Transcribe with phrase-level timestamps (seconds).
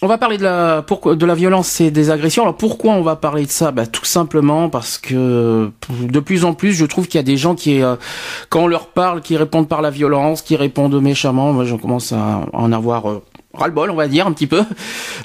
[0.00, 2.42] On va parler de la, de la violence et des agressions.
[2.42, 3.72] Alors pourquoi on va parler de ça?
[3.72, 7.36] Bah, Tout simplement parce que de plus en plus, je trouve qu'il y a des
[7.36, 7.96] gens qui, euh,
[8.48, 11.52] quand on leur parle, qui répondent par la violence, qui répondent méchamment.
[11.52, 14.62] Moi, je commence à en avoir euh, ras-le-bol, on va dire, un petit peu.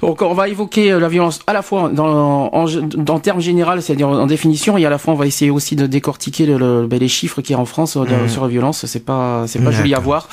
[0.02, 3.80] Donc on va évoquer euh, la violence à la fois dans, en, dans termes général,
[3.84, 6.88] c'est-à-dire en définition, et à la fois on va essayer aussi de décortiquer le, le,
[6.88, 8.28] ben, les chiffres qu'il y a en France Mmh.
[8.28, 8.88] sur la violence.
[8.88, 10.28] C'est pas, c'est pas joli à voir.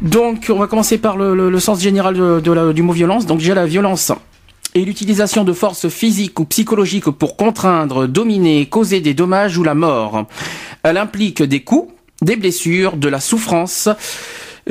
[0.00, 3.26] Donc, on va commencer par le, sens général du mot violence.
[3.26, 4.12] Donc, déjà la violence
[4.74, 9.74] et l'utilisation de forces physiques ou psychologiques pour contraindre, dominer, causer des dommages ou la
[9.74, 10.26] mort.
[10.82, 13.88] Elle implique des coups, des blessures, de la souffrance.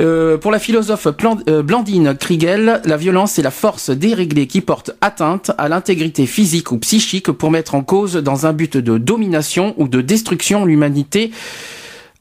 [0.00, 1.08] Euh, pour la philosophe
[1.48, 6.70] euh, Blandine Kriegel, la violence est la force déréglée qui porte atteinte à l'intégrité physique
[6.70, 11.32] ou psychique pour mettre en cause dans un but de domination ou de destruction l'humanité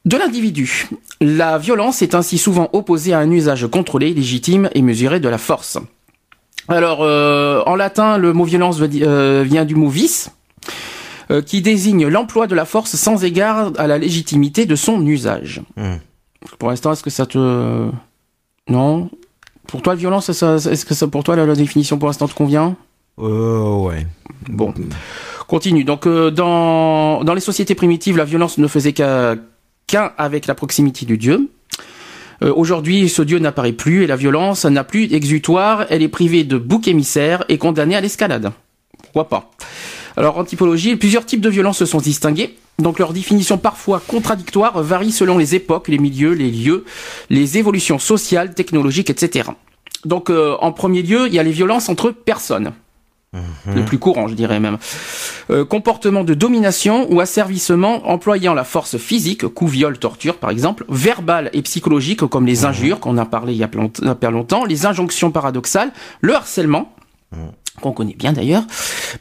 [0.08, 0.88] de l'individu.
[1.20, 5.38] La violence est ainsi souvent opposée à un usage contrôlé, légitime et mesuré de la
[5.38, 5.78] force.
[6.70, 10.32] Alors, euh, en latin, le mot violence euh, vient du mot vice,
[11.30, 15.62] euh, qui désigne l'emploi de la force sans égard à la légitimité de son usage.
[15.76, 15.98] Hmm.
[16.58, 17.90] Pour l'instant, est-ce que ça te...
[18.70, 19.10] Non?
[19.68, 22.34] Pour toi, la violence, est-ce que ça, pour toi, la, la définition pour l'instant te
[22.34, 22.78] convient?
[23.20, 24.08] Euh, ouais.
[24.48, 24.74] Bon.
[25.48, 25.84] Continue.
[25.84, 29.36] Donc, euh, dans, dans les sociétés primitives, la violence ne faisait qu'à-
[29.88, 31.50] qu'un avec la proximité du Dieu.
[32.44, 35.86] Euh, Aujourd'hui, ce Dieu n'apparaît plus et la violence n'a plus d'exutoire.
[35.90, 38.52] Elle est privée de bouc émissaire et condamnée à l'escalade.
[39.02, 39.52] Pourquoi pas?
[40.18, 42.58] Alors, en typologie, plusieurs types de violences sont distingués.
[42.80, 46.86] Donc, leur définition parfois contradictoire varie selon les époques, les milieux, les lieux,
[47.30, 49.50] les évolutions sociales, technologiques, etc.
[50.06, 52.74] Donc, euh, en premier lieu, il y a les violences entre personnes
[53.34, 54.78] le plus courant, je dirais même.
[55.50, 60.86] Euh, comportement de domination ou asservissement employant la force physique, coup, viol, torture par exemple,
[60.90, 64.86] verbal et psychologique comme les injures qu'on a parlé il y a pas longtemps, les
[64.86, 66.94] injonctions paradoxales, le harcèlement
[67.82, 68.64] qu'on connaît bien d'ailleurs,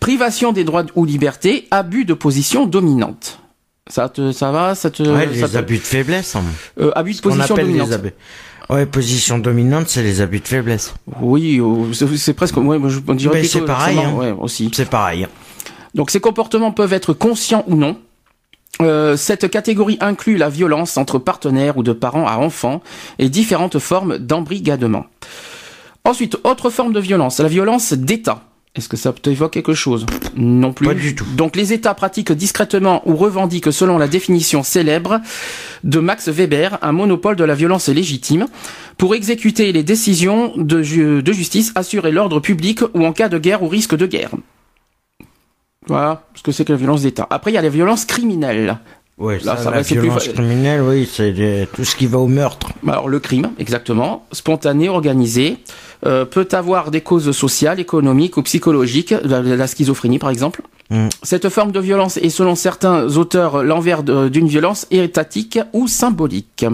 [0.01, 3.41] privation des droits ou libertés, abus de position dominante.
[3.89, 6.35] Ça te, ça va, ça te, Ouais, ça les te- abus de faiblesse.
[6.37, 6.43] hein.
[6.81, 7.89] euh, abus de position dominante.
[7.89, 8.13] les abus.
[8.69, 10.95] Ouais, position dominante, c'est les abus de faiblesse.
[11.21, 14.15] Oui, euh, c'est presque, ouais, je plutôt c'est pareil, hein.
[14.15, 14.71] ouais, aussi.
[14.75, 15.27] C'est pareil.
[15.95, 17.97] Donc ces comportements peuvent être conscients ou non.
[18.83, 22.83] Euh, cette catégorie inclut la violence entre partenaires ou de parents à enfants
[23.19, 25.07] et différentes formes d'embrigadement.
[26.05, 28.43] Ensuite, autre forme de violence, la violence d'État.
[28.77, 30.05] Est-ce que ça t'évoque quelque chose?
[30.37, 30.87] Non plus.
[30.87, 31.25] Pas du tout.
[31.35, 35.21] Donc les États pratiquent discrètement ou revendiquent selon la définition célèbre
[35.83, 38.47] de Max Weber un monopole de la violence légitime
[38.99, 43.39] pour exécuter les décisions de, ju- de justice, assurer l'ordre public ou en cas de
[43.39, 44.31] guerre ou risque de guerre.
[45.87, 47.27] Voilà ce que c'est que la violence d'État.
[47.31, 48.79] Après, il y a la violence criminelle.
[49.19, 52.19] Ouais, Là, ça, ça la plus violence criminelle, oui, c'est des- tout ce qui va
[52.19, 52.69] au meurtre.
[52.87, 55.57] Alors le crime, exactement, spontané, organisé,
[56.05, 60.61] euh, peut avoir des causes sociales, économiques ou psychologiques, la, la schizophrénie par exemple.
[60.91, 61.09] Mm.
[61.23, 66.67] Cette forme de violence est selon certains auteurs l'envers d'une violence étatique ou symbolique.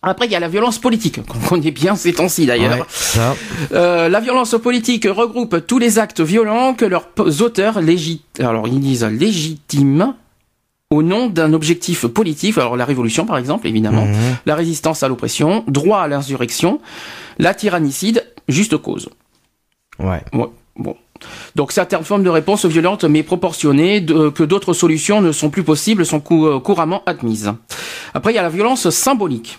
[0.00, 2.86] Après, il y a la violence politique, qu'on connaît bien ces temps-ci d'ailleurs.
[3.16, 3.22] Ouais.
[3.72, 7.08] Euh, la violence politique regroupe tous les actes violents que leurs
[7.42, 8.22] auteurs légit...
[8.38, 10.14] alors ils disent légitimes
[10.90, 14.14] au nom d'un objectif politique, alors la révolution par exemple, évidemment, Mhm.
[14.46, 16.80] la résistance à l'oppression, droit à l'insurrection,
[17.38, 19.10] la tyrannicide, juste cause.
[19.98, 20.22] Ouais.
[20.32, 20.96] Ouais, bon.
[21.56, 25.64] Donc certaines formes de réponse violentes mais proportionnées, de- que d'autres solutions ne sont plus
[25.64, 27.52] possibles, sont cou- euh, couramment admises.
[28.14, 29.58] Après, il y a la violence symbolique.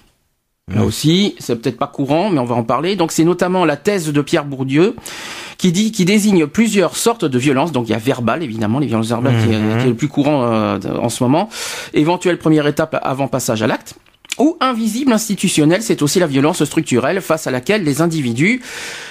[0.74, 2.96] Là aussi, c'est peut-être pas courant, mais on va en parler.
[2.96, 4.96] Donc c'est notamment la thèse de Pierre Bourdieu
[5.60, 7.72] qui dit, qui désigne plusieurs sortes de violences.
[7.72, 10.08] Donc il y a verbal, évidemment, les violences verbales qui, est, qui est le plus
[10.08, 11.50] courant euh, en ce moment.
[11.94, 13.94] Éventuelle première étape avant passage à l'acte.
[14.40, 18.62] Ou invisible institutionnelle, c'est aussi la violence structurelle face à laquelle les individus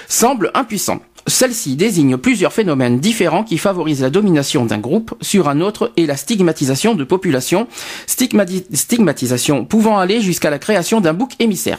[0.07, 1.01] semblent impuissants.
[1.27, 6.07] Celle-ci désigne plusieurs phénomènes différents qui favorisent la domination d'un groupe sur un autre et
[6.07, 7.67] la stigmatisation de populations,
[8.07, 11.77] stigmati- stigmatisation pouvant aller jusqu'à la création d'un bouc émissaire.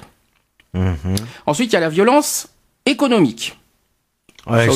[0.75, 1.17] Mhm.
[1.47, 2.51] Ensuite, il y a la violence
[2.87, 3.57] économique.
[4.47, 4.69] Ouais,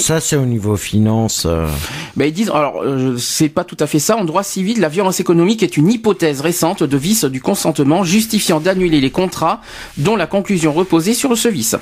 [0.00, 1.44] ça c'est au niveau finance.
[1.46, 1.68] euh.
[2.16, 4.16] Ben, ils disent, alors euh, c'est pas tout à fait ça.
[4.16, 8.58] En droit civil, la violence économique est une hypothèse récente de vice du consentement justifiant
[8.60, 9.60] d'annuler les contrats
[9.96, 11.76] dont la conclusion reposait sur ce vice.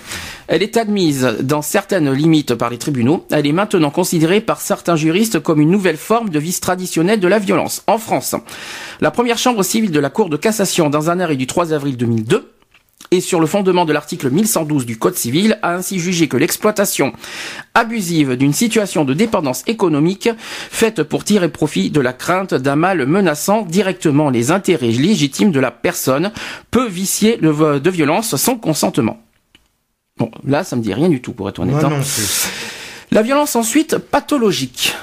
[0.48, 3.24] Elle est admise dans certaines limites par les tribunaux.
[3.30, 7.28] Elle est maintenant considérée par certains juristes comme une nouvelle forme de vice traditionnel de
[7.28, 7.82] la violence.
[7.86, 8.34] En France,
[9.00, 11.96] la première chambre civile de la Cour de cassation, dans un arrêt du 3 avril
[11.96, 12.49] 2002,
[13.10, 17.12] et sur le fondement de l'article 1112 du Code civil, a ainsi jugé que l'exploitation
[17.74, 23.06] abusive d'une situation de dépendance économique faite pour tirer profit de la crainte d'un mal
[23.06, 26.32] menaçant directement les intérêts légitimes de la personne
[26.70, 29.20] peut vicier le de violence sans consentement.
[30.18, 31.82] Bon, là, ça me dit rien du tout, pour être honnête.
[31.82, 32.00] Hein.
[33.10, 34.94] La violence ensuite pathologique.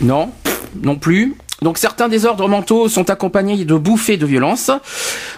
[0.00, 0.30] Non,
[0.82, 1.34] non plus.
[1.62, 4.70] Donc certains désordres mentaux sont accompagnés de bouffées de violence.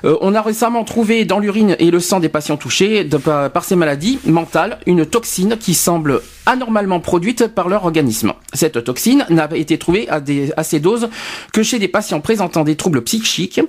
[0.04, 3.08] Euh, on a récemment trouvé dans l'urine et le sang des patients touchés
[3.52, 8.32] par ces maladies mentales une toxine qui semble anormalement produite par leur organisme.
[8.52, 11.08] Cette toxine n'a été trouvée à, des, à ces doses
[11.52, 13.60] que chez des patients présentant des troubles psychiques,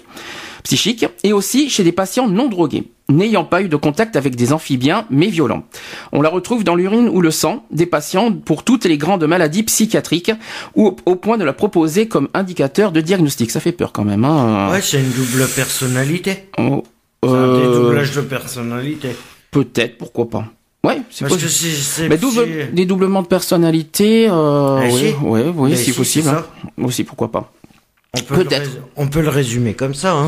[0.64, 4.54] psychiques et aussi chez des patients non drogués, n'ayant pas eu de contact avec des
[4.54, 5.64] amphibiens mais violents.
[6.12, 9.64] On la retrouve dans l'urine ou le sang des patients pour toutes les grandes maladies
[9.64, 10.32] psychiatriques
[10.76, 13.52] ou au, point de la proposer comme indicateur de diagnostic.
[13.52, 14.24] Ça fait peur quand même.
[14.26, 14.72] Hein.
[14.72, 16.46] Ouais, c'est une double personnalité.
[16.58, 16.84] Oh,
[17.24, 19.10] C'est un euh, dédoublage de personnalité.
[19.52, 20.46] Peut-être, pourquoi pas.
[20.86, 22.08] Ouais, c'est que possible.
[22.10, 25.26] Mais double, des doublements de personnalité, euh, Eh, oui, si.
[25.26, 26.28] ouais, si, possible.
[26.30, 26.44] hein.
[26.84, 27.54] Aussi, pourquoi pas.
[28.16, 28.70] On peut le Peut-être.
[28.72, 30.12] rés- On peut le résumer comme ça.
[30.14, 30.26] Hein.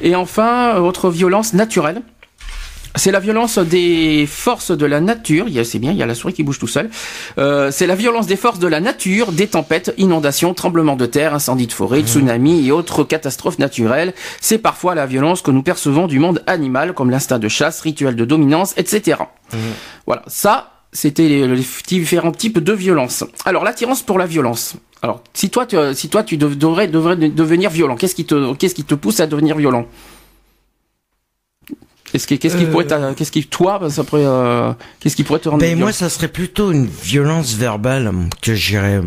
[0.00, 2.02] Et enfin, autre violence naturelle.
[2.94, 5.44] C'est la violence des forces de la nature.
[5.48, 6.90] Il y a- C'est bien, il y a la souris qui bouge tout seul.
[7.38, 11.34] Euh, c'est la violence des forces de la nature, des tempêtes, inondations, tremblements de terre,
[11.34, 14.14] incendies de forêt, tsunamis et autres catastrophes naturelles.
[14.40, 18.16] C'est parfois la violence que nous percevons du monde animal, comme l'instinct de chasse, rituel
[18.16, 19.18] de dominance, etc.
[20.06, 23.24] Voilà, ça, c'était les, les différents types de violence.
[23.44, 24.76] Alors, l'attirance pour la violence.
[25.02, 28.24] Alors, si toi, tu, si toi, tu dev- devrais, devrais de- devenir violent, qu'est-ce qui
[28.24, 29.86] te, qu'est-ce qui te pousse à devenir violent?
[32.10, 32.70] Qu'est-ce qui, qu'est-ce qui Euh.
[32.70, 32.86] pourrait,
[33.16, 35.80] qu'est-ce qui, toi, ça pourrait, euh, qu'est-ce qui pourrait te rendre Ben violent?
[35.82, 38.10] moi, ça serait plutôt une violence verbale
[38.40, 39.00] que j'irais.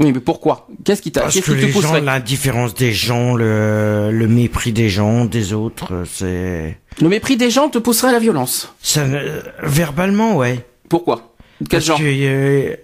[0.00, 0.66] Oui, mais pourquoi?
[0.84, 4.72] Qu'est-ce qui t'a, Parce que qui te les gens, l'indifférence des gens, le, le mépris
[4.72, 6.78] des gens, des autres, euh, c'est...
[7.00, 8.74] Le mépris des gens te pousserait à la violence?
[8.80, 10.64] Ça, ne- verbalement, ouais.
[10.88, 11.34] Pourquoi?
[11.58, 11.98] Quel Parce genre?
[11.98, 12.78] que,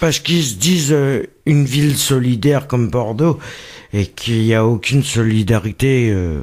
[0.00, 3.38] parce qu'ils se disent euh, une ville solidaire comme Bordeaux
[3.92, 6.10] et qu'il n'y a aucune solidarité.
[6.10, 6.42] euh,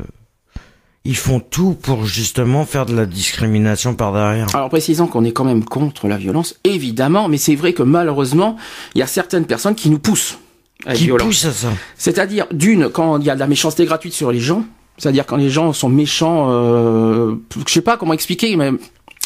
[1.05, 4.53] ils font tout pour justement faire de la discrimination par derrière.
[4.53, 8.57] Alors précisons qu'on est quand même contre la violence, évidemment, mais c'est vrai que malheureusement,
[8.95, 10.37] il y a certaines personnes qui nous poussent
[10.85, 11.25] à être Qui violents.
[11.25, 14.41] pousse à ça C'est-à-dire, d'une, quand il y a de la méchanceté gratuite sur les
[14.41, 14.65] gens,
[14.97, 17.35] c'est-à-dire quand les gens sont méchants, euh,
[17.65, 18.71] je sais pas comment expliquer, mais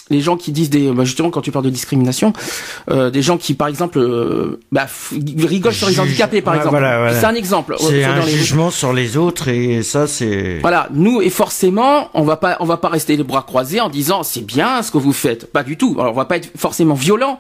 [0.09, 2.33] les gens qui disent des, bah, justement quand tu parles de discrimination,
[2.91, 4.85] euh, des gens qui par exemple, euh, bah,
[5.39, 6.77] rigolent sur les handicapés par Ouais, exemple.
[6.77, 7.19] voilà, voilà.
[7.19, 7.75] C'est un exemple.
[7.79, 10.59] C'est un les- jugement sur les autres et ça c'est...
[10.61, 13.89] Voilà, nous et forcément, on va pas, on va pas rester les bras croisés en
[13.89, 15.51] disant c'est bien ce que vous faites.
[15.51, 15.95] Pas du tout.
[15.99, 17.39] Alors on va pas être forcément violent.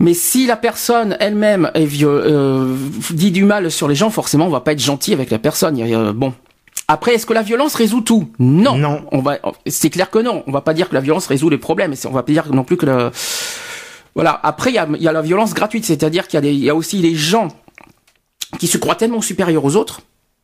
[0.00, 2.74] Mais si la personne elle-même est vio- euh,
[3.10, 5.80] dit du mal sur les gens, forcément on va pas être gentil avec la personne.
[5.80, 6.34] Euh, bon.
[6.86, 8.28] Après, est-ce que la violence résout tout?
[8.38, 8.76] Non.
[8.76, 9.04] Non.
[9.12, 10.42] On va, c'est clair que non.
[10.46, 11.94] On va pas dire que la violence résout les problèmes.
[12.04, 13.10] On va pas dire non plus que le,
[14.14, 14.38] voilà.
[14.42, 16.52] Après, il y a, il y a la violence gratuite, c'est-à-dire qu'il y a des,
[16.52, 17.48] il y a aussi les gens
[18.58, 20.00] qui se croient tellement supérieurs aux autres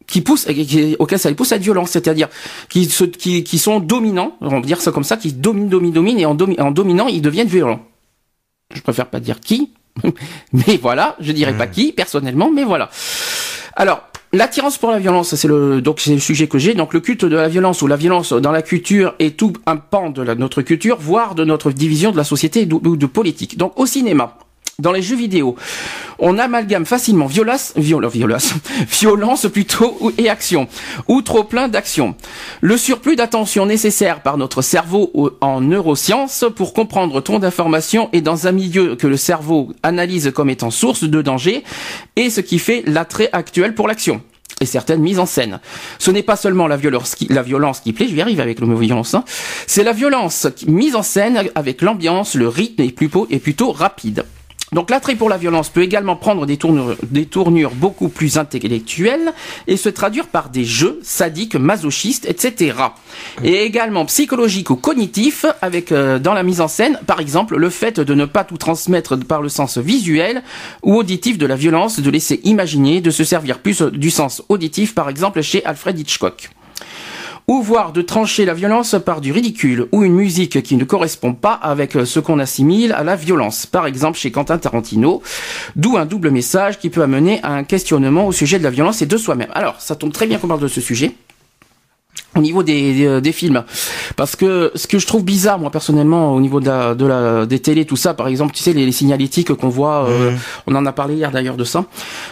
[0.07, 2.29] qui poussent, qui- auxquels ça les pousse à être violents, c'est-à-dire
[2.69, 5.93] qui, se, qui, qui sont dominants, on va dire ça comme ça, qui dominent, dominent,
[5.93, 7.81] dominent, et en, domi- en dominant, ils deviennent violents.
[8.75, 9.71] Je préfère pas dire qui,
[10.53, 12.91] mais voilà, je dirais pas qui, personnellement, mais voilà.
[13.77, 16.75] Alors, l'attirance pour la violence, c'est le donc c'est le sujet que j'ai.
[16.75, 19.77] Donc le culte de la violence ou la violence dans la culture est tout un
[19.77, 23.57] pan de notre culture, voire de notre division de la société ou de politique.
[23.57, 24.39] Donc au cinéma,
[24.81, 25.57] dans les jeux vidéo,
[26.19, 28.55] on amalgame facilement violence, viol- violence,
[29.01, 30.69] violence plutôt et action,
[31.09, 32.15] ou trop plein d'action.
[32.61, 38.21] Le surplus d'attention nécessaire par notre cerveau au- en neurosciences pour comprendre trop d'informations est
[38.21, 41.63] dans un milieu que le cerveau analyse comme étant source de danger
[42.17, 44.21] et ce qui fait l'attrait actuel pour l'action
[44.63, 45.59] et certaines mises en scène.
[45.99, 49.15] Ce n'est pas seulement la violence qui, plaît, je vais arriver avec le mot violence,
[49.15, 49.25] hein.
[49.67, 52.91] c'est la violence mise en scène avec l'ambiance, le rythme est
[53.39, 54.27] plutôt rapide.
[54.73, 59.33] Donc l'attrait pour la violence peut également prendre des tournures, des tournures beaucoup plus intellectuelles
[59.67, 62.75] et se traduire par des jeux sadiques, masochistes, etc.
[63.43, 67.69] Et également psychologiques ou cognitifs avec euh, dans la mise en scène, par exemple le
[67.69, 70.43] fait de ne pas tout transmettre par le sens visuel
[70.85, 74.95] ou auditif de la violence, de laisser imaginer, de se servir plus du sens auditif,
[74.95, 76.51] par exemple chez Alfred Hitchcock.
[77.51, 81.35] Ou voire de trancher la violence par du ridicule ou une musique qui ne correspond
[81.35, 83.67] pas avec ce qu'on assimile à la violence.
[83.67, 85.21] Par exemple chez Quentin Tarantino,
[85.75, 89.03] d'où un double message qui peut amener à un questionnement au sujet de la violence
[89.03, 89.51] et de soi-même.
[89.53, 91.11] Alors, ça tombe très bien qu'on parle de ce sujet
[92.37, 93.65] au niveau des, des, films.
[94.17, 97.47] Parce que ce que je trouve bizarre moi personnellement au niveau de la, de la
[97.47, 100.33] des télés tout ça par exemple tu sais les, signalétiques qu'on voit euh,
[100.67, 101.85] on en a parlé hier d'ailleurs de ça.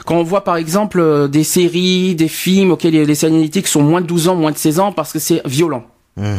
[0.06, 4.00] Quand on voit par exemple euh, des séries des films auxquels les, signalétiques sont moins
[4.00, 5.84] de 12 ans moins de 16 ans parce que c'est violent.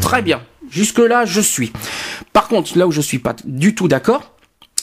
[0.02, 0.42] Très bien.
[0.70, 1.72] Jusque là je suis.
[2.34, 4.34] Par contre là où je suis pas du tout d'accord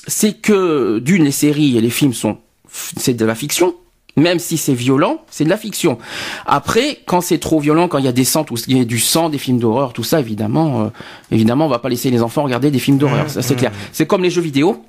[0.06, 3.74] c'est que d'une les séries et les films sont c'est de la fiction
[4.16, 5.98] même si c'est violent, c'est de la fiction.
[6.46, 8.84] Après, quand c'est trop violent, quand il y a des sangs, tout, il y a
[8.84, 10.88] du sang, des films d'horreur, tout ça, évidemment, euh,
[11.30, 13.72] évidemment, on va pas laisser les enfants regarder des films d'horreur, ça c'est mmh, clair.
[13.92, 14.84] C'est comme les jeux vidéo.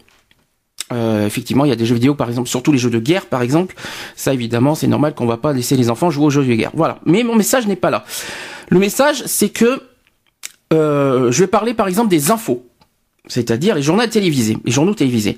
[0.94, 3.26] Euh, effectivement, il y a des jeux vidéo, par exemple, surtout les jeux de guerre,
[3.26, 3.76] par exemple.
[4.16, 6.72] Ça, évidemment, c'est normal qu'on va pas laisser les enfants jouer aux jeux de guerre.
[6.74, 7.00] Voilà.
[7.06, 8.06] Mais mon message n'est pas là.
[8.70, 9.82] Le message, c'est que
[10.74, 12.66] euh, je vais parler, par exemple, des infos,
[13.28, 15.38] c'est-à-dire les journaux télévisés, les journaux télévisés.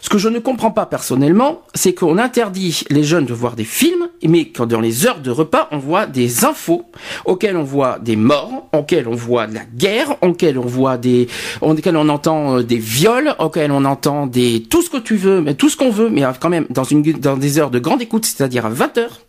[0.00, 3.64] Ce que je ne comprends pas personnellement, c'est qu'on interdit les jeunes de voir des
[3.64, 6.84] films, mais quand dans les heures de repas, on voit des infos
[7.24, 11.28] auxquelles on voit des morts, auxquelles on voit de la guerre, auxquelles on voit des,
[11.60, 15.40] auxquelles on entend euh, des viols, auxquelles on entend des tout ce que tu veux,
[15.40, 18.02] mais tout ce qu'on veut, mais quand même dans une dans des heures de grande
[18.02, 19.20] écoute, c'est-à-dire à 20 heures,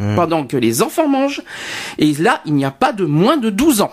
[0.00, 0.16] mmh.
[0.16, 1.42] pendant que les enfants mangent.
[1.98, 3.92] Et là, il n'y a pas de moins de 12 ans.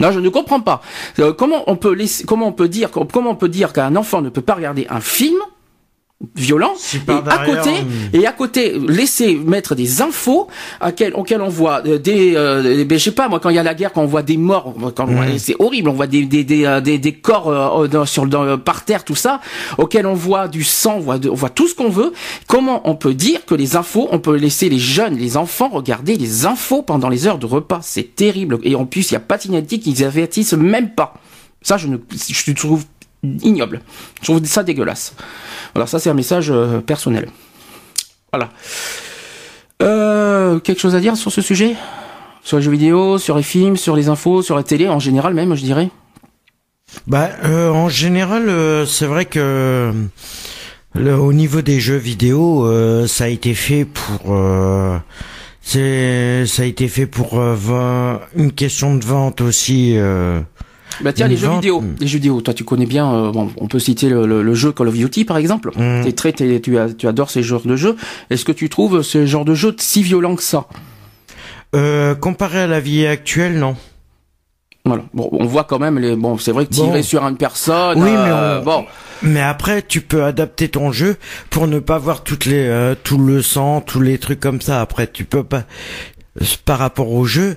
[0.00, 0.80] Non, je ne comprends pas.
[1.20, 4.22] Euh, comment on peut laisser, comment on peut dire, comment on peut dire qu'un enfant
[4.22, 5.38] ne peut pas regarder un film
[6.34, 6.72] violent
[7.08, 7.70] et à côté
[8.12, 10.48] et à côté laisser mettre des infos
[11.14, 13.62] auxquelles, on voit euh, des euh, ben, je sais pas moi quand il y a
[13.62, 15.06] la guerre quand on voit des morts quand
[15.38, 19.04] c'est horrible on voit des des des, euh, des, corps euh, sur dans, par terre
[19.04, 19.40] tout ça
[19.78, 22.12] auxquels on voit du sang on voit on voit tout ce qu'on veut.
[22.46, 26.16] Comment on peut dire que les infos on peut laisser les jeunes les enfants regarder
[26.16, 27.80] les infos pendant les heures de repas?
[27.82, 31.14] C'est terrible et en plus il y a pas de qu'ils avertissent même pas.
[31.62, 32.84] Ça je ne je trouve
[33.42, 33.80] ignoble
[34.20, 35.14] je trouve ça dégueulasse
[35.74, 37.28] voilà, ça c'est un message euh, personnel.
[38.32, 38.50] Voilà.
[39.82, 41.74] Euh, quelque chose à dire sur ce sujet?
[42.44, 45.34] Sur les jeux vidéo, sur les films, sur les infos, sur la télé en général
[45.34, 45.90] même, je dirais?
[47.08, 49.92] Bah, euh, en général, c'est vrai que
[50.96, 52.68] au niveau des jeux vidéo,
[53.08, 54.36] ça a été fait pour
[55.60, 57.40] c'est ça a été fait pour
[58.36, 59.96] une question de vente aussi
[61.00, 61.96] bah tiens, les jeux vidéo, hmm.
[62.00, 62.40] les jeux vidéo.
[62.40, 63.12] Toi, tu connais bien.
[63.12, 65.72] Euh, bon, on peut citer le, jeu Call of Duty par exemple.
[65.76, 66.12] Mm.
[66.12, 67.96] très, tu, tu adores ces genres de jeux.
[68.30, 70.66] Est-ce que tu trouves ce genre de jeu si violent que ça?
[71.74, 73.76] Euh, Comparé à la vie actuelle, non.
[74.86, 75.04] Voilà.
[75.14, 76.14] Bon, on voit quand même les.
[76.14, 78.02] Bon, c'est vrai que tirer sur une personne.
[78.02, 78.84] Oui, mais euh, bon.
[79.22, 81.16] Mais après, tu peux adapter ton jeu
[81.48, 84.82] pour ne pas voir toutes les euh, tout le sang, tous les trucs comme ça.
[84.82, 85.62] Après, tu peux pas
[86.64, 87.56] par rapport au jeu,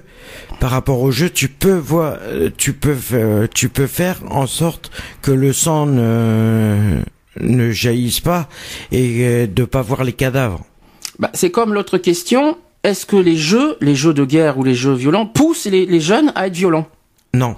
[0.59, 4.47] par rapport au jeu, tu peux voir, euh, tu peux, euh, tu peux faire en
[4.47, 4.91] sorte
[5.21, 6.99] que le sang ne,
[7.39, 8.47] ne jaillisse pas
[8.91, 10.63] et euh, de pas voir les cadavres.
[11.19, 12.57] Bah, c'est comme l'autre question.
[12.83, 15.99] Est-ce que les jeux, les jeux de guerre ou les jeux violents poussent les, les
[15.99, 16.87] jeunes à être violents?
[17.33, 17.55] Non.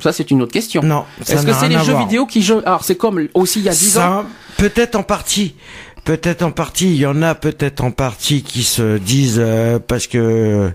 [0.00, 0.82] Ça, c'est une autre question.
[0.82, 1.04] Non.
[1.20, 2.62] Est-ce que c'est les jeux vidéo qui jouent?
[2.64, 4.24] Alors, c'est comme aussi il y a 10 ans.
[4.56, 5.54] Peut-être en partie.
[6.04, 10.08] Peut-être en partie, il y en a peut-être en partie qui se disent euh, parce
[10.08, 10.70] que euh,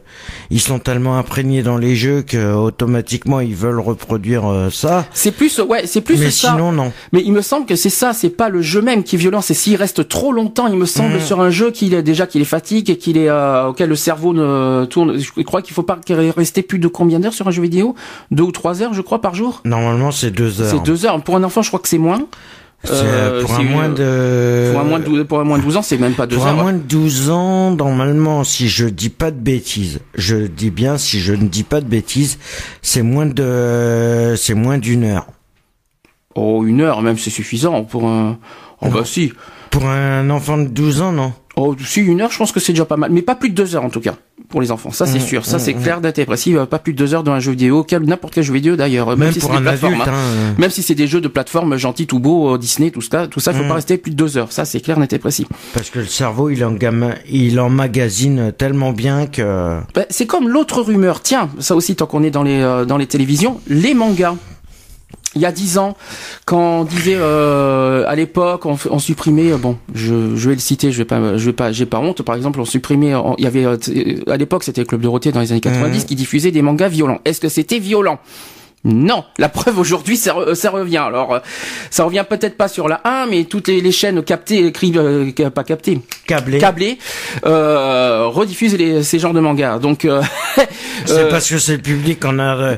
[0.51, 5.05] ils sont tellement imprégnés dans les jeux que automatiquement ils veulent reproduire euh, ça.
[5.13, 6.93] C'est plus ouais, c'est plus Mais sinon non.
[7.11, 9.41] Mais il me semble que c'est ça, c'est pas le jeu même qui est violent,
[9.41, 11.21] c'est s'il reste trop longtemps, il me semble mm.
[11.21, 14.33] sur un jeu qu'il est déjà qu'il est fatigué et qu'il est auquel le cerveau
[14.33, 15.17] ne tourne.
[15.19, 17.95] Je crois qu'il faut pas rester plus de combien d'heures sur un jeu vidéo?
[18.31, 19.61] Deux ou trois heures, je crois, par jour?
[19.65, 20.69] Normalement, c'est deux heures.
[20.71, 21.21] C'est deux heures.
[21.21, 22.21] Pour un enfant, je crois que c'est moins.
[22.89, 25.77] Euh, pour un moins de pour un moins de 12, pour un moins de 12
[25.77, 29.09] ans, c'est même pas deux Pour un moins de 12 ans, normalement, si je dis
[29.09, 32.37] pas de bêtises, je dis bien si je ne dis pas de bêtises,
[32.81, 35.27] c'est moins de c'est moins d'une heure.
[36.35, 38.37] Oh, une heure même, c'est suffisant pour un.
[38.81, 39.33] Oh bah si.
[39.71, 41.33] Pour un enfant de 12 ans, non.
[41.59, 43.55] Oh, si une heure, je pense que c'est déjà pas mal, mais pas plus de
[43.55, 44.15] deux heures en tout cas
[44.47, 44.91] pour les enfants.
[44.91, 45.45] Ça, c'est mmh, sûr.
[45.45, 45.81] Ça, mmh, c'est mmh.
[45.81, 46.55] clair, date et précis.
[46.69, 49.17] Pas plus de deux heures dans un jeu vidéo, n'importe quel jeu vidéo d'ailleurs.
[49.17, 49.95] Même, si c'est des plateformes.
[49.95, 50.05] Hein.
[50.07, 50.55] Hein.
[50.59, 53.39] Même si c'est des jeux de plateforme gentils, tout beau, euh, Disney, tout ça, tout
[53.39, 54.51] ça, il faut pas rester plus de deux heures.
[54.51, 55.47] Ça, c'est clair, net et précis.
[55.73, 59.79] Parce que le cerveau, il en gamin, il emmagasine tellement bien que.
[59.95, 61.21] Ben, c'est comme l'autre rumeur.
[61.21, 64.35] Tiens, ça aussi, tant qu'on est dans les euh, dans les télévisions, les mangas
[65.35, 65.95] il y a dix ans,
[66.45, 70.91] quand on disait euh, à l'époque, on, supprimait, euh, bon, je, je, vais le citer,
[70.91, 72.21] je vais pas, je vais pas, j'ai pas honte.
[72.23, 73.77] Par exemple, on supprimait, il y avait euh,
[74.27, 76.05] à l'époque, c'était le club Dorothée dans les années 90 mmh.
[76.05, 77.19] qui diffusait des mangas violents.
[77.25, 78.19] Est-ce que c'était violent?
[78.83, 80.97] Non, la preuve aujourd'hui, ça, revient.
[80.97, 81.41] Alors,
[81.89, 85.99] ça revient peut-être pas sur la 1, mais toutes les, chaînes captées, euh, pas captées,
[86.25, 86.97] câblées, câblées
[87.45, 89.79] euh, rediffusent ces genres de mangas.
[89.79, 90.07] Donc,
[91.05, 92.77] c'est parce que c'est le public qu'on a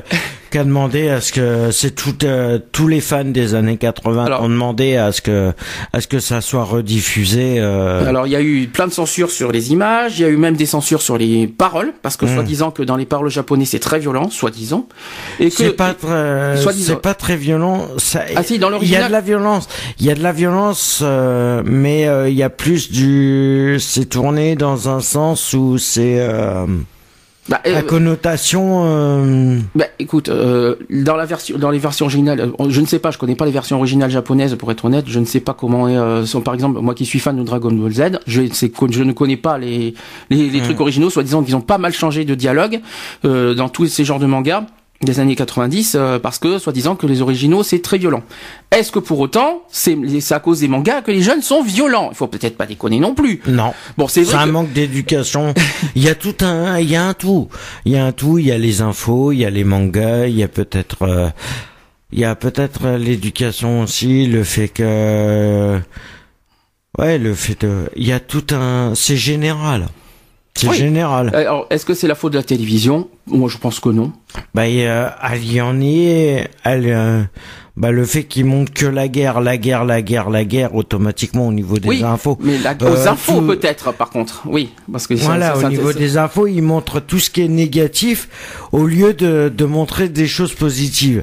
[0.50, 4.48] qu'a demandé à ce que c'est tout, euh, tous les fans des années 80 ont
[4.48, 5.52] demandé à ce que
[5.92, 7.56] à ce que ça soit rediffusé.
[7.58, 8.06] Euh...
[8.06, 10.36] Alors il y a eu plein de censures sur les images, il y a eu
[10.36, 12.34] même des censures sur les paroles parce que hmm.
[12.34, 14.88] soi-disant que dans les paroles japonais c'est très violent, soi-disant.
[15.38, 17.88] Et que c'est pas très, c'est pas très violent.
[17.98, 20.32] Ça, ah si, dans Il y a de la violence, il y a de la
[20.32, 25.78] violence, euh, mais euh, il y a plus du, c'est tourné dans un sens où
[25.78, 26.18] c'est
[27.48, 28.82] bah, la euh, connotation.
[28.84, 29.58] Euh...
[29.74, 33.18] Bah, écoute, euh, dans la version, dans les versions originales, je ne sais pas, je
[33.18, 35.04] connais pas les versions originales japonaises pour être honnête.
[35.08, 37.92] Je ne sais pas comment sont, par exemple, moi qui suis fan de Dragon Ball
[37.92, 39.94] Z, je, je ne connais pas les
[40.30, 40.64] les, les hmm.
[40.64, 42.80] trucs originaux, soit disant qu'ils ont pas mal changé de dialogue
[43.24, 44.64] dans tous ces genres de mangas
[45.02, 48.22] des années 90 euh, parce que soi-disant que les originaux c'est très violent.
[48.70, 49.96] Est-ce que pour autant c'est
[50.30, 52.08] à cause des mangas que les jeunes sont violents?
[52.12, 53.40] Il faut peut-être pas déconner non plus.
[53.46, 53.72] Non.
[53.96, 54.36] Bon, c'est vrai.
[54.36, 55.54] un manque d'éducation.
[55.94, 57.48] il y a tout un, il y a un tout.
[57.86, 58.38] Il y a un tout.
[58.38, 61.30] Il y a les infos, il y a les mangas, il y a peut-être, euh,
[62.12, 65.80] il y a peut-être l'éducation aussi, le fait que,
[66.98, 69.88] ouais, le fait de, il y a tout un, c'est général.
[70.54, 71.34] C'est général.
[71.34, 73.08] Alors, est-ce que c'est la faute de la télévision?
[73.26, 74.12] Moi, je pense que non.
[74.54, 76.50] Bah, il y en est.
[76.64, 77.22] Elle, euh,
[77.76, 81.46] bah, le fait qu'il montre que la guerre, la guerre, la guerre, la guerre, automatiquement
[81.46, 82.36] au niveau des oui, infos.
[82.42, 86.18] Mais la, aux euh, infos peut-être, par contre, oui, parce que voilà, au niveau des
[86.18, 88.28] infos, il montre tout ce qui est négatif
[88.72, 91.22] au lieu de, de montrer des choses positives.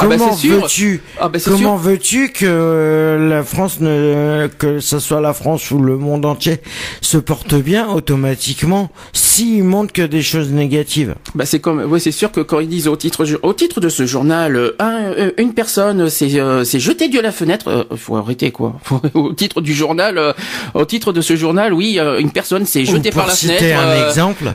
[0.00, 5.20] Ah bah, comment veux-tu ah bah, comment veux-tu que la France ne que ce soit
[5.20, 6.58] la France ou le monde entier
[7.00, 11.16] se porte bien automatiquement s'ils montrent que des choses négatives?
[11.34, 13.88] Bah c'est comme oui c'est sûr que quand ils disent au titre au titre de
[13.88, 18.80] ce journal euh, euh, une personne s'est euh, jetée de la fenêtre faut arrêter quoi.
[19.14, 20.34] Au titre du journal
[20.74, 23.58] au titre de ce journal oui une personne s'est jetée par la fenêtre.
[23.64, 24.54] Pour citer un exemple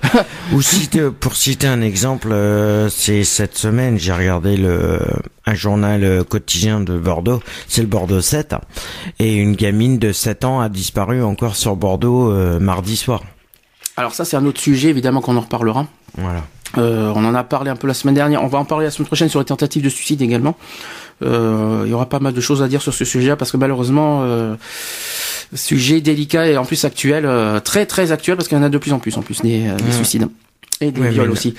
[0.53, 2.33] ou pour citer un exemple
[2.89, 4.99] c'est cette semaine j'ai regardé le
[5.45, 8.55] un journal euh, quotidien de Bordeaux, c'est le Bordeaux 7,
[9.19, 13.23] et une gamine de 7 ans a disparu encore sur Bordeaux euh, mardi soir.
[13.97, 15.87] Alors ça c'est un autre sujet évidemment qu'on en reparlera.
[16.17, 16.43] Voilà.
[16.77, 18.43] Euh, on en a parlé un peu la semaine dernière.
[18.43, 20.57] On va en parler la semaine prochaine sur les tentatives de suicide également.
[21.21, 24.27] il y aura pas mal de choses à dire sur ce sujet parce que malheureusement,
[25.53, 27.29] sujet délicat et en plus actuel,
[27.63, 29.67] très très actuel parce qu'il y en a de plus en plus en plus des,
[29.67, 29.91] mmh.
[29.91, 30.27] suicides
[30.81, 31.53] et des viols aussi.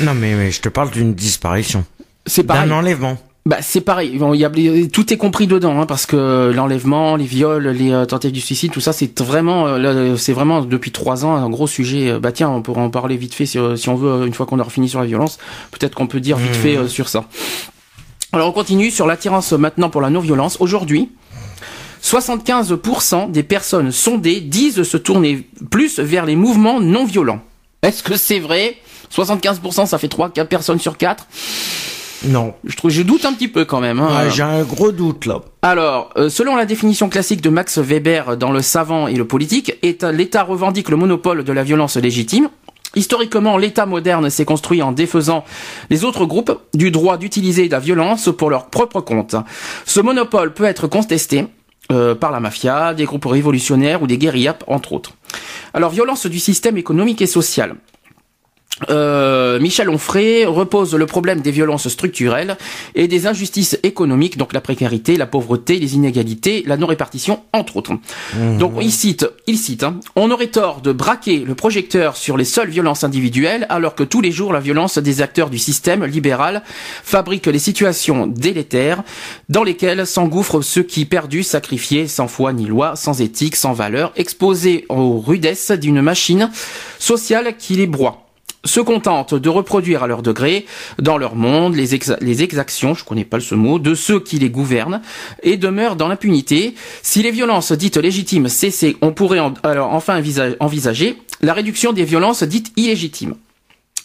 [0.00, 1.84] Non mais, mais je te parle d'une disparition.
[2.26, 3.18] C'est D'un enlèvement.
[3.46, 4.50] Bah c'est pareil, il y a,
[4.88, 8.72] tout est compris dedans, hein, parce que l'enlèvement, les viols, les euh, tentatives du suicide,
[8.72, 12.10] tout ça, c'est vraiment, euh, c'est vraiment depuis trois ans un gros sujet.
[12.10, 14.58] Euh, bah tiens, on pourra en parler vite fait si, on veut, une fois qu'on
[14.58, 15.38] aura fini sur la violence,
[15.70, 16.54] peut-être qu'on peut dire vite mmh.
[16.54, 17.26] fait sur ça.
[18.32, 20.56] Alors on continue sur l'attirance maintenant pour la non-violence.
[20.58, 21.10] Aujourd'hui,
[22.02, 27.42] 75% des personnes sondées disent se tourner plus vers les mouvements non violents.
[27.82, 28.76] Est-ce que c'est vrai?
[29.14, 31.28] 75%, ça fait 3 4 personnes sur 4.
[32.28, 32.54] Non.
[32.64, 34.00] Je trouve, je doute un petit peu quand même.
[34.00, 34.28] Hein.
[34.30, 35.40] J'ai un gros doute là.
[35.62, 39.78] Alors, euh, selon la définition classique de Max Weber dans Le Savant et le Politique,
[39.82, 42.48] l'État revendique le monopole de la violence légitime.
[42.94, 45.44] Historiquement, l'État moderne s'est construit en défaisant
[45.90, 49.36] les autres groupes du droit d'utiliser la violence pour leur propre compte.
[49.84, 51.46] Ce monopole peut être contesté
[51.92, 55.12] euh, par la mafia, des groupes révolutionnaires ou des guérillas, entre autres.
[55.74, 57.76] Alors, violence du système économique et social.
[58.90, 62.58] Euh, Michel Onfray repose le problème des violences structurelles
[62.94, 67.94] et des injustices économiques, donc la précarité, la pauvreté, les inégalités, la non-répartition, entre autres.
[68.34, 68.58] Mmh.
[68.58, 72.44] Donc il cite, il cite, hein, on aurait tort de braquer le projecteur sur les
[72.44, 76.62] seules violences individuelles, alors que tous les jours la violence des acteurs du système libéral
[77.02, 79.02] fabrique les situations délétères
[79.48, 84.12] dans lesquelles s'engouffrent ceux qui, perdus, sacrifiés, sans foi ni loi, sans éthique, sans valeur,
[84.16, 86.50] exposés aux rudesses d'une machine
[86.98, 88.25] sociale qui les broie
[88.66, 90.66] se contentent de reproduire à leur degré,
[90.98, 91.94] dans leur monde, les,
[92.42, 95.00] exactions, je connais pas ce mot, de ceux qui les gouvernent,
[95.42, 96.74] et demeurent dans l'impunité.
[97.02, 100.22] Si les violences dites légitimes cessaient, on pourrait alors enfin
[100.60, 103.34] envisager la réduction des violences dites illégitimes.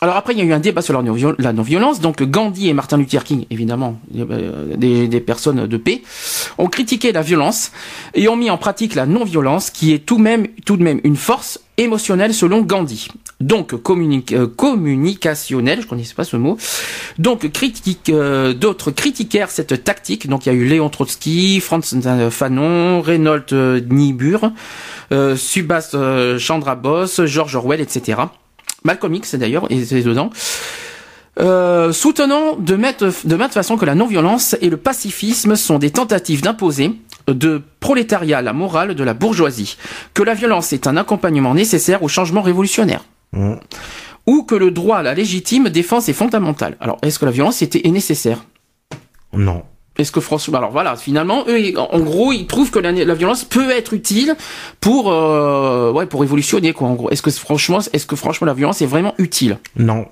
[0.04, 2.02] Alors après, il y a eu un débat sur la non-violence.
[2.02, 6.02] Donc Gandhi et Martin Luther King, évidemment, euh, des, personnes de paix,
[6.58, 7.72] ont critiqué la violence
[8.16, 12.34] et ont mis en pratique la non-violence, qui est tout, de même une force émotionnelle
[12.34, 13.10] selon Gandhi.
[13.42, 16.58] Donc euh, communicationnelle, je connaissais pas ce mot.
[17.20, 17.48] Donc
[18.10, 20.28] euh, d'autres critiquèrent cette tactique.
[20.28, 21.96] Donc il y a eu Léon Trotsky, Franz
[22.32, 23.54] Fanon, Reynold
[23.88, 24.52] Niebuhr,
[25.36, 25.96] Subhas
[26.40, 28.24] Chandra Bose, George Orwell, etc.
[28.84, 30.30] Malcolm X d'ailleurs, et c'est dedans.
[31.40, 35.90] Euh, soutenant de mettre de mettre façon que la non-violence et le pacifisme sont des
[35.90, 36.92] tentatives d'imposer
[37.28, 39.78] de prolétariat la morale de la bourgeoisie,
[40.14, 43.06] que la violence est un accompagnement nécessaire au changement révolutionnaire.
[43.32, 43.56] Mmh.
[44.28, 46.76] Ou que le droit à la légitime défense est fondamental.
[46.80, 48.44] Alors, est-ce que la violence était, est nécessaire?
[49.34, 49.64] Non.
[50.02, 53.44] Est-ce que François, alors voilà, finalement, eux, en gros, ils trouvent que la, la violence
[53.44, 54.36] peut être utile
[54.80, 56.88] pour, euh, ouais, pour révolutionner, quoi.
[56.88, 59.60] En gros, est-ce que franchement, est-ce que franchement la violence est vraiment utile?
[59.76, 60.08] Non.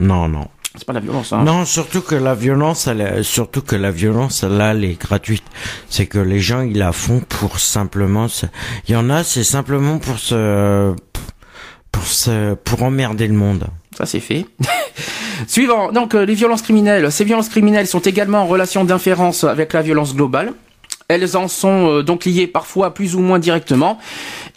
[0.00, 0.48] Non, non.
[0.74, 1.44] C'est pas la violence, hein.
[1.44, 5.44] Non, surtout que la violence, elle, surtout que la violence, là, elle est gratuite.
[5.90, 8.46] C'est que les gens, ils la font pour simplement se...
[8.88, 10.94] Il y en a, c'est simplement pour se...
[11.90, 12.54] Pour se...
[12.54, 13.66] Pour emmerder le monde.
[13.96, 14.46] Ça c'est fait.
[15.46, 15.92] Suivant.
[15.92, 17.10] Donc euh, les violences criminelles.
[17.12, 20.52] Ces violences criminelles sont également en relation d'inférence avec la violence globale.
[21.08, 23.98] Elles en sont euh, donc liées parfois plus ou moins directement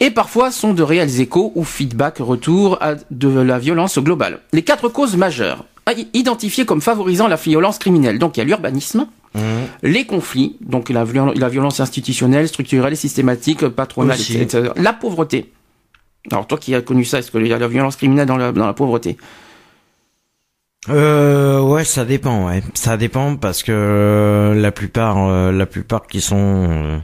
[0.00, 4.40] et parfois sont de réels échos ou feedback retour à de la violence globale.
[4.52, 5.64] Les quatre causes majeures
[6.14, 8.18] identifiées comme favorisant la violence criminelle.
[8.18, 9.06] Donc il y a l'urbanisme,
[9.82, 14.36] les conflits, donc la, viol- la violence institutionnelle, structurelle et systématique, patronale, Aussi.
[14.38, 14.70] etc.
[14.76, 15.52] La pauvreté.
[16.32, 18.50] Alors toi qui as connu ça, est-ce qu'il y a la violence criminelle dans la,
[18.50, 19.16] dans la pauvreté?
[20.88, 22.62] Euh, ouais, ça dépend, ouais.
[22.74, 26.98] Ça dépend parce que euh, la plupart, euh, la plupart qui sont, euh,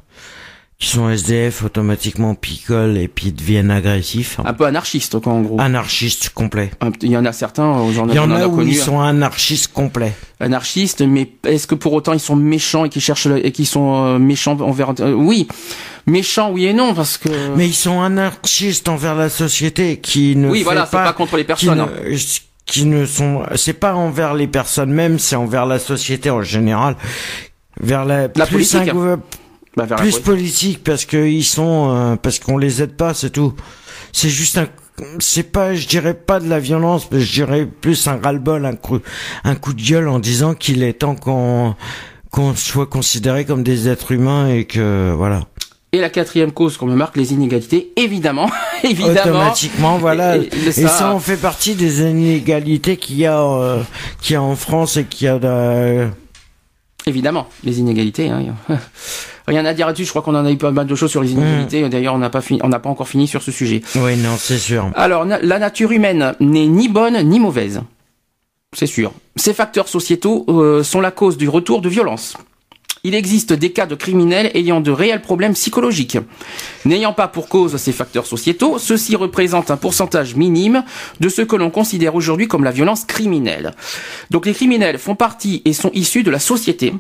[0.79, 4.39] qui sont SDF automatiquement picolent et puis deviennent agressifs.
[4.45, 5.61] Un peu anarchiste quoi en gros.
[5.61, 6.71] Anarchistes complets.
[7.03, 8.71] Il y en a certains, euh, j'en ai, Il y en ai a où connu,
[8.73, 10.13] ils sont anarchistes complets.
[10.41, 13.65] anarchistes, mais est-ce que pour autant ils sont méchants et qui cherchent le- et qui
[13.65, 15.47] sont euh, méchants envers euh, Oui,
[16.07, 20.49] méchants oui et non parce que Mais ils sont anarchistes envers la société qui ne
[20.51, 21.79] oui fait voilà, c'est pas contre les qui personnes.
[21.81, 21.89] hein.
[22.09, 22.17] ne,
[22.67, 26.97] qui ne sont, c'est pas envers les personnes mêmes, c'est envers la société en général.
[27.81, 28.75] Vers la, La plus politique.
[28.89, 29.17] un gouver-
[29.77, 33.31] Bah, vers plus politique parce que ils sont euh, parce qu'on les aide pas c'est
[33.31, 33.55] tout
[34.13, 34.67] c'est juste un
[35.19, 38.77] c'est pas je dirais pas de la violence mais je dirais plus un ras-le-bol un
[38.77, 38.99] coup
[39.45, 41.75] un coup de gueule en disant qu'il est temps qu'on
[42.31, 45.47] qu'on soit considéré comme des êtres humains et que voilà
[45.95, 48.51] Et la quatrième cause qu'on me marque, les inégalités, évidemment,
[48.83, 49.21] évidemment.
[49.41, 53.83] automatiquement voilà Et- et, et ça- on fait partie des inégalités qu'il y a euh,
[54.23, 56.09] qu'il y a en France et qu'il y a de-
[57.05, 58.31] Évidemment, les inégalités.
[58.31, 58.43] Hein.
[59.49, 60.05] Rien à dire là-dessus.
[60.05, 61.87] Je crois qu'on en a eu pas mal de choses sur les inégalités.
[61.89, 63.83] D'ailleurs, on n'a pas fini, on n'a pas encore fini sur ce sujet.
[63.97, 67.83] oui non c'est sûr Alors, na- la nature humaine n'est ni bonne ni mauvaise.
[68.75, 69.13] C'est sûr.
[69.37, 72.37] Ces facteurs sociétaux euh, sont la cause du retour de violence.
[73.05, 76.19] Il existe des cas de criminels ayant de réels problèmes psychologiques.
[76.85, 80.85] N'ayant pas pour cause ces facteurs sociétaux, ceux-ci représentent un pourcentage minime
[81.19, 83.73] de ce que l'on considère aujourd'hui comme la violence criminelle.
[84.31, 86.95] Donc les criminels font partie et sont issus de la société,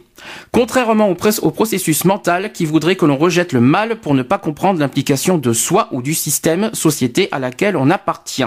[0.50, 4.38] contrairement au, au processus mental qui voudrait que l'on rejette le mal pour ne pas
[4.38, 8.42] comprendre l'implication de soi ou du système société à laquelle on appartient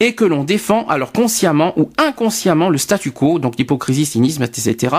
[0.00, 4.96] et que l'on défend alors consciemment ou inconsciemment le statu quo, donc l'hypocrisie, cynisme, etc.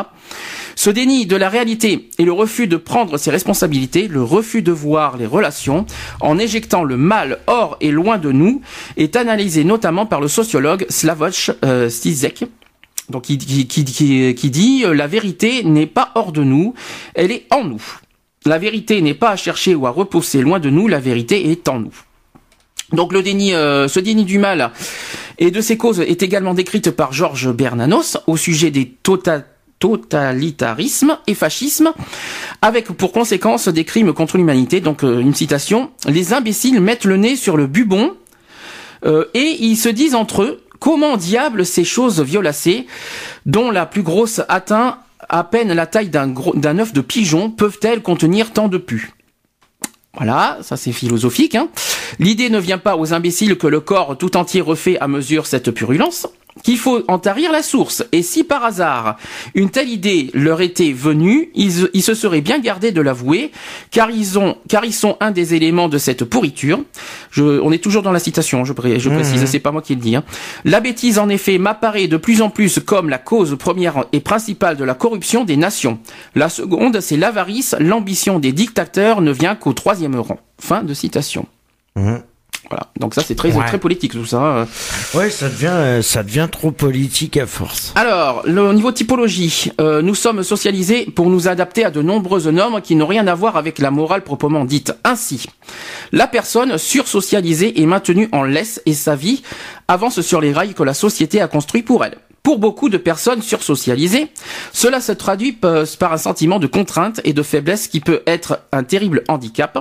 [0.76, 4.72] Ce déni de la réalité et le refus de prendre ses responsabilités, le refus de
[4.72, 5.86] voir les relations,
[6.22, 8.62] en éjectant le mal hors et loin de nous,
[8.98, 11.90] est analysé notamment par le sociologue Slavoj euh,
[13.10, 16.74] donc qui, qui, qui, qui- qui dit euh, la vérité n'est pas hors de nous,
[17.14, 17.82] elle est en nous.
[18.46, 21.68] La vérité n'est pas à chercher ou à repousser loin de nous, la vérité est
[21.68, 21.94] en nous.
[22.96, 24.72] Donc le déni, euh, ce déni du mal
[25.38, 29.44] et de ses causes est également décrite par Georges Bernanos au sujet des tota-
[29.80, 31.92] totalitarismes et fascismes,
[32.62, 34.80] avec pour conséquence des crimes contre l'humanité.
[34.80, 38.16] Donc euh, une citation les imbéciles mettent le nez sur le bubon
[39.06, 42.88] euh, et ils se disent entre eux comment diable ces choses violacées,
[43.46, 48.52] dont la plus grosse atteint à peine la taille d'un œuf de pigeon, peuvent-elles contenir
[48.52, 49.12] tant de pus?
[50.14, 51.56] Voilà, ça c'est philosophique.
[51.56, 51.70] Hein.
[52.20, 55.72] L'idée ne vient pas aux imbéciles que le corps tout entier refait à mesure cette
[55.72, 56.28] purulence,
[56.64, 58.06] qu'il faut en tarir la source.
[58.14, 59.18] Et si par hasard
[59.56, 63.52] une telle idée leur était venue, ils, ils se seraient bien gardés de l'avouer,
[63.92, 66.82] car ils ont, car ils sont un des éléments de cette pourriture.
[67.32, 69.96] Je, on est toujours dans la citation, je, pré- je précise, c'est pas moi qui
[69.96, 70.16] le dis.
[70.16, 70.24] Hein.
[70.64, 74.78] La bêtise en effet m'apparaît de plus en plus comme la cause première et principale
[74.78, 76.00] de la corruption des nations.
[76.36, 80.40] La seconde, c'est l'avarice, l'ambition des dictateurs ne vient qu'au troisième rang.
[80.62, 81.48] Fin de citation.
[81.96, 82.22] Mhm.
[82.68, 82.88] Voilà.
[83.00, 83.64] Donc ça c'est très Ouais.
[83.68, 84.38] très politique tout ça.
[84.64, 84.68] hein.
[85.14, 89.72] ouais ça devient euh, ça devient trop politique à force Alors, le au niveau typologie,
[89.80, 93.36] euh, nous sommes socialisés pour nous adapter à de nombreuses normes qui n'ont rien à
[93.36, 94.96] voir avec la morale proprement dite.
[95.04, 95.46] Ainsi,
[96.12, 99.44] la personne sursocialisée est maintenue en laisse et sa vie
[99.88, 102.18] avance sur les rails que la société a construits pour elle.
[102.46, 104.28] Pour beaucoup de personnes sursocialisées,
[104.72, 108.84] cela se traduit par un sentiment de contrainte et de faiblesse qui peut être un
[108.84, 109.80] terrible handicap.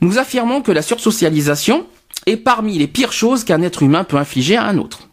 [0.00, 1.86] Nous affirmons que la sursocialisation
[2.26, 5.08] est parmi les pires choses qu'un être humain peut infliger à un autre.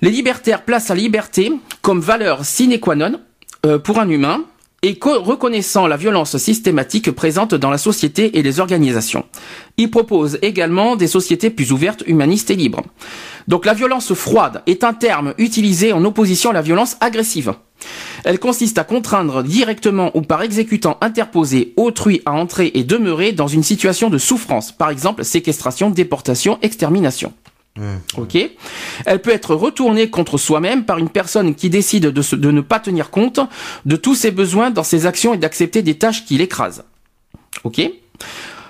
[0.00, 3.20] Les libertaires placent la liberté comme valeur sine qua non
[3.66, 4.44] euh, pour un humain
[4.82, 9.26] et reconnaissant la violence systématique présente dans la société et les organisations.
[9.76, 12.82] Ils proposent également des sociétés plus ouvertes, humanistes et libres.
[13.46, 17.54] Donc la violence froide est un terme utilisé en opposition à la violence agressive.
[18.24, 23.48] Elle consiste à contraindre directement ou par exécutant interposé autrui à entrer et demeurer dans
[23.48, 27.32] une situation de souffrance, par exemple séquestration, déportation, extermination.
[28.16, 28.36] Ok.
[29.06, 33.10] Elle peut être retournée contre soi-même par une personne qui décide de, ne pas tenir
[33.10, 33.40] compte
[33.86, 36.84] de tous ses besoins dans ses actions et d'accepter des tâches qui l'écrasent.
[37.64, 37.80] Ok.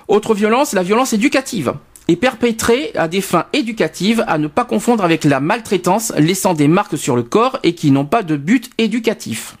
[0.07, 1.73] Autre violence, la violence éducative
[2.07, 6.67] est perpétrée à des fins éducatives à ne pas confondre avec la maltraitance laissant des
[6.67, 9.55] marques sur le corps et qui n'ont pas de but éducatif.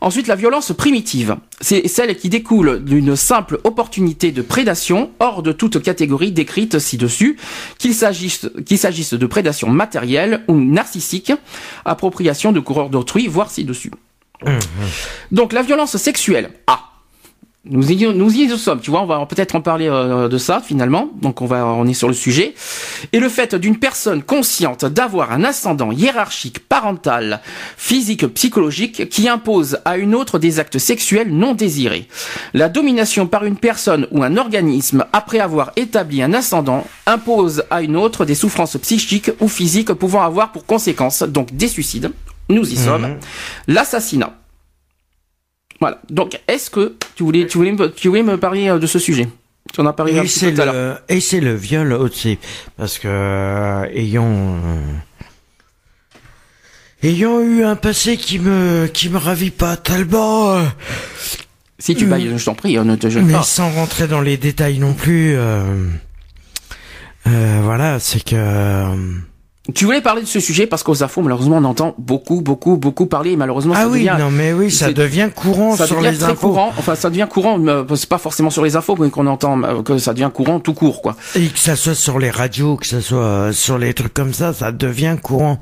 [0.00, 1.36] Ensuite, la violence primitive.
[1.60, 7.36] C'est celle qui découle d'une simple opportunité de prédation hors de toute catégorie décrite ci-dessus,
[7.78, 11.32] qu'il s'agisse, qu'il s'agisse de prédation matérielle ou narcissique,
[11.84, 13.90] appropriation de coureurs d'autrui, voire ci-dessus.
[14.44, 14.58] Mmh, mmh.
[15.32, 16.50] Donc, la violence sexuelle.
[16.66, 16.89] Ah.
[17.66, 20.62] Nous y, nous y sommes, tu vois, on va peut-être en parler euh, de ça
[20.64, 21.10] finalement.
[21.20, 22.54] Donc on va, on est sur le sujet.
[23.12, 27.42] Et le fait d'une personne consciente d'avoir un ascendant hiérarchique, parental,
[27.76, 32.08] physique, psychologique, qui impose à une autre des actes sexuels non désirés.
[32.54, 37.82] La domination par une personne ou un organisme après avoir établi un ascendant impose à
[37.82, 42.10] une autre des souffrances psychiques ou physiques pouvant avoir pour conséquence donc des suicides.
[42.48, 43.02] Nous y sommes.
[43.02, 43.18] Mhm.
[43.68, 44.39] L'assassinat
[45.80, 45.98] voilà.
[46.10, 49.28] Donc, est-ce que tu voulais, tu voulais, tu voulais me parler euh, de ce sujet?
[49.72, 52.38] Tu en as parlé et c'est le, Et c'est le viol aussi,
[52.76, 54.92] parce que euh, ayant euh,
[57.02, 60.60] ayant eu un passé qui me qui me ravit pas tellement.
[61.78, 64.78] si tu bailles, je t'en prie, ne te gêne Mais sans rentrer dans les détails
[64.78, 65.36] non plus.
[67.24, 68.84] voilà, c'est que
[69.74, 73.04] tu voulais parler de ce sujet parce qu'aux infos, malheureusement, on entend beaucoup, beaucoup, beaucoup
[73.04, 73.36] parler.
[73.36, 76.72] malheureusement, ah oui, non, mais oui, ça devient courant ça sur devient les très Courant.
[76.78, 77.60] Enfin, ça devient courant.
[77.94, 80.72] C'est pas forcément sur les infos, mais qu'on entend euh, que ça devient courant tout
[80.72, 81.14] court, quoi.
[81.34, 84.32] Et que ça soit sur les radios, que ça soit euh, sur les trucs comme
[84.32, 85.60] ça, ça devient courant.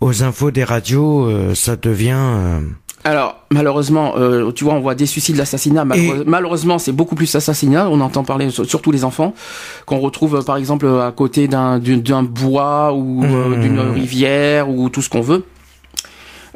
[0.00, 2.60] Aux infos des radios, euh, ça devient.
[3.04, 5.84] Alors malheureusement, euh, tu vois, on voit des suicides, l'assassinat.
[6.26, 7.88] Malheureusement, c'est beaucoup plus assassinat.
[7.90, 9.34] On entend parler surtout les enfants
[9.86, 13.60] qu'on retrouve euh, par exemple à côté d'un d'un bois ou euh, mmh.
[13.60, 15.44] d'une rivière ou tout ce qu'on veut.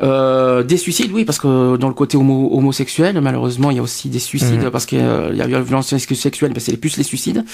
[0.00, 4.20] des suicides, oui, parce que dans le côté homosexuel, malheureusement, il y a aussi des
[4.20, 4.70] suicides mmh.
[4.70, 7.44] parce qu'il y a la violence sexuelle, mais c'est plus les suicides.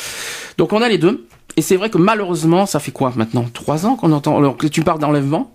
[0.58, 1.26] Donc on a les deux.
[1.56, 3.46] Et c'est vrai que malheureusement, ça fait quoi maintenant?
[3.52, 4.36] Trois ans qu'on entend.
[4.36, 5.50] Alors que tu parles d'enlèvement?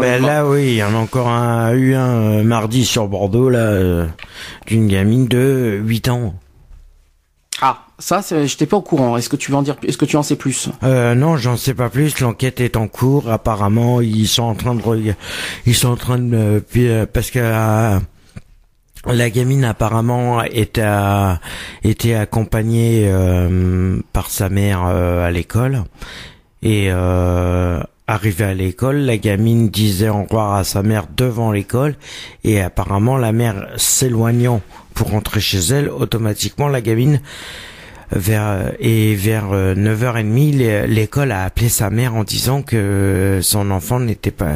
[0.00, 3.48] Ben là, oui, il y en a encore un, eu un euh, mardi sur Bordeaux,
[3.48, 4.06] là, euh,
[4.66, 6.34] d'une gamine de 8 ans.
[7.62, 9.16] Ah, ça, j'étais pas au courant.
[9.16, 10.68] Est-ce que tu veux en dire, est-ce que tu en sais plus?
[10.82, 12.18] Euh, Non, j'en sais pas plus.
[12.20, 13.30] L'enquête est en cours.
[13.30, 14.82] Apparemment, ils sont en train de,
[15.66, 17.38] ils sont en train de, euh, parce que
[19.06, 20.84] la gamine apparemment était
[21.84, 23.10] était accompagnée
[24.12, 25.84] par sa mère à l'école
[26.62, 26.90] et
[28.10, 31.94] Arrivée à l'école, la gamine disait au revoir à sa mère devant l'école
[32.42, 34.62] et apparemment la mère s'éloignant
[34.94, 37.20] pour rentrer chez elle, automatiquement la gamine
[38.10, 44.00] vers et vers 9h30 euh, l'école a appelé sa mère en disant que son enfant
[44.00, 44.54] n'était pas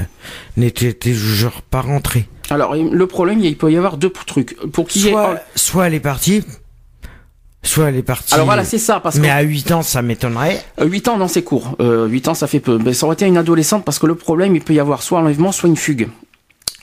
[0.57, 2.27] n'était toujours pas rentré.
[2.51, 6.01] Alors le problème il peut y avoir deux trucs pour qui soit soit elle est
[6.01, 6.43] partie
[7.65, 8.35] Soit elle est partie.
[8.35, 9.01] Alors voilà, c'est ça.
[9.01, 10.63] Parce mais à 8 ans, ça m'étonnerait.
[10.81, 11.77] 8 euh, ans, non, c'est court.
[11.81, 12.79] Euh, 8 ans, ça fait peu.
[12.79, 15.19] Mais ça aurait été une adolescente parce que le problème, il peut y avoir soit
[15.19, 16.09] enlèvement, soit une fugue.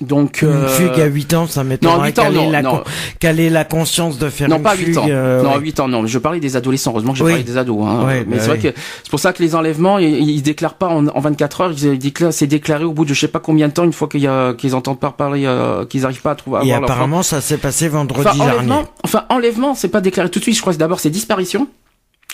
[0.01, 2.83] Donc une euh, fugue à 8 ans, ça m'étonnerait qu'elle ait, la
[3.19, 4.87] qu'elle ait la conscience de faire non, une pas fugue.
[4.87, 5.05] 8 ans.
[5.07, 6.07] Euh, non, 8 ans, non.
[6.07, 6.91] Je parlais des adolescents.
[6.91, 7.85] Heureusement que j'ai parlé des ados.
[7.85, 8.05] Hein.
[8.07, 10.87] mais bah c'est vrai que c'est pour ça que les enlèvements, ils, ils déclarent pas
[10.87, 11.71] en, en 24 heures.
[11.71, 14.07] Ils déclarent, c'est déclaré au bout de je sais pas combien de temps, une fois
[14.07, 16.59] qu'ils entendent pas parler, euh, qu'ils arrivent pas à trouver.
[16.59, 18.71] À Et apparemment, ça s'est passé vendredi enfin, dernier.
[18.71, 20.55] Enlèvement, enfin, enlèvement, c'est pas déclaré tout de suite.
[20.55, 21.67] Je crois que d'abord c'est disparition.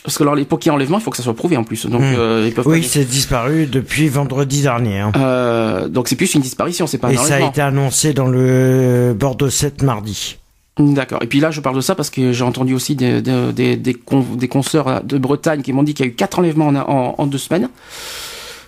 [0.07, 1.65] Parce que alors, pour qu'il y ait enlèvement, il faut que ça soit prouvé en
[1.65, 1.85] plus.
[1.85, 2.15] Donc, hmm.
[2.17, 4.99] euh, ils peuvent oui, c'est disparu depuis vendredi dernier.
[5.01, 5.11] Hein.
[5.17, 8.27] Euh, donc c'est plus une disparition, c'est pas un Et ça a été annoncé dans
[8.27, 10.37] le Bordeaux 7 mardi.
[10.79, 11.21] D'accord.
[11.23, 13.75] Et puis là, je parle de ça parce que j'ai entendu aussi des, des, des,
[13.75, 17.27] des, consoeurs de Bretagne qui m'ont dit qu'il y a eu quatre enlèvements en, en,
[17.27, 17.67] deux semaines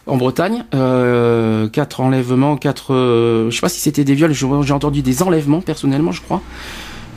[0.08, 0.66] en Bretagne.
[0.76, 2.94] Euh, quatre enlèvements, quatre...
[2.94, 6.42] Euh, je sais pas si c'était des viols, j'ai entendu des enlèvements personnellement, je crois.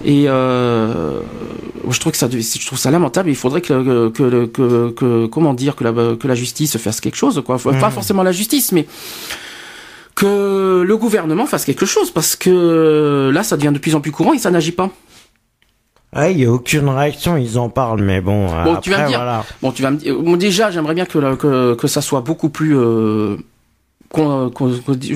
[0.05, 1.21] Et euh,
[1.89, 3.31] je trouve que ça, je trouve ça lamentable.
[3.31, 7.17] Il faudrait que, que, que, que comment dire, que la, que la justice fasse quelque
[7.17, 7.59] chose, quoi.
[7.59, 7.93] Pas mmh.
[7.93, 8.87] forcément la justice, mais
[10.15, 14.13] que le gouvernement fasse quelque chose, parce que là, ça devient de plus en plus
[14.13, 14.91] courant et ça n'agit pas.
[16.15, 18.47] Ah, il y a aucune réaction, ils en parlent, mais bon.
[18.65, 19.45] Bon, tu vas me dire.
[19.63, 20.37] Bon, tu vas me dire.
[20.37, 22.77] déjà, j'aimerais bien que, que que ça soit beaucoup plus.
[22.77, 23.37] Euh,
[24.13, 24.73] qu'on- qu'on-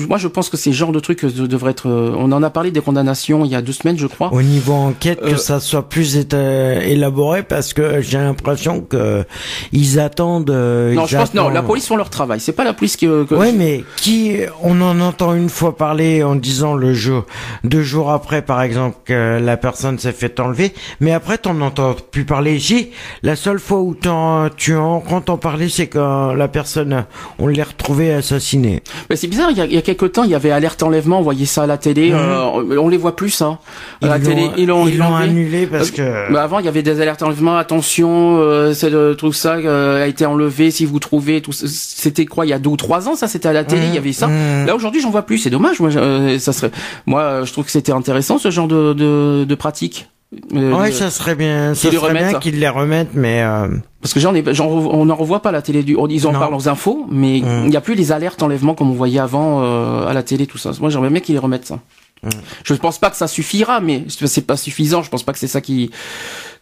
[0.09, 1.87] moi, je pense que ces genres de trucs euh, devraient être.
[1.87, 4.33] euh, On en a parlé des condamnations il y a deux semaines, je crois.
[4.33, 9.23] Au niveau enquête, Euh, que ça soit plus élaboré parce que j'ai l'impression que
[9.71, 10.49] ils attendent.
[10.49, 11.49] euh, non, ils je pense non.
[11.49, 12.39] La police font leur travail.
[12.39, 13.07] C'est pas la police qui.
[13.07, 17.25] euh, que- Ouais, mais qui on en entend une fois parler en disant le jour,
[17.63, 21.95] deux jours après, par exemple, que la personne s'est fait enlever, mais après t'en entends
[22.11, 22.89] plus parler ici.
[23.23, 27.05] La seule fois où t'en, tu en entends parler, c'est quand la personne,
[27.39, 28.81] on l'a retrouvée assassinée.
[29.09, 29.49] Mais c'est bizarre.
[29.51, 31.19] Il y, a, il y a quelques temps, il y avait alerte enlèvement.
[31.19, 32.11] On voyait ça à la télé.
[32.13, 33.59] euh, on les voit plus, ça.
[34.01, 34.23] À la Mhm.
[34.23, 36.31] Ils télé, l'ont- ils l'ont ils l'ont annulé parce que.
[36.31, 37.57] Bah avant, il y avait des alertes enlèvement.
[37.57, 40.71] Attention, euh, c'est le truc ça euh, a été enlevé.
[40.71, 43.47] Si vous trouvez, tout, c'était quoi Il y a deux ou trois ans, ça c'était
[43.49, 43.87] à la télé.
[43.87, 44.27] Il y avait ça.
[44.27, 44.65] Mmh.
[44.67, 45.37] Là aujourd'hui, j'en vois plus.
[45.37, 45.79] C'est dommage.
[45.79, 46.71] Moi, euh, ça serait.
[47.05, 50.07] Moi, euh, je trouve que c'était intéressant ce genre de de, de pratique.
[50.53, 52.29] Euh, Ouais, ça serait bien, ça serait remettent.
[52.29, 53.69] bien qu'ils les remettent, mais euh,
[54.01, 55.83] Parce que j'en ai, j'en, on n'en revoit pas à la télé.
[55.83, 56.39] Du, ils en Non.
[56.39, 57.61] parlent aux infos, mais Mm.
[57.65, 60.45] il n'y a plus les alertes enlèvement comme on voyait avant euh, à la télé,
[60.45, 60.71] tout ça.
[60.81, 61.79] Moi, j'aimerais bien qu'ils les remettent ça.
[62.23, 62.29] Mm.
[62.65, 65.01] Je ne pense pas que ça suffira, mais c'est pas suffisant.
[65.01, 65.91] Je pense pas que c'est ça qui.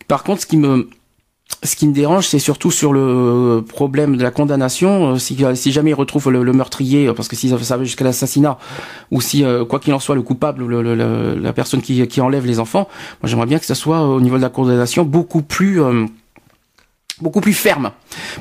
[0.08, 0.88] Par contre, ce qui me
[1.65, 5.13] ce qui me dérange, c'est surtout sur le problème de la condamnation.
[5.13, 7.84] Euh, Si, si jamais ils retrouvent le, le meurtrier, euh, parce que si ça va
[7.84, 8.58] jusqu'à l'assassinat,
[9.12, 12.21] ou si, euh, quoi qu'il en soit, le coupable, le, le- la personne qui, qui
[12.21, 12.88] enlève les enfants,
[13.21, 16.06] moi j'aimerais bien que ça soit euh, au niveau de la condamnation beaucoup plus euh,
[17.21, 17.91] beaucoup plus ferme,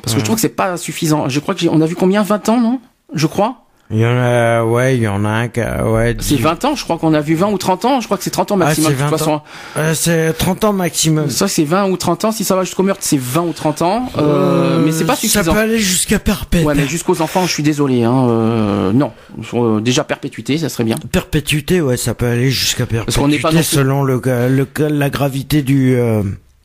[0.01, 1.29] parce que je trouve que c'est pas suffisant.
[1.29, 2.23] Je crois que on a vu combien?
[2.23, 2.79] 20 ans, non?
[3.13, 3.64] Je crois.
[3.91, 6.41] Il y en a, ouais, il y en a un qui, a- ouais, C'est dix-
[6.41, 6.75] 20 ans.
[6.75, 8.01] Je crois qu'on a vu 20 ou 30 ans.
[8.01, 8.89] Je crois que c'est 30 ans Ah, maximum.
[8.91, 9.41] c'est de toute 20 façon.
[9.77, 11.29] Euh, c'est 30 ans maximum.
[11.29, 12.31] Ça c'est 20 ou 30 ans.
[12.31, 14.09] Si ça va jusqu'au meurtre, c'est 20 ou 30 ans.
[14.17, 15.43] Euh, mais c'est pas suffisant.
[15.43, 16.65] Ça peut aller jusqu'à perpète.
[16.65, 18.03] Ouais, mais jusqu'aux enfants, je suis désolé.
[18.03, 19.11] Hein, euh, non,
[19.53, 20.95] Euh, déjà perpétuité, ça serait bien.
[21.11, 24.19] Perpétuité, ouais, ça peut aller jusqu'à perpétuité qu'on n'est pas non plus- selon le,
[24.49, 25.95] le, la gravité du.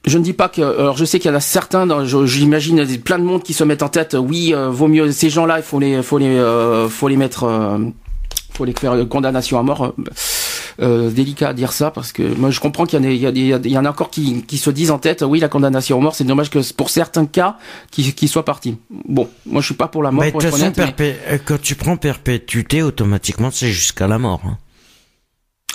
[0.07, 0.63] Je ne dis pas que.
[0.63, 1.87] Alors, je sais qu'il y en a certains.
[2.27, 4.15] J'imagine plein de monde qui se mettent en tête.
[4.15, 5.59] euh, Oui, euh, vaut mieux ces gens-là.
[5.59, 7.45] Il faut les, faut les, euh, faut les mettre.
[7.45, 7.79] euh,
[8.55, 9.95] faut les faire euh, condamnation à mort.
[10.79, 13.27] délicat à dire ça parce que moi je comprends qu'il y en a, il y,
[13.27, 15.23] a, il y a- il y en a encore qui, qui se disent en tête
[15.23, 17.57] oui la condamnation à mort c'est dommage que pour certains cas
[17.91, 20.49] qui qui soient partis bon moi je suis pas pour la mort de pour toute
[20.49, 24.41] être façon, honnête, mais- quand tu prends perpétuité, automatiquement, c'est jusqu'à la mort.
[24.47, 24.57] hein.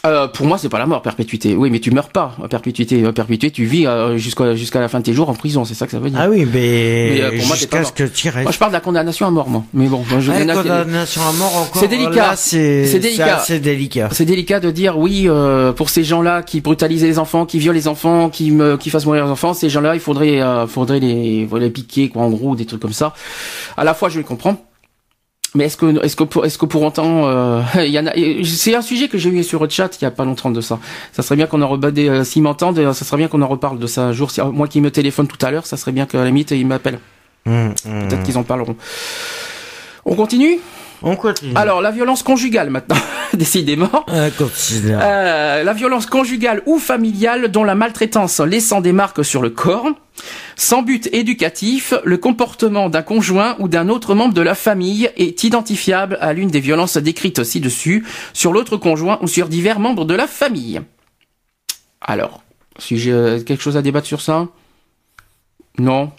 [0.06, 1.56] Euh, pour moi, c'est pas la mort, perpétuité.
[1.56, 2.36] Oui, mais tu meurs pas.
[2.44, 5.34] à Perpétuité, euh, perpétuité, tu vis euh, jusqu'à jusqu'à la fin de tes jours en
[5.34, 5.66] prison.
[5.66, 6.20] C'est ça que ça veut dire.
[6.22, 8.44] Ah oui, mais, Mais, euh, pour moi, jusqu'à ce que tu restes.
[8.44, 9.64] Moi, je parle de la condamnation à mort, moi.
[9.74, 11.82] Mais bon, moi, je Ah, il y en a qui- condamnation à mort encore.
[11.82, 12.36] C'est délicat.
[12.36, 13.40] C'est délicat.
[13.46, 14.10] C'est délicat.
[14.12, 17.76] c'est délicat de dire oui euh, pour ces gens-là qui brutalisent les enfants, qui violent
[17.78, 19.54] les enfants, qui me, qui fassent mourir les enfants.
[19.54, 22.94] Ces gens-là, il faudrait, euh, faudrait les, les piquer, quoi, en gros, des trucs comme
[22.94, 23.14] ça.
[23.78, 24.58] À la fois, je les comprends.
[25.56, 28.12] Mais est-ce que, est-ce que, pour, est-ce que pour autant, euh, il y en a,
[28.44, 30.62] c'est un sujet que j'ai eu sur le chat il y a pas longtemps de
[30.62, 30.80] ça.
[31.14, 33.42] Ça serait bien qu'on en rebat des, euh, s'ils m'entendent, euh, ça serait bien qu'on
[33.42, 34.32] en reparle de ça un jour.
[34.32, 36.52] Si, euh, moi qui me téléphone tout à l'heure, ça serait bien qu'à la limite,
[36.52, 37.00] ils m'appellent.
[37.48, 38.08] Hum, hum.
[38.08, 38.76] Peut-être qu'ils en parleront.
[40.06, 40.60] On continue?
[41.08, 41.54] On continue.
[41.54, 42.98] Alors, la violence conjugale maintenant.
[43.36, 44.04] Décidément.
[44.08, 44.28] Ah.
[44.42, 49.88] Euh, la violence conjugale ou familiale dont la maltraitance laissant des marques sur le corps.
[50.56, 55.44] Sans but éducatif, le comportement d'un conjoint ou d'un autre membre de la famille est
[55.44, 60.16] identifiable à l'une des violences décrites ci-dessus sur l'autre conjoint ou sur divers membres de
[60.16, 60.82] la famille.
[62.02, 62.42] Alors,
[62.80, 64.48] si j'ai euh, quelque chose à débattre sur ça?
[65.78, 66.12] Non?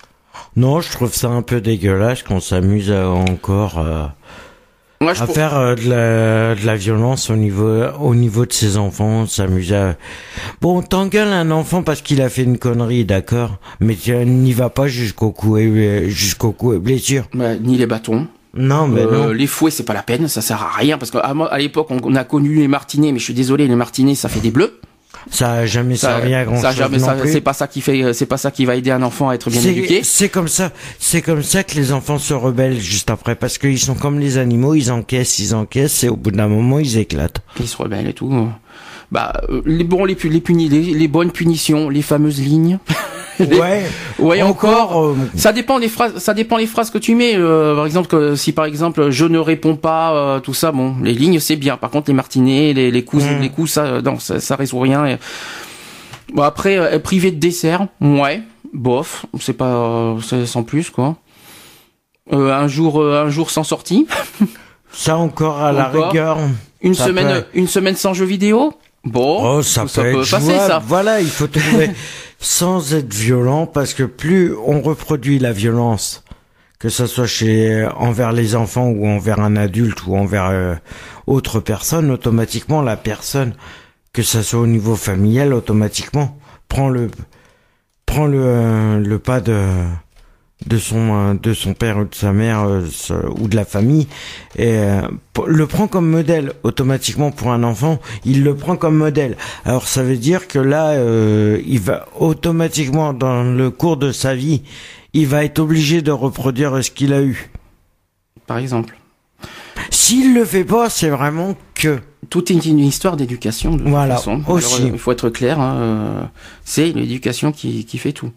[0.54, 4.06] Non, je trouve ça un peu dégueulasse qu'on s'amuse encore euh,
[5.00, 8.46] Moi, je à pour- faire euh, de, la, de la violence au niveau au niveau
[8.46, 9.96] de ses enfants, on s'amuse à...
[10.62, 14.70] Bon, t'engueules un enfant parce qu'il a fait une connerie, d'accord, mais tu n'y vas
[14.70, 17.24] pas jusqu'au coup et jusqu'au coup et blessure.
[17.34, 18.26] Ouais, ni les bâtons.
[18.54, 19.32] Non, mais Euh, non.
[19.32, 21.98] les fouets, c'est pas la peine, ça sert à rien parce qu'à à l'époque, on,
[22.02, 24.80] on a connu les martinets, mais je suis désolé, les martinets, ça fait des bleus.
[25.30, 27.32] Ça a jamais Ça, servi à grand ça a chose jamais- non ça- plus.
[27.32, 29.50] c'est pas ça qui fait, c'est pas ça qui va aider un enfant à être
[29.50, 30.00] bien C'est- éduqué.
[30.04, 33.78] C'est comme ça, c'est comme ça que les enfants se rebellent juste après, parce qu'ils
[33.80, 37.40] sont comme les animaux, ils encaissent, ils encaissent, et au bout d'un moment, ils éclatent.
[37.60, 38.48] Ils se rebellent et tout.
[39.12, 42.78] Bah, euh, les bons, les, pu- les, puni- les, les bonnes punitions, les fameuses lignes.
[43.40, 43.84] Ouais.
[44.18, 45.02] Ouais, encore.
[45.04, 46.16] euh, Ça dépend des phrases.
[46.18, 47.34] Ça dépend les phrases que tu mets.
[47.36, 50.96] euh, par exemple, que si par exemple je ne réponds pas, euh, tout ça, bon,
[51.02, 51.76] les lignes c'est bien.
[51.76, 53.40] Par contre, les martinets, les, les coups, Mm.
[53.40, 55.06] les coups, ça, euh, non, ça, ça résout rien.
[55.06, 55.18] Et-
[56.34, 61.16] Bon après, euh, privé de dessert, ouais, bof, c'est pas, euh, sans plus quoi.
[62.32, 64.06] Euh, un jour, euh, un jour sans sortie.
[64.92, 66.08] ça encore à la Encore.
[66.08, 66.38] rigueur.
[66.82, 68.72] Une Ça semaine, peut- une semaine sans jeux vidéo.
[69.04, 70.66] Bon, Oh, ça, peut, être passer jouable.
[70.66, 70.82] ça.
[70.84, 71.90] Voilà, il faut trouver
[72.38, 76.24] sans être violent, parce que plus on reproduit la violence,
[76.78, 80.74] que ce soit chez envers les enfants ou envers un adulte ou envers euh,
[81.26, 83.54] autre personne, automatiquement la personne,
[84.12, 87.08] que ça soit au niveau familial, automatiquement prend le
[88.06, 89.58] prend le euh, le pas de
[90.64, 92.82] de son euh, de son père ou de sa mère euh,
[93.38, 94.06] ou de la famille
[94.56, 95.02] et euh,
[95.46, 99.36] le prend comme modèle automatiquement pour un enfant il le prend comme modèle
[99.66, 104.34] alors ça veut dire que là euh, il va automatiquement dans le cours de sa
[104.34, 104.62] vie
[105.12, 107.50] il va être obligé de reproduire ce qu'il a eu
[108.46, 108.96] Par exemple.
[109.90, 111.98] s'il le fait pas c'est vraiment que
[112.30, 113.72] Tout est une histoire d'éducation.
[113.76, 114.42] De toute Voilà, façon.
[114.48, 114.88] aussi.
[114.92, 115.60] Il faut être clair.
[115.60, 116.30] hein,
[116.64, 118.32] c'est l'éducation qui, qui fait tout.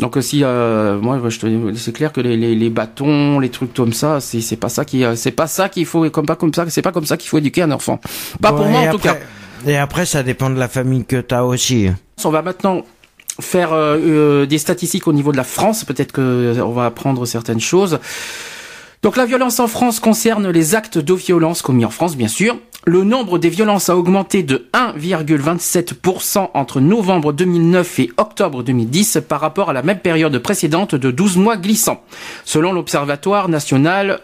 [0.00, 3.50] Donc euh, si euh, moi je te c'est clair que les, les, les bâtons, les
[3.50, 6.26] trucs comme ça, c'est c'est pas ça qui euh, c'est pas ça qu'il faut comme
[6.26, 8.00] pas comme ça, c'est pas comme ça qu'il faut éduquer un enfant.
[8.40, 9.18] Pas pour moi en tout cas.
[9.66, 11.88] et après ça dépend de la famille que t'as aussi
[12.24, 12.82] On va maintenant
[13.40, 15.84] faire euh, euh, des statistiques au niveau de la France.
[15.84, 17.98] Peut-être que on va apprendre certaines choses.
[19.02, 22.58] Donc la violence en France concerne les actes de violence commis en France, bien sûr.
[22.86, 29.40] Le nombre des violences a augmenté de 1,27% entre novembre 2009 et octobre 2010 par
[29.40, 32.02] rapport à la même période précédente de 12 mois glissants,
[32.46, 34.20] selon l'Observatoire national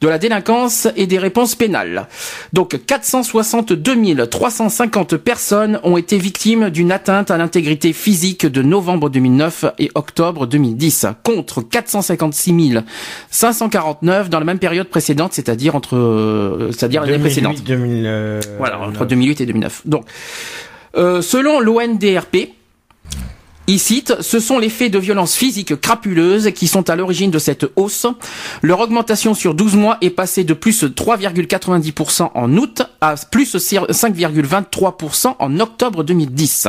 [0.00, 2.08] de la délinquance et des réponses pénales.
[2.54, 9.66] Donc 462 350 personnes ont été victimes d'une atteinte à l'intégrité physique de novembre 2009
[9.78, 12.78] et octobre 2010, contre 456
[13.30, 17.56] 549 dans la même période précédente, c'est-à-dire entre, euh, c'est-à-dire l'année 2008, précédente.
[18.02, 19.82] 2000, euh, Voilà, entre 2008 et 2009.
[19.86, 20.04] Donc,
[20.96, 22.50] euh, selon l'ONDRP,
[23.70, 27.38] il cite, ce sont les faits de violence physique crapuleuses qui sont à l'origine de
[27.38, 28.06] cette hausse.
[28.62, 35.34] Leur augmentation sur 12 mois est passée de plus 3,90% en août à plus 5,23%
[35.38, 36.68] en octobre 2010.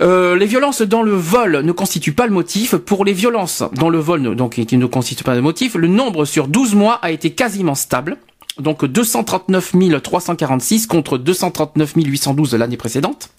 [0.00, 2.74] Euh, les violences dans le vol ne constituent pas le motif.
[2.76, 5.88] Pour les violences dans le vol, ne- donc qui ne constituent pas le motif, le
[5.88, 8.16] nombre sur 12 mois a été quasiment stable.
[8.58, 13.30] Donc 239 346 contre 239 812 l'année précédente.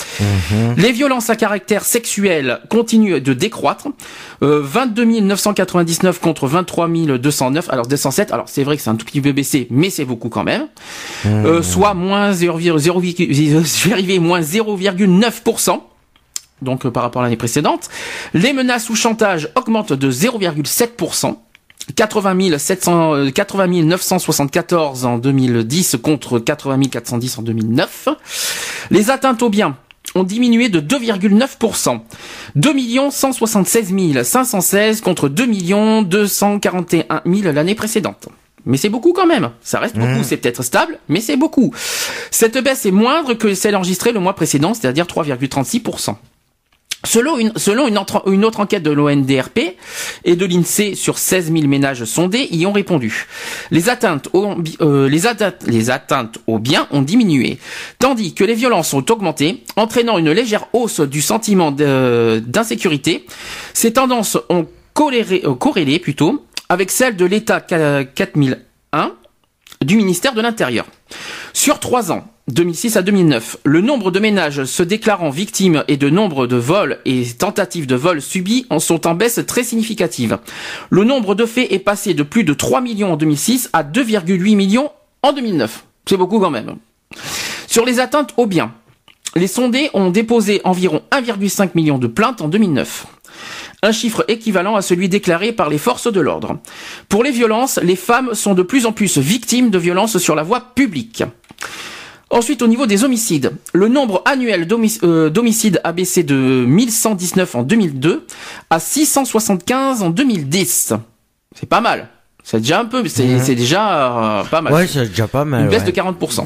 [0.77, 3.87] Les violences à caractère sexuel continuent de décroître.
[4.41, 6.87] Euh, 22 999 contre 23
[7.17, 7.69] 209.
[7.69, 8.31] Alors 207.
[8.31, 10.67] Alors c'est vrai que c'est un tout petit peu baissé, mais c'est beaucoup quand même.
[11.25, 15.81] Euh, soit moins 0,0 moins 0,9%
[16.61, 17.89] donc euh, par rapport à l'année précédente.
[18.33, 21.35] Les menaces ou chantages augmentent de 0,7%.
[21.95, 28.07] 80 700, euh, 80 974 en 2010 contre 80 410 en 2009.
[28.91, 29.75] Les atteintes aux biens
[30.15, 31.99] ont diminué de 2,9%.
[32.55, 32.73] 2
[33.11, 38.27] 176 516 contre 2 241 000 l'année précédente.
[38.65, 39.49] Mais c'est beaucoup quand même.
[39.61, 40.23] Ça reste beaucoup.
[40.23, 41.73] C'est peut-être stable, mais c'est beaucoup.
[42.29, 46.15] Cette baisse est moindre que celle enregistrée le mois précédent, c'est-à-dire 3,36%.
[47.03, 47.95] Selon une,
[48.45, 49.59] autre enquête de l'ONDRP
[50.23, 53.25] et de l'INSEE sur 16 000 ménages sondés y ont répondu.
[53.71, 55.25] Les atteintes, aux, bi- euh, les,
[55.89, 57.57] atteintes, aux biens ont diminué,
[57.97, 63.25] tandis que les violences ont augmenté, entraînant une légère hausse du sentiment d'insécurité.
[63.73, 69.11] Ces tendances ont corrélé, euh, corrélé plutôt avec celle de l'État 4001
[69.83, 70.85] du ministère de l'Intérieur.
[71.53, 76.09] Sur trois ans, 2006 à 2009, le nombre de ménages se déclarant victimes et de
[76.09, 80.37] nombre de vols et tentatives de vol subis en sont en baisse très significative.
[80.89, 84.55] Le nombre de faits est passé de plus de 3 millions en 2006 à 2,8
[84.55, 84.91] millions
[85.23, 85.85] en 2009.
[86.05, 86.75] C'est beaucoup quand même.
[87.67, 88.73] Sur les atteintes aux biens,
[89.35, 93.05] les sondés ont déposé environ 1,5 million de plaintes en 2009
[93.83, 96.59] un chiffre équivalent à celui déclaré par les forces de l'ordre.
[97.09, 100.43] Pour les violences, les femmes sont de plus en plus victimes de violences sur la
[100.43, 101.23] voie publique.
[102.31, 104.65] Ensuite, au niveau des homicides, le nombre annuel
[105.03, 108.25] euh, d'homicides a baissé de 1119 en 2002
[108.69, 110.93] à 675 en 2010.
[111.53, 112.07] C'est pas mal.
[112.43, 114.73] C'est déjà un peu, c'est c'est déjà euh, pas mal.
[114.73, 115.63] Ouais, c'est déjà pas mal.
[115.63, 115.91] Une baisse ouais.
[115.91, 116.45] de 40%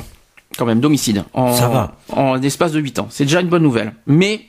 [0.58, 1.96] quand même d'homicides en, Ça va.
[2.10, 3.08] en l'espace de 8 ans.
[3.10, 3.94] C'est déjà une bonne nouvelle.
[4.08, 4.42] Mais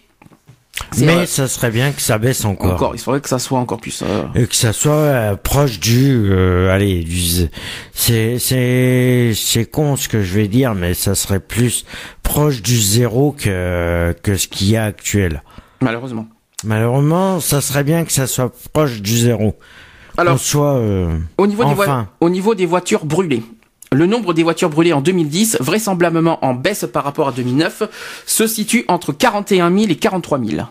[0.99, 2.75] Mais ça serait bien que ça baisse encore.
[2.75, 4.03] encore, il faudrait que ça soit encore plus.
[4.03, 7.49] euh, Et que ça soit euh, proche du, euh, allez, du,
[7.93, 11.85] c'est, c'est, c'est con ce que je vais dire, mais ça serait plus
[12.23, 15.43] proche du zéro que, que ce qu'il y a actuel.
[15.81, 16.27] malheureusement.
[16.65, 19.59] Malheureusement, ça serait bien que ça soit proche du zéro.
[20.17, 20.81] Alors, soit,
[21.37, 21.75] Au niveau, des
[22.21, 23.43] au niveau des voitures brûlées,
[23.93, 27.83] le nombre des voitures brûlées en 2010, vraisemblablement en baisse par rapport à 2009,
[28.27, 30.63] se situe entre 41 000 et 43 000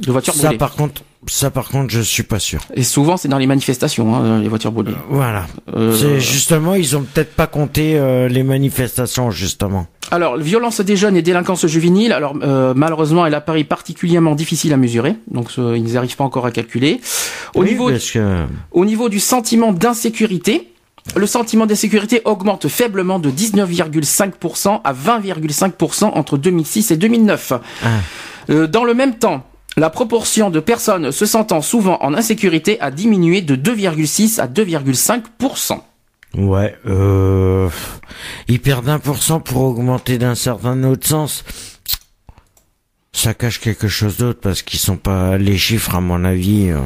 [0.00, 0.58] de voitures ça brûlées.
[0.58, 2.60] par contre, ça par contre, je suis pas sûr.
[2.74, 4.94] Et souvent, c'est dans les manifestations, hein, les voitures brûlées.
[5.10, 5.46] Voilà.
[5.74, 9.86] Euh, C'est justement, ils ont peut-être pas compté euh, les manifestations justement.
[10.10, 14.76] Alors, violence des jeunes et délinquance juvénile, alors euh, malheureusement, elle apparaît particulièrement difficile à
[14.76, 17.00] mesurer, donc euh, ils n'arrivent pas encore à calculer.
[17.54, 20.70] Au Oui, niveau que Au niveau du sentiment d'insécurité,
[21.16, 27.52] le sentiment d'insécurité augmente faiblement de 19,5% à 20,5% entre 2006 et 2009.
[27.82, 27.88] Ah.
[28.50, 29.44] Euh, dans le même temps,
[29.76, 35.80] la proportion de personnes se sentant souvent en insécurité a diminué de 2,6 à 2,5%.
[36.36, 37.68] Ouais, euh,
[38.48, 41.44] ils perdent 1% pour augmenter d'un certain autre sens.
[43.12, 46.70] Ça cache quelque chose d'autre parce qu'ils sont pas les chiffres à mon avis.
[46.70, 46.80] euh,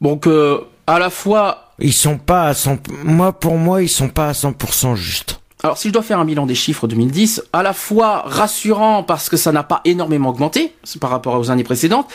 [0.00, 4.08] Donc euh, à la fois, ils sont pas à 100 moi pour moi ils sont
[4.08, 5.40] pas à 100% juste.
[5.62, 9.28] alors si je dois faire un bilan des chiffres 2010, à la fois rassurant parce
[9.28, 12.08] que ça n'a pas énormément augmenté par rapport aux années précédentes,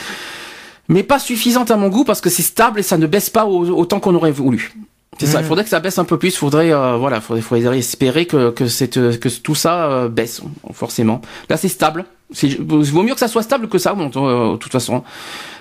[0.89, 3.45] mais pas suffisante à mon goût parce que c'est stable et ça ne baisse pas
[3.45, 4.73] au- autant qu'on aurait voulu.
[5.19, 5.41] C'est ça.
[5.41, 6.35] Il faudrait que ça baisse un peu plus.
[6.35, 10.41] Faudrait, euh, voilà, faudrait, faudrait espérer que que cette, que tout ça euh, baisse
[10.73, 11.21] forcément.
[11.49, 12.05] Là, c'est stable.
[12.33, 15.03] C'est il vaut mieux que ça soit stable que ça monte, euh, de toute façon.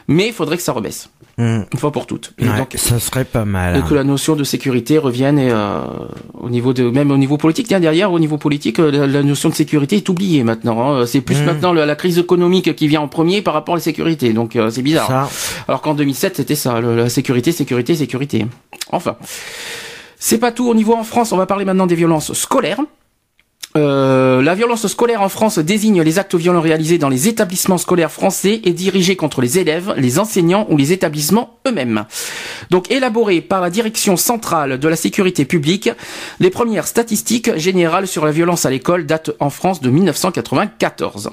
[0.09, 1.09] Mais il faudrait que ça rebaisse
[1.39, 1.63] Hmm.
[1.73, 2.35] une fois pour toutes.
[2.39, 3.77] Et Ouais, donc, ça serait pas mal.
[3.77, 3.85] hein.
[3.89, 5.81] que la notion de sécurité revienne et, euh,
[6.35, 7.69] au niveau de même au niveau politique.
[7.69, 10.93] Tiens, derrière, au niveau politique, euh, la, la notion de sécurité est oubliée maintenant.
[10.95, 11.07] hein.
[11.07, 11.45] C'est plus Mm.
[11.47, 14.35] maintenant la, la crise économique qui vient en premier par rapport à la sécurité.
[14.35, 15.07] Donc euh, c'est bizarre.
[15.07, 15.31] Ça,
[15.69, 18.47] Alors qu'en 2007, c'était ça, le- la sécurité, sécurité, sécurité.
[18.91, 19.17] Enfin,
[20.19, 20.69] c'est pas tout.
[20.69, 22.81] Au niveau en France, on va parler maintenant des violences scolaires.
[23.75, 28.13] Euh, la violence scolaire en France désigne les actes violents réalisés dans les établissements scolaires
[28.13, 32.05] français et dirigés contre les élèves, les enseignants ou les établissements eux-mêmes.
[32.69, 35.91] Donc élaboré par la Direction centrale de la sécurité publique,
[36.39, 41.31] les premières statistiques générales sur la violence à l'école datent en France de 1994.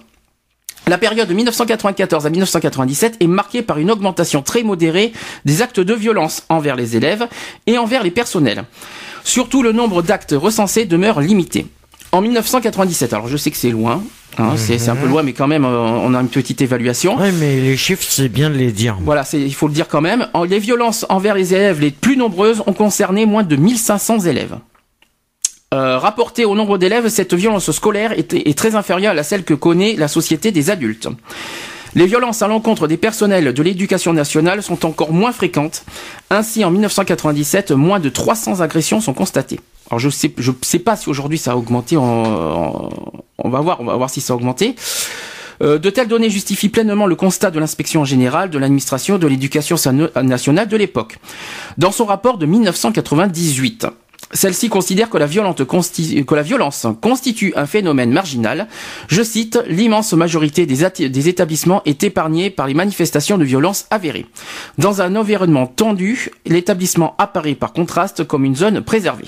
[0.87, 5.11] La période de 1994 à 1997 est marquée par une augmentation très modérée
[5.43, 7.27] des actes de violence envers les élèves
[7.67, 8.63] et envers les personnels.
[9.25, 11.67] Surtout, le nombre d'actes recensés demeure limité.
[12.11, 14.01] En 1997, alors je sais que c'est loin,
[14.39, 17.17] hein, c'est c'est un peu loin, mais quand même, on a une petite évaluation.
[17.19, 18.97] ouais, mais les chiffres c'est bien de les dire.
[19.01, 20.27] Voilà, c'est- il faut le dire quand même.
[20.33, 24.57] En- Les violences envers les élèves les plus nombreuses ont concerné moins de 1500 élèves.
[25.71, 29.53] Euh, rapporté au nombre d'élèves, cette violence scolaire est, est très inférieure à celle que
[29.53, 31.07] connaît la société des adultes.
[31.93, 35.83] Les violences à l'encontre des personnels de l'éducation nationale sont encore moins fréquentes.
[36.31, 39.59] Ainsi, en 1997, moins de 300 agressions sont constatées.
[39.89, 41.97] Alors je sais, je sais pas si aujourd'hui ça a augmenté.
[41.97, 42.89] en- en-
[43.39, 44.75] on va voir, on va voir si ça a augmenté.
[45.61, 49.75] Euh, de telles données justifient pleinement le constat de l'inspection générale de l'administration de l'éducation
[50.23, 51.17] nationale de l'époque.
[51.77, 53.87] Dans son rapport de 1998,
[54.31, 58.67] celle-ci considère que la, que violence constitue un phénomène marginal.
[59.07, 64.27] Je cite, l'immense majorité des, établissements est épargnée par les manifestations de violence avérées.
[64.77, 69.27] Dans un environnement tendu, l'établissement apparaît par contraste comme une zone préservée.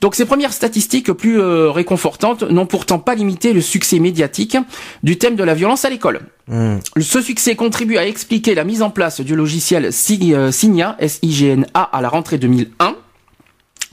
[0.00, 4.56] Donc ces premières statistiques plus euh, réconfortantes n'ont pourtant pas limité le succès médiatique
[5.02, 6.20] du thème de la violence à l'école.
[6.46, 6.76] Hmm.
[7.00, 12.00] Ce succès contribue à expliquer la mise en place du logiciel euh, Signa, S-I-G-N-A, à
[12.00, 12.94] la rentrée 2001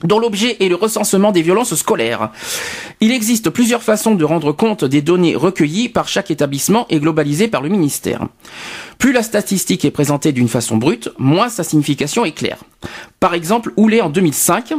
[0.04, 2.30] dont l'objet est le recensement des violences scolaires.
[3.00, 7.48] Il existe plusieurs façons de rendre compte des données recueillies par chaque établissement et globalisées
[7.48, 8.26] par le ministère.
[8.98, 12.58] Plus la statistique est présentée d'une façon brute, moins sa signification est claire.
[13.20, 14.74] Par exemple, Houlet en 2005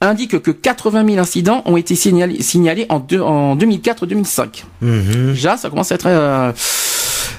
[0.00, 4.64] indique que 80 000 incidents ont été signalés, signalés en, deux- en 2004-2005.
[4.82, 5.32] Mhm.
[5.32, 6.52] Déjà, ça commence à être, euh,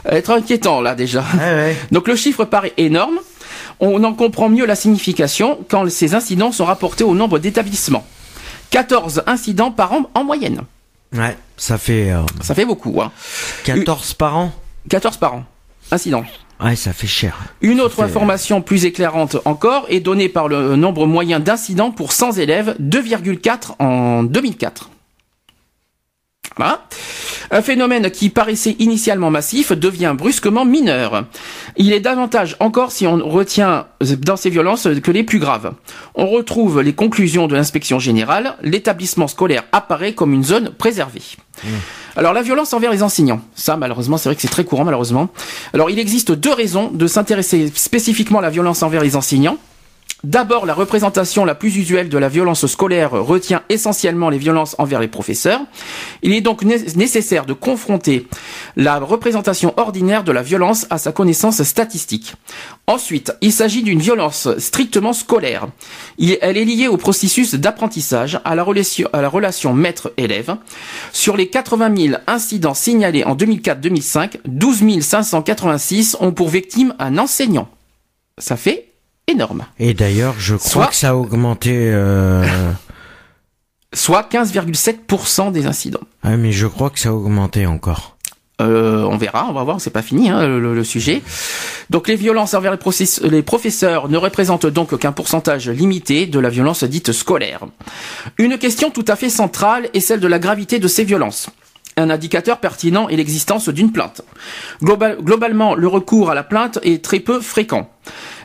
[0.05, 1.23] à être inquiétant là déjà.
[1.39, 1.75] Ouais.
[1.91, 3.19] Donc le chiffre paraît énorme.
[3.79, 8.05] On en comprend mieux la signification quand ces incidents sont rapportés au nombre d'établissements.
[8.71, 10.61] 14 incidents par an en moyenne.
[11.15, 13.11] Ouais, ça fait euh, Ça fait beaucoup, hein.
[13.63, 14.51] 14 par an?
[14.89, 15.43] 14 par an.
[15.91, 16.23] Incidents.
[16.61, 17.37] Ouais, ça fait cher.
[17.61, 22.11] Une autre fait- information plus éclairante encore est donnée par le nombre moyen d'incidents pour
[22.13, 24.89] 100 élèves, 2,4 en 2004.
[26.55, 26.85] Voilà.
[27.51, 31.25] Un phénomène qui paraissait initialement massif devient brusquement mineur.
[31.77, 35.73] Il est davantage encore si on retient dans ces violences que les plus graves.
[36.15, 38.55] On retrouve les conclusions de l'inspection générale.
[38.61, 41.21] L'établissement scolaire apparaît comme une zone préservée.
[42.15, 45.29] Alors la violence envers les enseignants, ça malheureusement c'est vrai que c'est très courant malheureusement.
[45.73, 49.57] Alors il existe deux raisons de s'intéresser spécifiquement à la violence envers les enseignants.
[50.23, 54.99] D'abord, la représentation la plus usuelle de la violence scolaire retient essentiellement les violences envers
[54.99, 55.61] les professeurs.
[56.23, 58.25] Il est donc né- nécessaire de confronter
[58.75, 62.33] la représentation ordinaire de la violence à sa connaissance statistique.
[62.87, 65.67] Ensuite, il s'agit d'une violence strictement scolaire.
[66.19, 70.57] Elle est liée au processus d'apprentissage, à à la relation maître-élève.
[71.13, 77.69] Sur les 80 000 incidents signalés en 2004-2005, 12 586 ont pour victime un enseignant.
[78.39, 78.86] Ça fait
[79.27, 79.65] énorme.
[79.79, 81.71] Et d'ailleurs, je crois Soit- que ça a augmenté.
[81.75, 82.45] Euh...
[83.93, 86.01] Soit 15,7% des incidents.
[86.23, 88.17] ouais, mais je crois que ça a augmenté encore.
[88.59, 91.21] Euh, on verra, on va voir, c'est pas fini hein, le, le sujet.
[91.91, 96.39] Donc les violences envers les, process- les professeurs ne représentent donc qu'un pourcentage limité de
[96.39, 97.61] la violence dite scolaire.
[98.39, 101.49] Une question tout à fait centrale est celle de la gravité de ces violences.
[101.97, 104.21] Un indicateur pertinent est l'existence d'une plainte.
[104.81, 107.89] globalement, le recours à la plainte est très peu fréquent.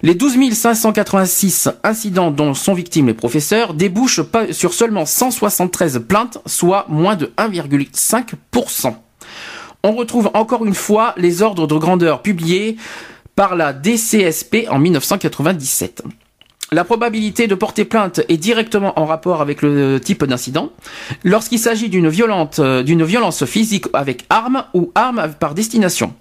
[0.02, 4.22] Les 12 586 incidents dont sont victimes les professeurs débouchent
[4.52, 8.94] sur seulement 173 plaintes, soit moins de 1,5%.
[9.84, 12.78] On retrouve encore une fois les ordres de grandeur publiés
[13.36, 16.02] par la DCSP en 1997.
[16.72, 20.70] La probabilité de porter plainte est directement en rapport avec le type d'incident.
[21.22, 26.14] Lorsqu'il s'agit d'une violente, euh, d'une violence physique avec arme ou arme par destination.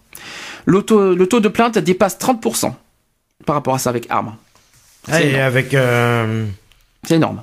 [0.66, 2.74] Le taux, le taux de plainte dépasse 30%
[3.45, 4.36] par rapport à ça avec arme.
[5.10, 5.74] C'est avec.
[5.74, 6.45] Euh,
[7.08, 7.41] c'est énorme.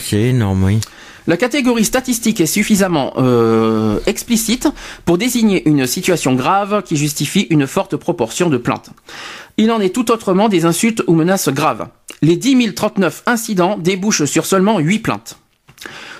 [0.00, 0.80] c'est énorme, oui.
[1.28, 4.68] La catégorie statistique est suffisamment euh, explicite
[5.04, 8.90] pour désigner une situation grave qui justifie une forte proportion de plaintes.
[9.56, 11.86] Il en est tout autrement des insultes ou menaces graves.
[12.22, 15.38] Les 10 039 incidents débouchent sur seulement 8 plaintes.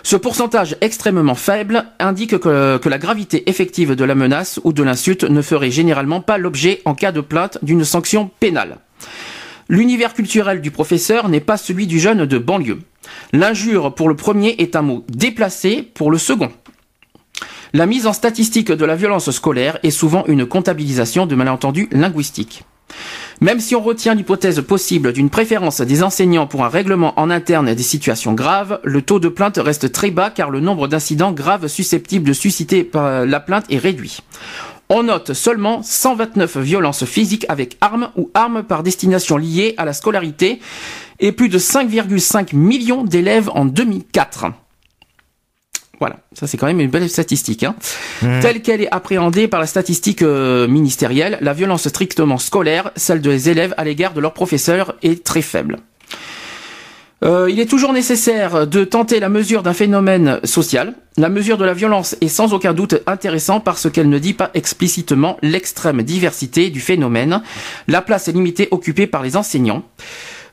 [0.05, 4.83] Ce pourcentage extrêmement faible indique que, que, la gravité effective de la menace ou de
[4.83, 8.79] l'insulte ne ferait généralement pas l'objet en cas de plainte d'une sanction pénale.
[9.69, 12.81] L'univers culturel du professeur n'est pas celui du jeune de banlieue.
[13.33, 16.51] L'injure pour le premier est un mot déplacé pour le second.
[17.73, 22.65] La mise en statistique de la violence scolaire est souvent une comptabilisation de malentendus linguistiques.
[23.41, 27.75] Même si on retient l'hypothèse possible d'une préférence des enseignants pour un règlement en interne
[27.75, 31.67] des situations graves, le taux de plainte reste très bas car le nombre d'incidents graves
[31.67, 34.19] susceptibles de susciter la plainte est réduit.
[34.95, 39.95] On note seulement 129 violences physiques avec armes ou armes par destination liées à la
[39.95, 40.61] scolarité
[41.19, 44.49] et plus de 5,5 millions d'élèves en 2004.
[45.99, 47.63] Voilà, ça c'est quand même une belle statistique.
[47.63, 47.75] Hein.
[48.21, 48.41] Mmh.
[48.41, 53.49] Telle qu'elle est appréhendée par la statistique euh, ministérielle, la violence strictement scolaire, celle des
[53.49, 55.79] élèves à l'égard de leurs professeurs, est très faible.
[57.23, 60.95] Euh, il est toujours nécessaire de tenter la mesure d'un phénomène social.
[61.17, 64.51] La mesure de la violence est sans aucun doute intéressante parce qu'elle ne dit pas
[64.55, 67.43] explicitement l'extrême diversité du phénomène.
[67.87, 69.85] La place est limitée occupée par les enseignants.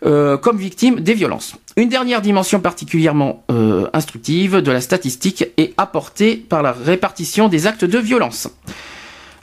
[0.05, 1.55] Euh, comme victimes des violences.
[1.75, 7.67] Une dernière dimension particulièrement euh, instructive de la statistique est apportée par la répartition des
[7.67, 8.47] actes de violence.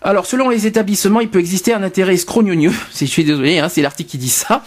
[0.02, 3.68] Alors, selon les établissements, il peut exister un intérêt scrognonieux, si je suis désolé, hein,
[3.68, 4.62] c'est l'article qui dit ça,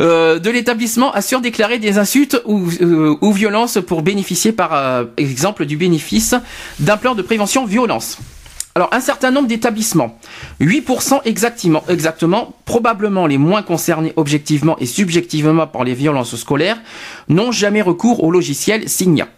[0.00, 5.66] euh, de l'établissement à surdéclarer des insultes ou, euh, violences pour bénéficier, par euh, exemple,
[5.66, 6.34] du bénéfice
[6.78, 8.18] d'un plan de prévention violence.
[8.74, 10.18] Alors, un certain nombre d'établissements,
[10.60, 16.78] 8% exactement, exactement, probablement les moins concernés objectivement et subjectivement par les violences scolaires,
[17.28, 19.28] n'ont jamais recours au logiciel Signa.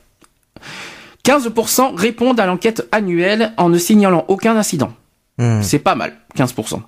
[1.25, 4.93] 15% répondent à l'enquête annuelle en ne signalant aucun incident.
[5.39, 5.63] Hmm.
[5.63, 6.83] C'est pas mal, 15%.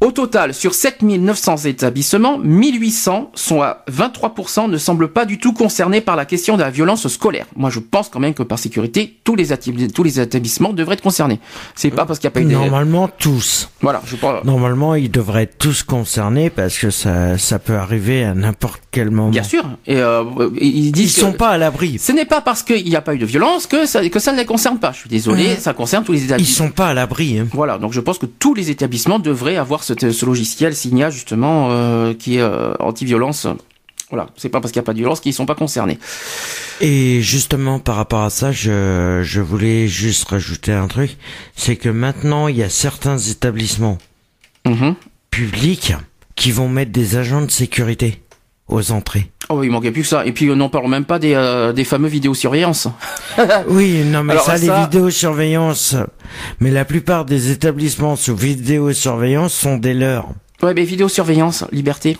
[0.00, 6.00] Au total, sur 7900 établissements, 1800 sont à 23% ne semblent pas du tout concernés
[6.00, 7.44] par la question de la violence scolaire.
[7.54, 9.48] Moi, je pense quand même que par sécurité, tous les,
[9.92, 11.38] tous les établissements devraient être concernés.
[11.74, 13.68] C'est pas parce qu'il n'y a pas eu Normalement, tous.
[13.82, 14.42] Voilà, je pense.
[14.44, 19.10] Normalement, ils devraient être tous concernés parce que ça, ça peut arriver à n'importe quel
[19.10, 19.28] moment.
[19.28, 19.64] Bien sûr.
[19.86, 20.24] Et euh,
[20.58, 21.98] ils disent ils sont pas à l'abri.
[21.98, 24.32] Ce n'est pas parce qu'il n'y a pas eu de violence que ça, que ça
[24.32, 24.92] ne les concerne pas.
[24.92, 26.64] Je suis désolé, ça concerne tous les établissements.
[26.64, 27.38] Ils sont pas à l'abri.
[27.38, 27.48] Hein.
[27.52, 27.76] Voilà.
[27.76, 32.14] Donc, je pense que tous les établissements devraient avoir ce, ce logiciel Signa justement euh,
[32.14, 33.46] qui est euh, anti-violence.
[34.10, 35.98] Voilà, c'est pas parce qu'il n'y a pas de violence qu'ils sont pas concernés.
[36.80, 41.16] Et justement, par rapport à ça, je, je voulais juste rajouter un truc,
[41.54, 43.98] c'est que maintenant, il y a certains établissements
[44.66, 44.94] mm-hmm.
[45.30, 45.94] publics
[46.34, 48.20] qui vont mettre des agents de sécurité
[48.66, 49.30] aux entrées.
[49.52, 50.24] Oh, il manquait plus que ça.
[50.24, 52.86] Et puis, on n'en parle même pas des, euh, des fameux vidéosurveillance.
[53.68, 55.96] oui, non, mais ça, les vidéosurveillance.
[56.60, 60.28] Mais la plupart des établissements sous vidéosurveillance sont des leurs.
[60.62, 62.16] Ouais, mais vidéosurveillance, liberté.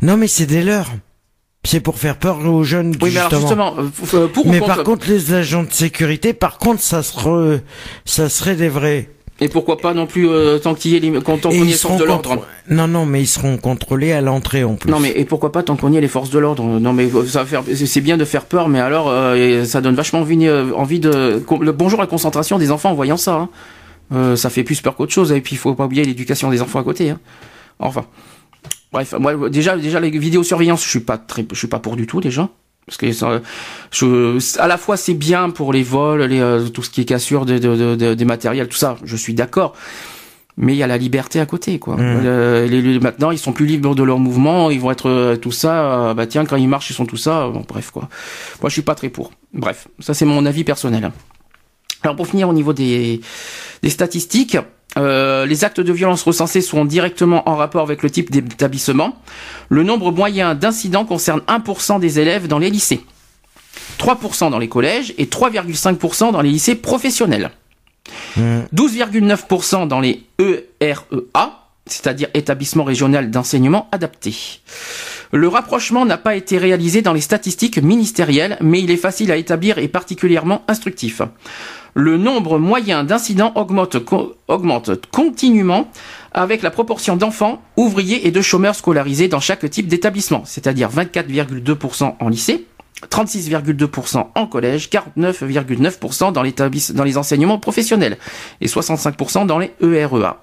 [0.00, 0.90] Non, mais c'est des leurs.
[1.64, 2.94] C'est pour faire peur aux jeunes.
[3.02, 6.56] Oui, mais alors justement, euh, euh, pour mais par contre, les agents de sécurité, par
[6.56, 7.62] contre, ça serait,
[8.06, 9.10] ça serait des vrais.
[9.44, 11.74] Et pourquoi pas non plus euh, tant qu'il y ait les, tant qu'on y ait
[11.74, 12.46] forces de l'ordre.
[12.70, 14.90] Non non, mais ils seront contrôlés à l'entrée en plus.
[14.90, 16.64] Non mais et pourquoi pas tant qu'on y ait les forces de l'ordre?
[16.64, 19.96] Non mais ça va faire c'est bien de faire peur mais alors euh, ça donne
[19.96, 23.34] vachement envie, euh, envie de le bonjour à la concentration des enfants en voyant ça.
[23.34, 23.48] Hein.
[24.14, 26.62] Euh, ça fait plus peur qu'autre chose et puis il faut pas oublier l'éducation des
[26.62, 27.10] enfants à côté.
[27.10, 27.20] Hein.
[27.80, 28.06] Enfin.
[28.94, 32.06] Bref, moi déjà déjà les vidéosurveillance, je suis pas très je suis pas pour du
[32.06, 32.48] tout déjà.
[32.86, 36.90] Parce que je, à la fois c'est bien pour les vols, les, euh, tout ce
[36.90, 39.74] qui est cassure de, de, de, des matériels, tout ça, je suis d'accord.
[40.56, 41.96] Mais il y a la liberté à côté, quoi.
[41.96, 42.66] Mmh.
[42.66, 46.10] les, maintenant, ils sont plus libres de leurs mouvements, ils vont être euh, tout ça.
[46.10, 47.48] Euh, bah tiens, quand ils marchent, ils sont tout ça.
[47.48, 48.08] Bon, bref, quoi.
[48.60, 49.32] Moi, je suis pas très pour.
[49.52, 51.10] Bref, ça c'est mon avis personnel.
[52.04, 53.20] Alors pour finir au niveau des,
[53.82, 54.58] des statistiques,
[54.96, 59.16] euh, les actes de violence recensés sont directement en rapport avec le type d'établissement.
[59.70, 63.00] Le nombre moyen d'incidents concerne 1% des élèves dans les lycées.
[63.98, 67.50] 3% dans les collèges et 3,5% dans les lycées professionnels.
[68.38, 74.34] 12,9% dans les EREA, c'est-à-dire établissements régionaux d'enseignement adapté.
[75.32, 79.36] Le rapprochement n'a pas été réalisé dans les statistiques ministérielles, mais il est facile à
[79.36, 81.22] établir et particulièrement instructif.
[81.96, 83.96] Le nombre moyen d'incidents augmente,
[85.12, 85.88] continuellement
[86.32, 92.14] avec la proportion d'enfants, ouvriers et de chômeurs scolarisés dans chaque type d'établissement, c'est-à-dire 24,2%
[92.18, 92.66] en lycée,
[93.08, 96.42] 36,2% en collège, 49,9% dans,
[96.94, 98.18] dans les enseignements professionnels
[98.60, 100.42] et 65% dans les EREA.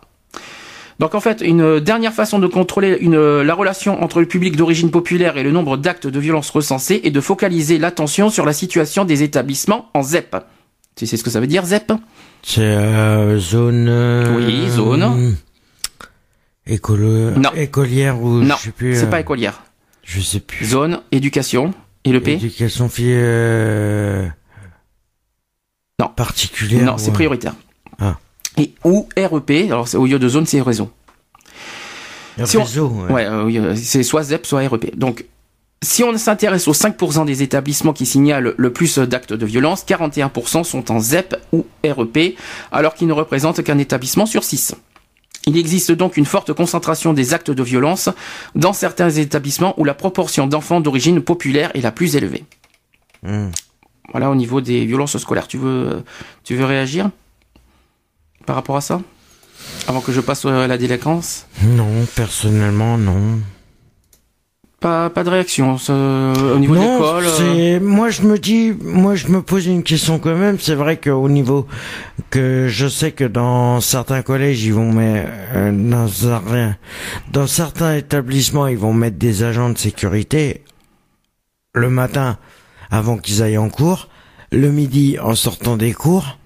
[0.99, 5.36] Donc en fait, une dernière façon de contrôler la relation entre le public d'origine populaire
[5.36, 9.24] et le nombre d'actes de violence recensés est de focaliser l'attention sur la situation des
[9.24, 10.38] établissements en ZEP.
[10.96, 11.92] Tu sais ce que ça veut dire ZEP?
[12.44, 13.88] C'est euh, zone.
[13.89, 15.00] Euh, oui, zone.
[17.38, 17.52] Non.
[17.56, 18.96] Écolière ou non, je sais plus.
[18.96, 19.64] C'est euh, pas écolière.
[20.04, 20.66] Je sais plus.
[20.66, 21.74] Zone, éducation
[22.06, 22.34] et le P.
[22.34, 23.16] Éducation fille.
[26.00, 26.08] Non.
[26.16, 26.84] Particulière.
[26.84, 27.54] Non, c'est prioritaire.
[28.00, 28.18] Ah.
[28.58, 29.52] Et ou REP.
[29.68, 30.89] Alors c'est au lieu de zone, c'est réseau.
[32.46, 32.64] Si on-
[33.14, 33.26] ouais.
[33.26, 34.96] Euh, c'est soit ZEP, soit REP.
[34.98, 35.26] Donc,
[35.84, 40.64] si on s'intéresse aux 5% des établissements qui signalent le plus d'actes de violence, 41%
[40.64, 42.36] sont en ZEP ou REP,
[42.72, 44.76] alors qu'ils ne représentent qu'un établissement sur 6.
[45.48, 48.10] Il existe donc une forte concentration des actes de violence
[48.54, 52.46] dans certains établissements où la proportion d'enfants d'origine populaire est la plus élevée.
[53.24, 53.50] Hmm.
[54.12, 55.48] Voilà au niveau des violences scolaires.
[55.48, 56.04] Tu veux,
[56.44, 57.10] tu veux réagir
[58.46, 59.02] par rapport à ça?
[59.88, 61.48] Avant que je passe à la délinquance?
[61.64, 63.40] Non, personnellement, non.
[64.82, 67.24] Pas, pas de réaction ça, au niveau de non, l'école.
[67.26, 70.58] euh, c'est moi je me dis, moi je me pose une question quand même.
[70.60, 71.68] C'est vrai qu'au niveau
[72.32, 75.72] que je sais que dans certains collèges ils vont mettre euh,
[77.32, 80.64] dans certains établissements ils vont mettre des agents de sécurité
[81.76, 82.40] le matin
[82.90, 84.10] avant qu'ils aillent en cours,
[84.52, 86.40] le midi en sortant des cours,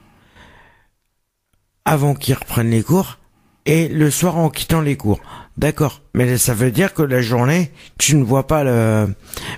[1.86, 3.18] avant qu'ils reprennent les cours
[3.66, 5.22] et le soir en quittant les cours.
[5.58, 9.08] D'accord, mais ça veut dire que la journée, tu ne vois pas le.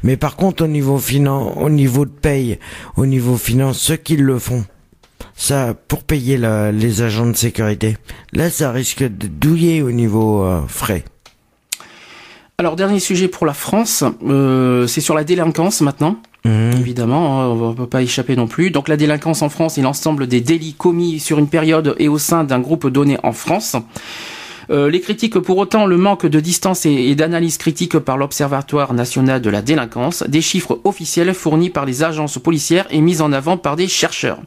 [0.04, 2.60] Mais par contre, au niveau finan, au niveau de paye,
[2.98, 4.64] au niveau finance, ceux qui le font,
[5.36, 7.98] ça pour payer la- les agents de sécurité,
[8.32, 11.04] là, ça risque de douiller au niveau euh, frais.
[12.60, 16.18] Alors dernier sujet pour la France, euh, c'est sur la délinquance maintenant.
[16.46, 16.74] Mhm.
[16.80, 18.70] Évidemment, hein, on ne peut pas échapper non plus.
[18.72, 22.18] Donc la délinquance en France est l'ensemble des délits commis sur une période et au
[22.20, 23.76] sein d'un groupe donné en France.
[24.70, 28.94] Euh, les critiques pour autant le manque de distance et, et d'analyse critique par l'Observatoire
[28.94, 33.32] national de la délinquance, des chiffres officiels fournis par les agences policières et mis en
[33.32, 34.40] avant par des chercheurs.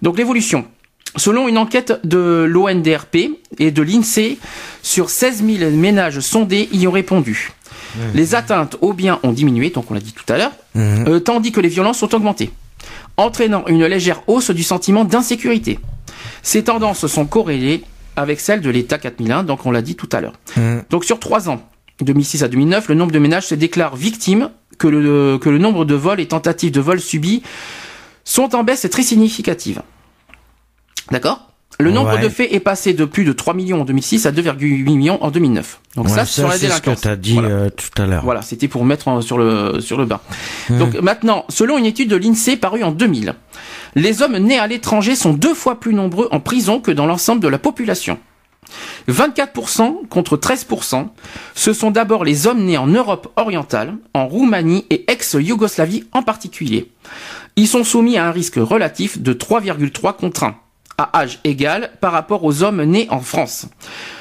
[0.00, 0.64] Donc l'évolution.
[1.16, 4.38] Selon une enquête de l'ONDRP et de l'INSEE,
[4.82, 7.52] sur 16 000 ménages sondés y ont répondu.
[8.14, 11.04] Les atteintes aux biens ont diminué, donc on l'a dit tout à l'heure, Mhm.
[11.08, 12.50] euh, tandis que les violences ont augmenté,
[13.18, 15.78] entraînant une légère hausse du sentiment d'insécurité.
[16.42, 17.84] Ces tendances sont corrélées
[18.16, 20.34] avec celles de l'État 4001, donc on l'a dit tout à l'heure.
[20.56, 20.82] Mhm.
[20.90, 21.62] Donc sur trois ans,
[22.00, 25.84] 2006 à 2009, le nombre de ménages se déclarent victimes, que le, que le nombre
[25.84, 27.42] de vols et tentatives de vols subis
[28.24, 29.82] sont en baisse très significative.
[31.10, 31.48] D'accord?
[31.80, 32.20] Le nombre Ouais.
[32.22, 35.30] de faits est passé de plus de 3 millions en 2006 à 2,8 millions en
[35.30, 35.80] 2009.
[35.96, 37.48] Donc Ouais, ça, c'est sur la c'est ce que as dit Voilà.
[37.48, 38.22] euh, tout à l'heure.
[38.24, 40.20] Voilà, c'était pour mettre en- sur le sur le bas.
[40.70, 40.78] Mmh.
[40.78, 43.34] Donc maintenant, selon une étude de l'INSEE parue en 2000,
[43.94, 47.40] les hommes nés à l'étranger sont deux fois plus nombreux en prison que dans l'ensemble
[47.40, 48.18] de la population.
[49.08, 51.08] 24% contre 13%,
[51.54, 56.90] ce sont d'abord les hommes nés en Europe orientale, en Roumanie et ex-Yougoslavie en particulier.
[57.56, 60.56] Ils sont soumis à un risque relatif de 3,3 contre 1,
[60.96, 63.66] à âge égal par rapport aux hommes nés en France.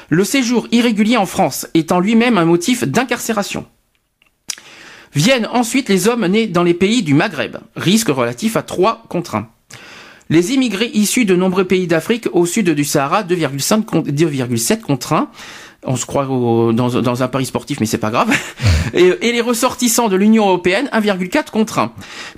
[0.10, 3.66] Le séjour irrégulier en France étant lui-même un motif d'incarcération.
[5.14, 9.36] Viennent ensuite les hommes nés dans les pays du Maghreb, risque relatif à 3 contre
[9.36, 9.48] 1.
[10.32, 15.12] Les immigrés issus de nombreux pays d'Afrique au sud du Sahara, 2,5 con- 2,7 contre
[15.14, 15.30] 1.
[15.84, 18.34] On se croit au- dans, dans un pari sportif, mais c'est pas grave.
[18.94, 21.92] Et, et les ressortissants de l'Union européenne, 1,4 contre 1.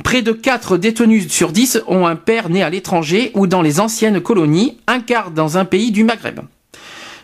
[0.03, 3.79] Près de 4 détenus sur 10 ont un père né à l'étranger ou dans les
[3.79, 6.39] anciennes colonies, un quart dans un pays du Maghreb.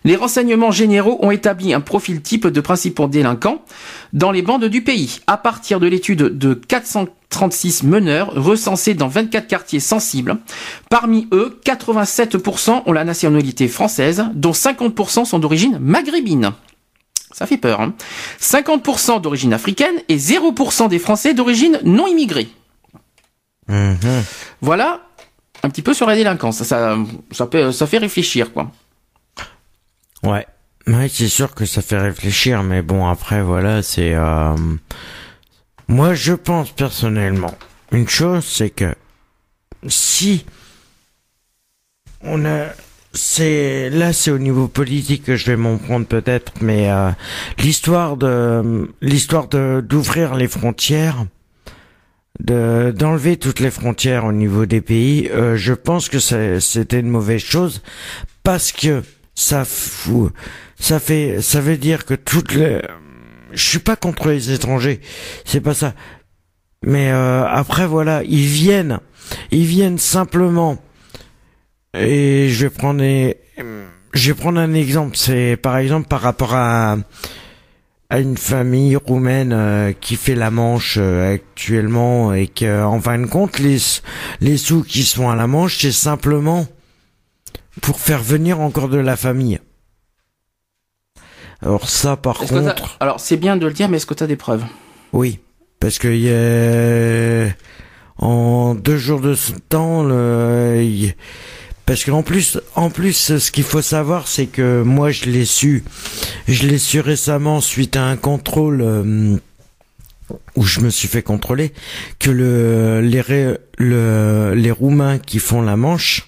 [0.05, 3.63] Les renseignements généraux ont établi un profil type de principaux délinquants
[4.13, 6.53] dans les bandes du pays, à partir de l'étude de
[7.39, 10.37] 436 meneurs recensés dans 24 quartiers sensibles.
[10.89, 16.51] Parmi eux, 87% ont la nationalité française, dont 50% sont d'origine maghrébine.
[17.31, 17.81] Ça fait peur.
[17.81, 17.93] Hein
[18.41, 22.49] 50% d'origine africaine et 0% des Français d'origine non immigrée.
[23.67, 23.97] Mhm.
[24.61, 25.01] Voilà
[25.61, 26.63] un petit peu sur la délinquance.
[26.63, 26.97] Ça,
[27.31, 28.71] ça, peut- ça fait réfléchir, quoi.
[30.23, 30.47] Ouais.
[30.87, 34.13] Ouais, c'est sûr que ça fait réfléchir, mais bon, après, voilà, c'est...
[34.15, 34.55] euh,
[35.89, 37.55] Moi, je pense personnellement
[37.91, 38.93] une chose, c'est que
[39.87, 40.45] si
[42.21, 42.67] on a
[43.11, 47.09] c'est là c'est au niveau politique que je vais m'en prendre peut-être mais euh,
[47.57, 51.25] l'histoire de l'histoire de d'ouvrir les frontières
[52.39, 57.09] de d'enlever toutes les frontières au niveau des pays euh, je pense que c'était une
[57.09, 57.81] mauvaise chose
[58.43, 59.01] parce que
[59.33, 60.31] ça fout
[60.79, 62.79] ça fait ça veut dire que toutes les
[63.51, 64.99] je suis pas contre les étrangers
[65.45, 65.93] c'est pas ça
[66.83, 68.99] mais euh, après voilà ils viennent
[69.51, 70.77] ils viennent simplement
[71.93, 73.01] et je vais prendre
[74.13, 75.15] je vais prendre un exemple.
[75.15, 76.97] C'est par exemple par rapport à
[78.11, 83.19] à une famille roumaine euh, qui fait la Manche euh, actuellement et que en fin
[83.19, 83.77] de compte les
[84.41, 86.65] les sous qui sont à la Manche c'est simplement
[87.81, 89.59] pour faire venir encore de la famille.
[91.61, 94.27] Alors ça par contre Alors, c'est bien de le dire, mais est-ce que tu as
[94.27, 94.63] des preuves?
[95.13, 95.39] Oui
[95.79, 97.53] parce que y a
[98.17, 101.13] en deux jours de ce temps le y-
[101.85, 105.83] parce qu'en plus, en plus, ce qu'il faut savoir, c'est que moi, je l'ai su,
[106.47, 109.37] je l'ai su récemment suite à un contrôle euh,
[110.55, 111.73] où je me suis fait contrôler
[112.19, 116.27] que le les Ré- le les Roumains qui font la Manche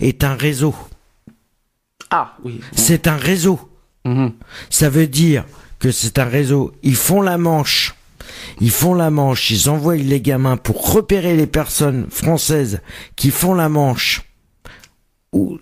[0.00, 0.74] est un réseau.
[2.10, 2.60] Ah, oui.
[2.74, 3.69] C'est un réseau.
[4.10, 4.32] Mhm.
[4.70, 5.44] Ça veut dire
[5.78, 6.72] que c'est un réseau.
[6.82, 7.94] Ils font la Manche.
[8.60, 9.50] Ils font la Manche.
[9.50, 12.80] Ils envoient les gamins pour repérer les personnes françaises
[13.16, 14.22] qui font la Manche
[15.32, 15.58] ou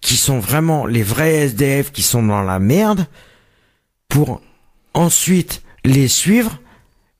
[0.00, 3.06] qui sont vraiment les vrais SDF qui sont dans la merde
[4.08, 4.40] pour
[4.94, 6.58] ensuite les suivre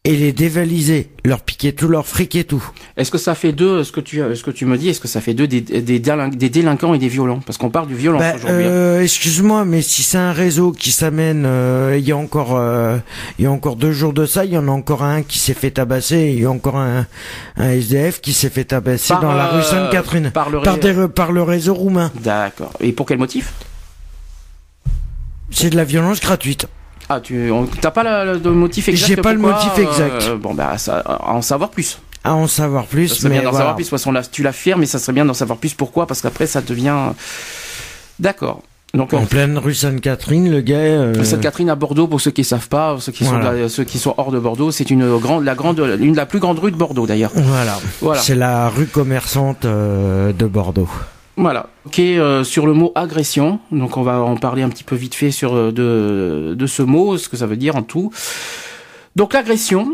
[0.04, 2.64] et les dévaliser, leur piquer tout leur fric et tout.
[2.96, 5.08] Est-ce que ça fait deux, ce que tu, ce que tu me dis, est-ce que
[5.08, 7.40] ça fait deux des, des, des délinquants et des violents?
[7.44, 8.64] Parce qu'on parle du violence Bah, aujourd'hui.
[8.64, 8.68] hein.
[8.70, 12.96] euh, excuse-moi, mais si c'est un réseau qui s'amène, euh, il y a encore, euh,
[13.38, 15.38] il y a encore deux jours de ça, il y en a encore un qui
[15.38, 17.06] s'est fait tabasser, il y a encore un,
[17.58, 20.48] un SDF qui s'est fait tabasser Par, dans la rue euh, Sainte-Catherine par
[20.78, 22.10] des- par le réseau roumain.
[22.22, 22.72] D'accord.
[22.80, 23.52] Et pour quel motif?
[25.50, 26.68] C'est de la violence gratuite.
[27.12, 27.50] Ah, tu
[27.80, 30.22] t'as pas le, le motif exact J'ai pas le motif exact.
[30.28, 31.98] euh, bon, bah, ça, à en savoir plus.
[32.22, 33.58] À en savoir Ça plus, serait mais bien d'en voilà.
[33.58, 33.82] savoir plus.
[33.84, 35.74] De toute façon, là, tu l'affirmes, mais ça serait bien d'en savoir plus.
[35.74, 36.06] Pourquoi?
[36.06, 36.94] Parce qu'après, ça devient.
[38.18, 38.62] D'accord.
[38.92, 40.76] Donc, En en pleine rue Sainte-Catherine, le gars.
[40.76, 43.44] euh, Sainte-Catherine à Bordeaux, pour ceux qui savent pas, ceux qui Voilà.
[43.46, 46.12] sont de la- ceux qui sont hors de Bordeaux, c'est une grande, la grande, une
[46.12, 47.30] de la plus grande rue de Bordeaux d'ailleurs.
[47.34, 47.78] Voilà.
[48.00, 48.20] Voilà.
[48.20, 50.88] C'est la rue commerçante euh, de Bordeaux.
[51.40, 53.60] Voilà, qui est euh, sur le mot agression.
[53.72, 55.72] Donc on va en parler un petit peu vite fait sur euh,
[56.54, 58.12] de, ce mot, ce que ça veut dire en tout.
[59.16, 59.90] Donc l'agression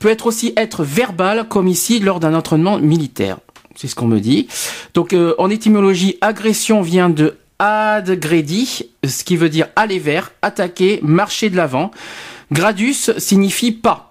[0.00, 3.38] peut être aussi être verbale, comme ici lors d'un entraînement militaire.
[3.74, 4.48] C'est ce qu'on me dit.
[4.92, 11.00] Donc euh, en étymologie, agression vient de adgredi, ce qui veut dire aller vers, attaquer,
[11.02, 11.90] marcher de l'avant.
[12.52, 14.05] Gradus signifie pas.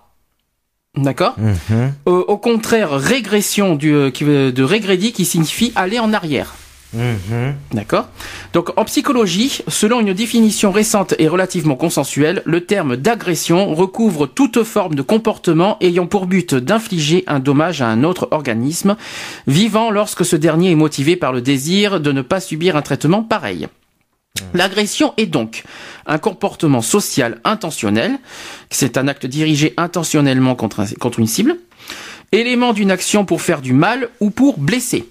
[0.97, 1.93] D'accord Mhm.
[2.07, 6.55] euh, au contraire, régression du, euh, de régredi qui signifie aller en arrière.
[6.93, 7.55] Mhm.
[7.73, 8.07] D'accord
[8.53, 14.63] Donc en psychologie, selon une définition récente et relativement consensuelle, le terme d'agression recouvre toute
[14.63, 18.95] forme de comportement ayant pour but d'infliger un dommage à un autre organisme
[19.45, 23.23] vivant lorsque ce dernier est motivé par le désir de ne pas subir un traitement
[23.23, 23.67] pareil.
[24.53, 25.63] L'agression est donc
[26.05, 28.17] un comportement social intentionnel,
[28.69, 31.57] c'est un acte dirigé intentionnellement contre, un- contre une cible,
[32.31, 35.07] élément d'une action pour faire du mal ou pour blesser.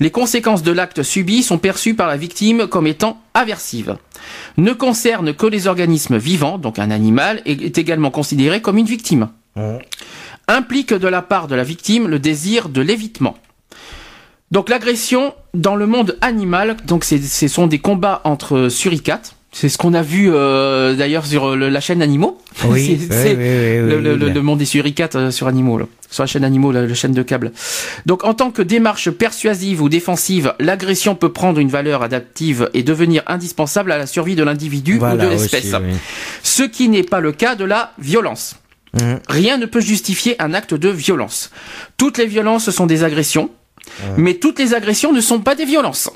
[0.00, 3.96] Les conséquences de l'acte subi sont perçues par la victime comme étant aversives.
[4.56, 8.86] Ne concerne que les organismes vivants, donc un animal est est également considéré comme une
[8.86, 9.28] victime.
[9.56, 9.78] Mhm.
[10.48, 13.36] Implique de la part de la victime le désir de l'évitement.
[14.54, 19.34] Donc l'agression dans le monde animal, donc c'est- ce sont des combats entre suricates.
[19.50, 22.38] C'est ce qu'on a vu euh, d'ailleurs sur euh, le- la chaîne Animaux.
[22.68, 25.86] Oui, C'est- oui, oui, le, le- le- monde des suricates euh, sur Animaux, là.
[26.08, 27.50] sur la chaîne Animaux, la, la chaîne de câble.
[28.06, 32.84] Donc, en tant que démarche persuasive ou défensive, l'agression peut prendre une valeur adaptive et
[32.84, 35.72] devenir indispensable à la survie de l'individu Voilà ou de l'espèce.
[36.44, 38.54] Ce qui n'est pas le cas de la violence.
[39.00, 39.18] Mhm.
[39.28, 41.50] Rien ne peut justifier un acte de violence.
[41.96, 43.50] Toutes les violences sont des agressions,
[44.16, 46.10] mais toutes les agressions ne sont pas des violences.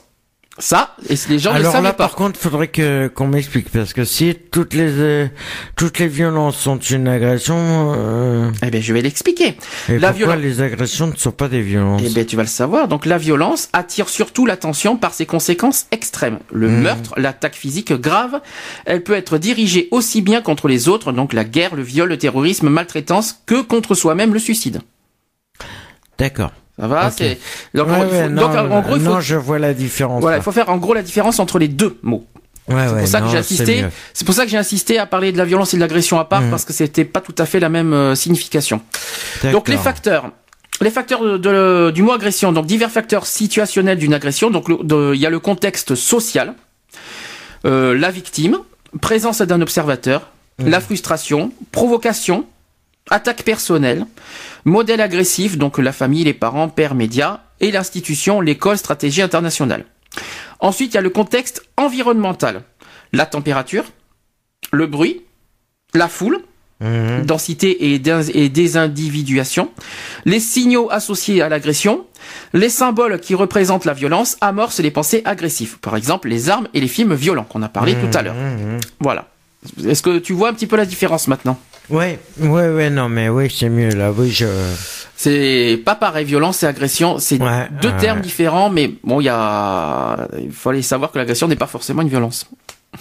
[0.60, 2.08] Ça, et les gens ne le Alors savaient là, pas.
[2.08, 5.28] par contre, faudrait que qu'on m'explique parce que si toutes les euh,
[5.76, 9.56] toutes les violences sont une agression, euh, Eh bien, je vais l'expliquer.
[9.88, 12.48] et La pourquoi les agressions ne sont pas des violences Eh bien, tu vas le
[12.48, 12.88] savoir.
[12.88, 16.40] Donc, la violence attire surtout l'attention par ses conséquences extrêmes.
[16.50, 16.80] Le Mhm.
[16.82, 18.40] meurtre, l'attaque physique grave,
[18.84, 22.18] elle peut être dirigée aussi bien contre les autres, donc la guerre, le viol, le
[22.18, 24.80] terrorisme, maltraitance, que contre soi-même, le suicide.
[26.18, 26.50] D'accord.
[26.78, 27.38] Ça va c'est...
[27.74, 29.20] Donc, Ouais, en- ouais, faut- non, donc, en gros, il faut...
[29.20, 30.20] je vois la différence.
[30.20, 30.40] Voilà, là.
[30.42, 32.24] il faut faire en gros la différence entre les deux mots.
[32.68, 33.84] Ouais, C'est ouais, pour ça que j'ai insisté.
[34.12, 36.24] C'est pour ça que j'ai insisté à parler de la violence et de l'agression à
[36.26, 36.50] part Mhm.
[36.50, 38.80] parce que c'était pas tout à fait la même euh, signification.
[39.52, 40.30] Donc les facteurs
[40.80, 44.48] les facteurs de, du mot agression, donc divers facteurs situationnels d'une agression.
[44.50, 46.54] Donc il y a le contexte social,
[47.64, 48.58] euh, la victime,
[49.00, 50.28] présence d'un observateur,
[50.60, 50.68] mmh.
[50.68, 52.46] la frustration, provocation,
[53.10, 54.06] attaque personnelle,
[54.64, 59.84] modèle agressif, donc la famille, les parents, pères, médias, et l'institution, l'école, stratégie internationale.
[60.60, 62.62] Ensuite, il y a le contexte environnemental,
[63.12, 63.84] la température,
[64.72, 65.22] le bruit,
[65.94, 66.40] la foule,
[66.80, 67.24] Mhm.
[67.26, 67.98] densité et,
[68.48, 69.68] désindividuation,
[70.24, 72.06] les signaux associés à l'agression,
[72.52, 75.78] les symboles qui représentent la violence amorcent les pensées agressives.
[75.80, 78.36] Par exemple, les armes et les films violents qu'on a parlé tout à l'heure.
[78.36, 78.78] Mhm.
[79.00, 79.26] Voilà.
[79.84, 81.58] Est-ce que tu vois un petit peu la différence maintenant?
[81.90, 84.12] Ouais, ouais, ouais, non, mais oui, c'est mieux là.
[84.16, 84.46] Oui, je.
[85.16, 87.38] C'est pas pareil, violence et agression, c'est
[87.82, 91.66] deux termes différents, mais bon, il y a, il fallait savoir que l'agression n'est pas
[91.66, 92.46] forcément une violence.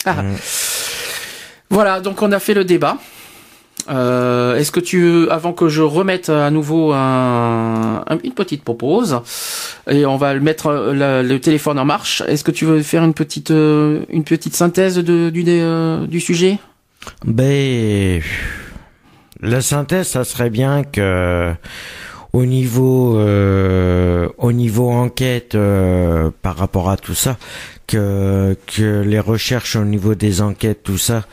[1.70, 2.98] voilà, donc on a fait le débat.
[3.90, 9.22] Euh, Est-ce que tu, avant que je remette à nouveau un, une petite propose,
[9.88, 13.52] et on va mettre le téléphone en marche, est-ce que tu veux faire une petite,
[13.52, 16.58] euh, une petite synthèse de, du, euh, du sujet?
[17.26, 18.22] Ben,
[19.42, 21.54] la synthèse, ça serait bien que
[22.34, 27.38] au niveau, euh, au niveau enquête euh, par rapport à tout ça,
[27.88, 31.26] que que les recherches au niveau des enquêtes, tout ça,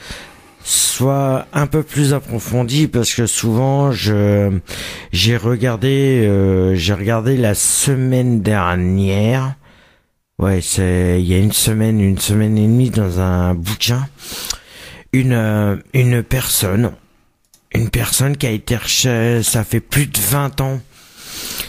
[0.62, 4.58] soit un peu plus approfondi parce que souvent je
[5.12, 9.54] j'ai regardé euh, j'ai regardé la semaine dernière.
[10.38, 14.06] Ouais c'est il y a une semaine une semaine et demie dans un bouquin.
[15.12, 16.92] Une euh, une personne
[17.74, 20.80] une personne qui a été recherchée ça fait plus de 20 ans.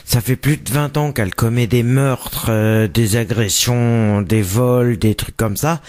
[0.06, 4.97] Ça fait plus de 20 ans qu'elle commet des meurtres, euh, des agressions, des vols,
[4.97, 5.82] des trucs comme ça.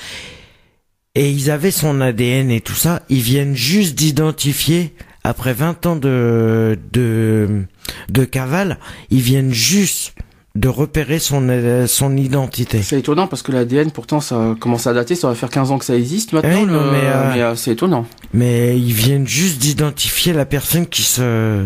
[1.14, 4.95] Et ils avaient son ADN et tout ça, ils viennent juste d'identifier
[5.25, 7.64] après 20 ans de de
[8.11, 8.79] de cavale,
[9.11, 10.14] ils viennent juste
[10.57, 12.83] de repérer son son identité.
[12.83, 15.79] C'est étonnant parce que l'ADN pourtant ça commence à dater, ça va faire 15 ans
[15.79, 18.07] que ça existe maintenant, mais, euh, mais euh, c'est étonnant.
[18.33, 21.65] Mais ils viennent juste d'identifier la personne qui se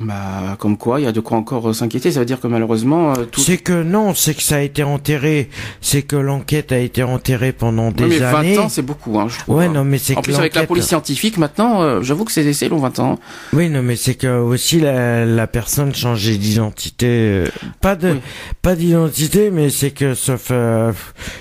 [0.00, 2.12] bah, comme quoi, il y a de quoi encore euh, s'inquiéter.
[2.12, 3.40] Ça veut dire que malheureusement, euh, tout.
[3.40, 5.48] C'est que non, c'est que ça a été enterré.
[5.80, 8.54] C'est que l'enquête a été enterrée pendant des mais années.
[8.54, 9.56] 20 ans, c'est beaucoup, hein, je trouve.
[9.56, 12.68] Ouais, non, mais c'est en plus avec la police scientifique maintenant, euh, j'avoue que c'est
[12.68, 13.18] long 20 ans.
[13.52, 17.44] Oui, non, mais c'est que aussi la, la personne changeait d'identité,
[17.80, 18.18] pas de,
[18.62, 20.94] pas d'identité, mais c'est que sauf, je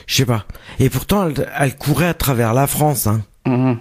[0.08, 0.46] sais pas.
[0.80, 3.22] Et pourtant, elle, elle, courait à travers la France, hein.
[3.46, 3.74] Mmh.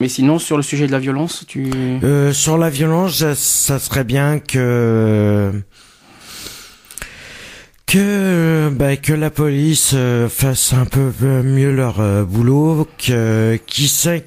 [0.00, 1.70] Mais sinon, sur le sujet de la violence, tu...
[2.04, 5.52] Euh, sur la violence, ça serait bien que
[7.88, 11.10] que bah, que la police euh, fasse un peu
[11.42, 14.22] mieux leur euh, boulot, que qui sait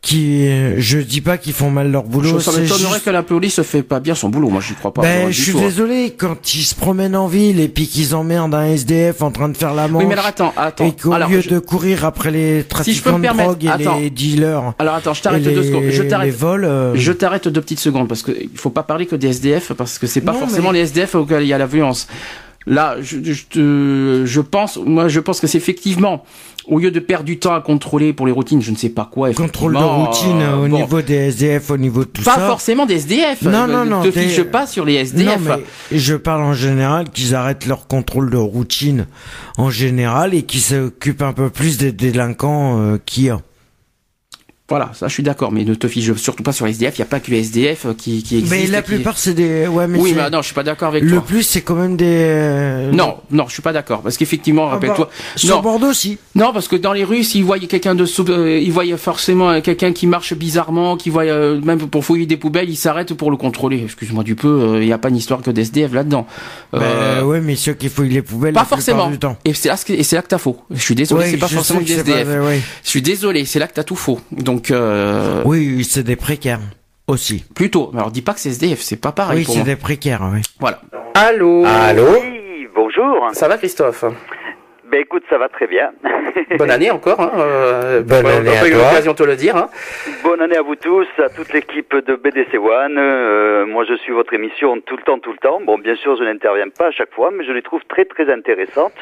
[0.00, 0.48] qui,
[0.78, 2.38] je dis pas qu'ils font mal leur boulot.
[2.40, 4.48] Ça m'étonnerait que la police fait pas bien son boulot.
[4.48, 5.02] Moi, j'y crois pas.
[5.02, 5.60] Ben, je suis hein.
[5.60, 9.48] désolé quand ils se promènent en ville et puis qu'ils emmerdent un SDF en train
[9.48, 10.02] de faire la manche.
[10.02, 10.86] Oui, mais alors attends, attends.
[10.86, 14.74] Et qu'au lieu de courir après les trafiquants de drogue et les dealers.
[14.78, 15.84] Alors attends, je t'arrête deux secondes.
[15.88, 16.34] Je t'arrête.
[16.34, 16.92] vols.
[16.94, 19.98] Je t'arrête deux petites secondes parce que il faut pas parler que des SDF parce
[19.98, 22.06] que c'est pas forcément les SDF auxquels il y a la violence.
[22.66, 26.24] Là, je, je, je pense, moi, je pense que c'est effectivement,
[26.66, 29.08] au lieu de perdre du temps à contrôler pour les routines, je ne sais pas
[29.10, 29.32] quoi.
[29.32, 32.40] Contrôle de routine euh, au niveau des SDF, au niveau de tout pas ça.
[32.40, 33.42] Pas forcément des SDF.
[33.42, 34.04] Non, non, non.
[34.04, 35.26] Ne te fiche pas sur les SDF.
[35.26, 39.06] Non, mais je parle en général qu'ils arrêtent leur contrôle de routine
[39.58, 43.40] en général et qu'ils s'occupent un peu plus des délinquants euh, qui a.
[44.72, 47.04] Voilà, ça je suis d'accord, mais ne te fiche surtout pas sur SDF, il n'y
[47.04, 48.56] a pas que les SDF euh, qui, qui existent.
[48.56, 49.66] Mais la plupart c'est des...
[49.66, 51.18] Ouais, mais oui, mais non, je suis pas d'accord avec le toi.
[51.18, 52.06] Le plus c'est quand même des...
[52.08, 55.10] Euh, non, non, je suis pas d'accord, parce qu'effectivement, ah rappelle-toi...
[55.10, 56.16] Bah, sur Bordeaux aussi.
[56.34, 58.06] Non, parce que dans les rues, s'ils voient quelqu'un de...
[58.30, 61.24] Euh, ils voient forcément quelqu'un qui marche bizarrement, qui voit...
[61.24, 63.82] même pour fouiller des poubelles, ils s'arrêtent pour le contrôler.
[63.84, 66.26] Excuse-moi du peu, il n'y a pas une histoire que d'SDF là-dedans.
[66.72, 68.54] Bah, ouais, mais ceux qui fouillent les poubelles...
[68.54, 69.10] Pas forcément.
[69.10, 69.36] Du temps.
[69.44, 70.56] Et c'est là, que, là que t'as faux.
[70.70, 72.26] Je suis désolé, c'est pas forcément des SDF.
[72.84, 74.18] Je suis désolé, c'est là que t'as tout faux.
[74.32, 74.61] Donc...
[74.70, 76.60] Euh, oui, c'est des précaires
[77.06, 77.44] aussi.
[77.54, 77.90] Plutôt.
[77.94, 79.44] Alors dis pas que c'est SDF, c'est pas pareil.
[79.46, 80.40] Oui, c'est des précaires, oui.
[80.60, 80.80] Voilà.
[81.14, 81.64] Allô?
[81.66, 82.06] Allô?
[82.22, 83.28] Oui, bonjour.
[83.32, 84.04] Ça va, Christophe?
[84.92, 85.90] Ben écoute, ça va très bien.
[86.58, 87.18] Bonne année encore.
[87.18, 88.68] Hein, euh, Bonne année à toi.
[88.68, 89.56] l'occasion de te le dire.
[89.56, 89.70] Hein.
[90.22, 92.98] Bonne année à vous tous, à toute l'équipe de BDC One.
[92.98, 95.62] Euh, moi, je suis votre émission tout le temps, tout le temps.
[95.64, 98.30] Bon, bien sûr, je n'interviens pas à chaque fois, mais je les trouve très, très
[98.30, 98.92] intéressantes.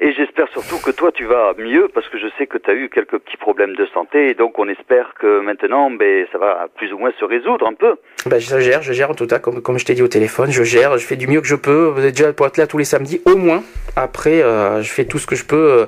[0.00, 2.74] Et j'espère surtout que toi, tu vas mieux, parce que je sais que tu as
[2.74, 4.28] eu quelques petits problèmes de santé.
[4.28, 7.74] Et donc, on espère que maintenant, ben, ça va plus ou moins se résoudre un
[7.74, 7.94] peu.
[8.26, 10.50] Ben, je gère, je gère en tout cas, comme, comme je t'ai dit au téléphone.
[10.50, 11.86] Je gère, je fais du mieux que je peux.
[11.86, 13.62] Vous êtes déjà pour être là tous les samedis, au moins.
[13.96, 15.56] Après, euh, je fais tout ce que je peux.
[15.80, 15.86] Euh,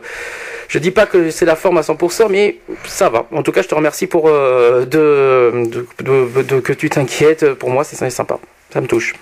[0.68, 3.26] je dis pas que c'est la forme à 100%, mais ça va.
[3.32, 5.52] En tout cas, je te remercie pour euh, de,
[6.02, 7.52] de, que tu t'inquiètes.
[7.54, 8.38] Pour moi, c'est sympa.
[8.72, 9.14] Ça me touche.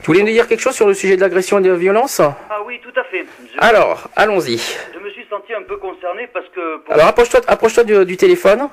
[0.00, 2.20] Tu voulais nous dire quelque chose sur le sujet de l'agression et de la violence?
[2.20, 3.24] Ah oui, tout à fait.
[3.54, 4.58] Je, Alors, allons-y.
[4.92, 6.78] je me suis senti un peu concerné parce que...
[6.78, 8.68] pour- Alors approche-toi approche du, du téléphone.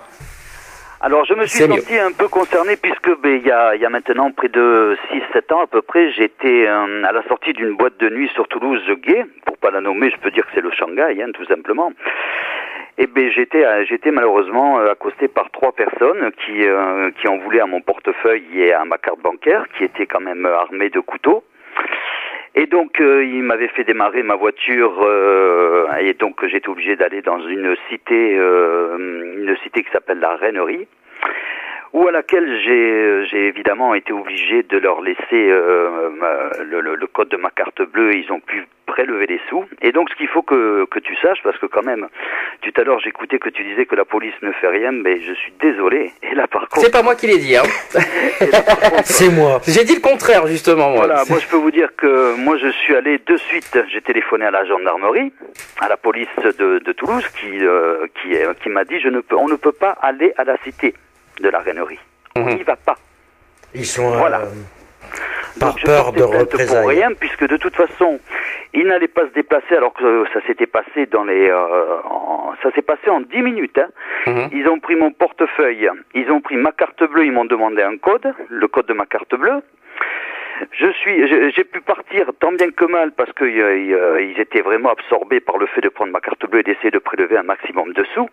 [1.02, 1.80] Alors je me suis mieux.
[1.80, 4.98] senti un peu concerné puisque ben, il y, a, il y a maintenant près de
[5.34, 8.48] 6-7 ans à peu près, j'étais euh, à la sortie d'une boîte de nuit sur
[8.50, 11.46] Toulouse gay, pour pas la nommer, je peux dire que c'est le Shanghai, hein, tout
[11.46, 11.94] simplement.
[12.98, 17.62] Et ben j'étais j'étais malheureusement euh, accosté par trois personnes qui euh, qui en voulaient
[17.62, 21.00] à mon portefeuille et à ma carte bancaire, qui étaient quand même euh, armés de
[21.00, 21.46] couteaux.
[22.60, 27.22] Et donc euh, ils m'avaient fait démarrer ma voiture euh, et donc j'étais obligé d'aller
[27.22, 30.86] dans une cité euh, une cité qui s'appelle la Reinerie
[31.94, 36.96] ou à laquelle j'ai j'ai évidemment été obligé de leur laisser euh, ma- le, le-
[36.96, 38.16] le code de ma carte bleue.
[38.16, 39.66] Ils ont pu prélever les sous.
[39.84, 42.08] Et donc, ce qu'il faut que, que tu saches, parce que quand même,
[42.64, 45.34] tout à l'heure, j'écoutais que tu disais que la police ne fait rien, mais je
[45.34, 46.12] suis désolé.
[46.24, 47.56] Et là, par contre, C'est pas moi qui l'ai dit.
[47.56, 47.62] Hein.
[49.04, 49.60] C'est moi.
[49.68, 50.90] J'ai dit le contraire justement.
[50.90, 51.06] Moi.
[51.06, 54.46] Voilà, moi je peux vous dire que moi je suis allé de suite, j'ai téléphoné
[54.46, 55.32] à la gendarmerie,
[55.80, 56.28] à la police
[56.58, 59.56] de, de Toulouse qui euh, qui, euh, qui m'a dit je ne peux on ne
[59.56, 60.94] peut pas aller à la cité
[61.42, 62.00] de la Reinerie.
[62.36, 62.56] On Mhm.
[62.56, 62.96] n'y va pas.
[63.74, 64.42] Ils sont Voilà.
[64.42, 64.46] euh,
[65.60, 66.82] par Donc, peur de représailles.
[66.82, 68.20] pour rien puisque de toute façon
[68.74, 72.54] il n'allait pas se déplacer alors que euh, ça s'était passé dans les euh, en-
[72.62, 73.80] ça s'est passé en 10 minutes.
[73.80, 73.90] hein.
[74.28, 74.50] Mhm.
[74.54, 77.98] Ils ont pris mon portefeuille, ils ont pris ma carte bleue, ils m'ont demandé un
[77.98, 79.62] code, le code de ma carte bleue.
[80.74, 84.40] Je suis, je- j'ai pu partir tant bien que mal parce que euh, euh, ils
[84.40, 87.38] étaient vraiment absorbés par le fait de prendre ma carte bleue et d'essayer de prélever
[87.38, 88.30] un maximum de sous.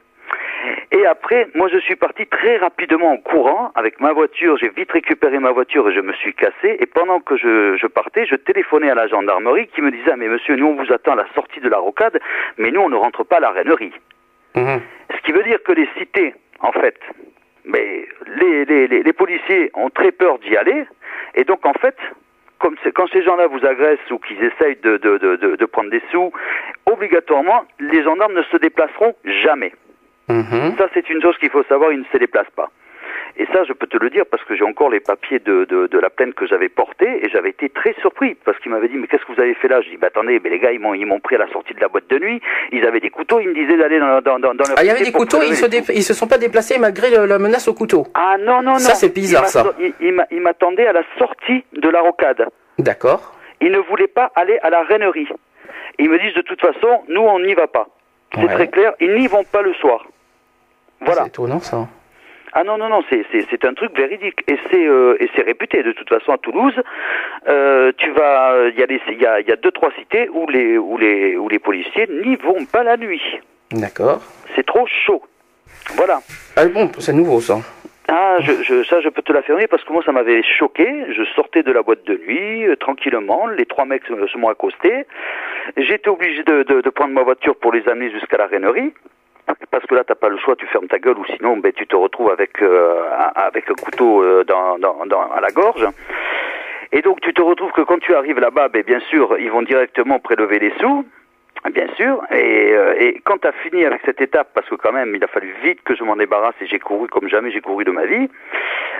[0.93, 4.57] Et après, moi je suis parti très rapidement en courant avec ma voiture.
[4.59, 6.77] J'ai vite récupéré ma voiture et je me suis cassé.
[6.81, 10.17] Et pendant que je, je partais, je téléphonais à la gendarmerie qui me disait ah,
[10.17, 12.19] mais monsieur, nous on vous attend à la sortie de la rocade,
[12.59, 13.93] mais nous on ne rentre pas à la reinerie.
[14.55, 14.81] Mhm.
[15.15, 16.99] Ce qui veut dire que les cités, en fait,
[17.65, 18.07] mais
[18.41, 20.87] les, les, les, les policiers ont très peur d'y aller,
[21.35, 21.97] et donc en fait,
[22.59, 25.91] comme quand ces gens-là vous agressent ou qu'ils essayent de, de, de, de, de prendre
[25.91, 26.33] des sous,
[26.87, 29.73] obligatoirement, les gendarmes ne se déplaceront jamais.
[30.29, 30.77] Mhm.
[30.79, 32.71] Ça, c'est une chose qu'il faut savoir, ils ne se déplacent pas.
[33.39, 35.89] Et ça, je peux te le dire parce que j'ai encore les papiers de, de,
[35.89, 38.97] de la plainte que j'avais portée et j'avais été très surpris parce qu'il m'avait dit
[38.97, 39.83] mais qu'est-ce que vous avez fait là?
[39.83, 41.75] Je dis bah attendez, mais les gars ils m'ont ils m'ont pris à la sortie
[41.75, 42.41] de la boîte de nuit,
[42.73, 44.87] ils avaient des couteaux, ils me disaient d'aller dans dans dans, dans leur Ah, il
[44.87, 47.39] y avait des couteaux, ils se, dé- ils se sont pas déplacés malgré le- la
[47.39, 48.07] menace au couteau.
[48.15, 48.79] Ah non non non.
[48.79, 49.75] Ça, c'est bizarre, Il m'a- ça.
[49.81, 52.47] Il, il m'a- il m'attendait à la sortie de la rocade.
[52.79, 53.35] D'accord.
[53.61, 55.29] Ils ne voulaient pas aller à la reinerie.
[55.99, 57.87] Ils me disent de toute façon, nous on n'y va pas.
[58.35, 58.55] C'est Ouais.
[58.55, 60.07] très clair, ils n'y vont pas le soir.
[61.01, 61.23] Voilà.
[61.23, 61.89] C'est étonnant ça.
[62.59, 64.41] Ah non non non c'est c'est c'est un truc véridique.
[64.49, 66.75] Et c'est euh, et c'est réputé de toute façon à Toulouse.
[67.49, 70.49] Euh, tu vas il y a il y a y a deux trois cités où
[70.49, 73.23] les où les où les policiers n'y vont pas la nuit.
[73.73, 74.23] D'accord.
[74.55, 75.23] c'est trop chaud.
[75.97, 76.21] Voilà.
[76.57, 77.59] Ah bon, c'est nouveau ça.
[78.09, 80.89] ah je, je ça je peux te l'affirmer parce que moi ça m'avait choqué.
[81.13, 83.49] Je sortais de la boîte de nuit euh, tranquillement.
[83.49, 85.05] Les trois mecs se, m'ont accosté
[85.77, 88.95] j'étais obligé de, de de prendre ma voiture pour les amener jusqu'à la reinerie
[89.71, 91.87] parce que là, t'as pas le choix, tu fermes ta gueule, ou sinon, ben, tu
[91.87, 93.03] te retrouves avec euh,
[93.35, 95.87] avec un couteau euh, dans, dans, dans, à la gorge.
[96.93, 99.63] Et donc, tu te retrouves que quand tu arrives là-bas, ben, bien sûr, ils vont
[99.63, 101.05] directement prélever les sous,
[101.73, 102.23] bien sûr.
[102.33, 105.23] Et, euh, et quand tu as fini avec cette étape, parce que quand même, il
[105.25, 107.91] a fallu vite que je m'en débarrasse et j'ai couru comme jamais j'ai couru de
[107.91, 108.29] ma vie.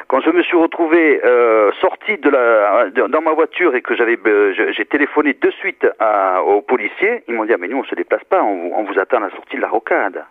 [0.09, 4.17] Quand je me suis retrouvé euh, sorti de la dans ma voiture et que j'avais
[4.25, 5.85] je- j'ai téléphoné de suite
[6.47, 8.99] aux policiers, ils m'ont dit ah, mais nous on se déplace pas, on, on vous
[9.01, 10.25] attend à la sortie de la rocade.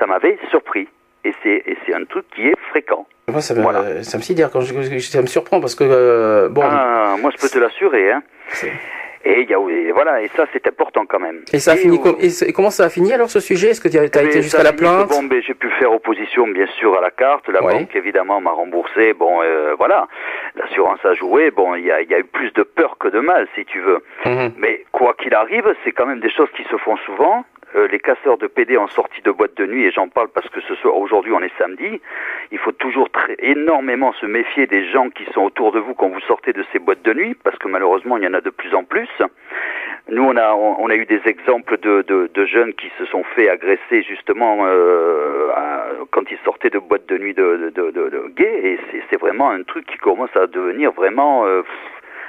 [0.00, 0.88] Ça m'avait surpris
[1.24, 3.06] et c'est un truc qui est fréquent.
[3.28, 4.02] Moi, ça me, Voilà.
[4.02, 6.62] ça me sidère quand je, ça me surprend parce que euh, bon.
[6.64, 8.22] Ah, moi je peux te l'assurer hein.
[9.22, 11.42] Et il y a et voilà et ça c'est important quand même.
[11.52, 13.68] Et ça a fini et, comment ça a fini alors ce sujet?
[13.68, 15.10] Est-ce que tu as, Mais été ça jusqu'à la plainte?
[15.10, 17.46] Bon, ben, j'ai pu faire opposition, bien sûr, à la carte.
[17.50, 17.74] La Ouais.
[17.74, 19.12] banque, évidemment, m'a remboursé.
[19.12, 20.08] Bon, euh, voilà.
[20.56, 21.50] L'assurance a joué.
[21.50, 23.66] Bon, il y a, il y a eu plus de peur que de mal, si
[23.66, 24.02] tu veux.
[24.24, 24.52] Mhm.
[24.56, 27.44] Mais quoi qu'il arrive, c'est quand même des choses qui se font souvent.
[27.76, 30.48] Euh, les casseurs de PD en sortie de boîte de nuit, et j'en parle parce
[30.48, 32.00] que ce soir, aujourd'hui, on est samedi.
[32.50, 36.08] Il faut toujours très, énormément se méfier des gens qui sont autour de vous quand
[36.08, 38.50] vous sortez de ces boîtes de nuit, parce que malheureusement, il y en a de
[38.50, 39.08] plus en plus.
[40.08, 43.04] Nous, on a, on, on a eu des exemples de, de, de jeunes qui se
[43.04, 47.90] sont fait agresser justement euh, à- quand ils sortaient de boîtes de nuit de, de,
[47.92, 51.62] de, de gays, et c'est- c'est vraiment un truc qui commence à devenir vraiment euh,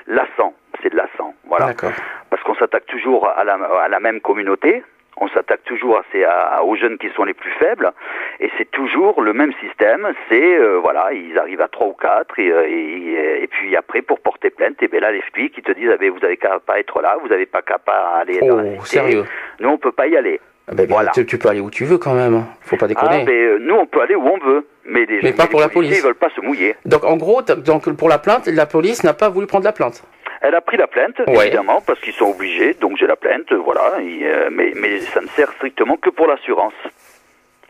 [0.06, 0.54] lassant.
[0.84, 1.68] C'est lassant, voilà.
[1.68, 1.92] D'accord.
[2.30, 4.84] Parce qu'on s'attaque toujours à la, à la même communauté.
[5.18, 7.92] On s'attaque toujours à- aux jeunes qui sont les plus faibles,
[8.40, 10.08] et c'est toujours le même système.
[10.30, 14.02] C'est euh, voilà, ils arrivent à trois ou quatre, et, euh, et, et puis après
[14.02, 16.38] pour porter plainte, et ben là les flics qui te disent ah ben, vous avez
[16.38, 18.98] qu'à pas être là, vous n'avez pas qu'à pas aller dans la Oh, cité.
[19.00, 19.26] sérieux?
[19.60, 20.40] Nous on peut pas y aller.
[20.68, 21.12] Ah ben, Voilà.
[21.12, 22.34] tu, tu peux aller où tu veux quand même.
[22.34, 22.48] hein.
[22.62, 23.24] Faut pas Ah déconner.
[23.26, 25.98] ben nous on peut aller où on veut, mais les, Mais pas pour la police.
[26.00, 26.76] Ils veulent pas se mouiller.
[26.86, 30.04] Donc en gros, donc pour la plainte, la police n'a pas voulu prendre la plainte.
[30.42, 31.48] Elle a pris la plainte, Ouais.
[31.48, 35.22] évidemment, parce qu'ils sont obligés, donc j'ai la plainte, voilà, et, euh, mais, mais ça
[35.22, 36.74] ne sert strictement que pour l'assurance.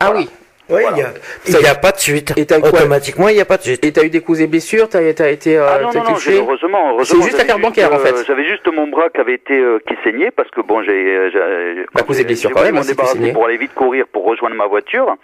[0.00, 0.28] Ah oui.
[0.72, 1.12] Oui, il y a-
[1.48, 2.32] il n'y a, pas de suite.
[2.36, 3.84] Et t'as eu quoi Automatiquement, il n'y a pas de suite.
[3.84, 6.10] Et t'as eu des coups et blessures T'as as été, euh, Ah non, non, non,
[6.10, 7.04] heureusement, heureusement.
[7.04, 8.14] C'est juste j'avais affaire bancaire, en fait.
[8.26, 11.30] J'avais juste mon bras qui avait été, euh, qui saignait, parce que bon, j'ai, euh,
[11.32, 13.32] j'ai, Bah, cause des blessures quand même, hein, saignais.
[13.32, 15.16] pour aller vite courir, pour rejoindre ma voiture.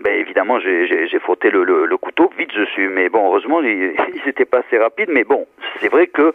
[0.00, 3.94] Ben, évidemment, j'ai, frotté le, le, le couteau, vite je suis, mais bon, heureusement, il,
[4.14, 5.46] il s'était pas assez rapide, mais bon,
[5.80, 6.32] c'est vrai que,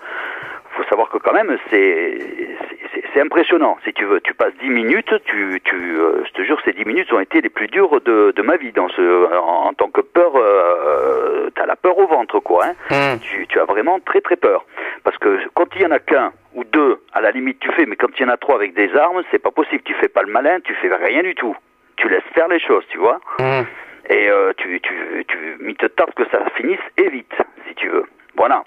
[0.73, 2.17] faut savoir que quand même, c'est,
[2.93, 3.77] c'est, c'est impressionnant.
[3.85, 6.85] Si tu veux, tu passes 10 minutes, tu, tu, euh, je te jure, ces 10
[6.85, 9.89] minutes ont été les plus dures de, de ma vie dans ce, en, en tant
[9.89, 13.19] que peur, euh, t'as la peur au ventre, quoi, hein Hum.
[13.19, 14.65] tu, tu as vraiment très très peur.
[15.03, 17.85] Parce que quand il y en a qu'un ou deux, à la limite tu fais,
[17.85, 19.81] mais quand il y en a trois avec des armes, c'est pas possible.
[19.83, 21.55] Tu fais pas le malin, tu fais rien du tout.
[21.97, 23.19] Tu laisses faire les choses, tu vois.
[23.39, 23.65] Hum.
[24.09, 27.33] Et euh, tu, tu, tu, il te tarde que ça finisse et vite,
[27.67, 28.05] si tu veux.
[28.35, 28.63] Voilà.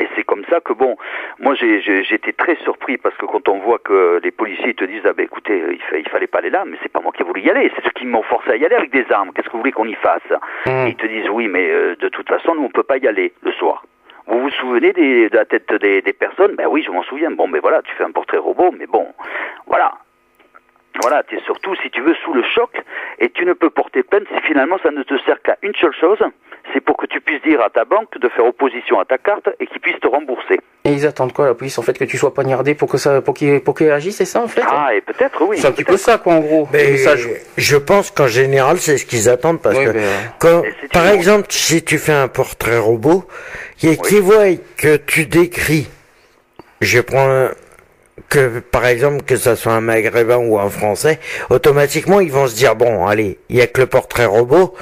[0.00, 0.96] Et c'est comme ça que bon,
[1.38, 1.78] moi j'ai
[2.12, 5.24] été très surpris parce que quand on voit que les policiers te disent ah ben
[5.24, 7.42] écoutez il, fa- il fallait pas aller là, mais c'est pas moi qui ai voulu
[7.42, 9.30] y aller, c'est ceux qui m'ont forcé à y aller avec des armes.
[9.32, 10.22] Qu'est-ce que vous voulez qu'on y fasse?
[10.66, 10.88] Hum.
[10.88, 13.32] Ils te disent oui mais euh, de toute façon nous on peut pas y aller
[13.42, 13.84] le soir.
[14.26, 16.54] Vous vous souvenez des, de la tête des, des personnes?
[16.56, 17.30] Ben oui, je m'en souviens.
[17.30, 19.06] Bon, mais voilà, tu fais un portrait robot, mais bon,
[19.66, 19.92] voilà.
[21.02, 22.70] Voilà, tu es surtout, si tu veux, sous le choc,
[23.18, 25.92] et tu ne peux porter plainte si finalement ça ne te sert qu'à une seule
[26.00, 26.18] chose,
[26.72, 29.48] c'est pour que tu puisses dire à ta banque de faire opposition à ta carte
[29.60, 30.60] et qu'ils puissent te rembourser.
[30.84, 33.20] Et ils attendent quoi la police en fait que tu sois poignardé pour que ça
[33.22, 35.58] pour qu'ils pour qu'ils agissent c'est ça en fait Ah, et peut-être, oui.
[35.58, 36.68] C'est un petit peu ça quoi en gros.
[36.72, 36.96] Mais
[37.56, 40.62] je pense qu'en général, c'est ce qu'ils attendent parce Oui, que mais, euh, quand,
[40.92, 43.24] par exemple, si tu fais un portrait robot,
[43.82, 44.44] et qu'ils voient
[44.76, 45.88] que tu décris,
[46.80, 47.50] je prends un-
[48.28, 51.18] que par exemple que ça soit un maghrébin ou un français,
[51.50, 54.74] automatiquement ils vont se dire bon, allez, il y a que le portrait robot.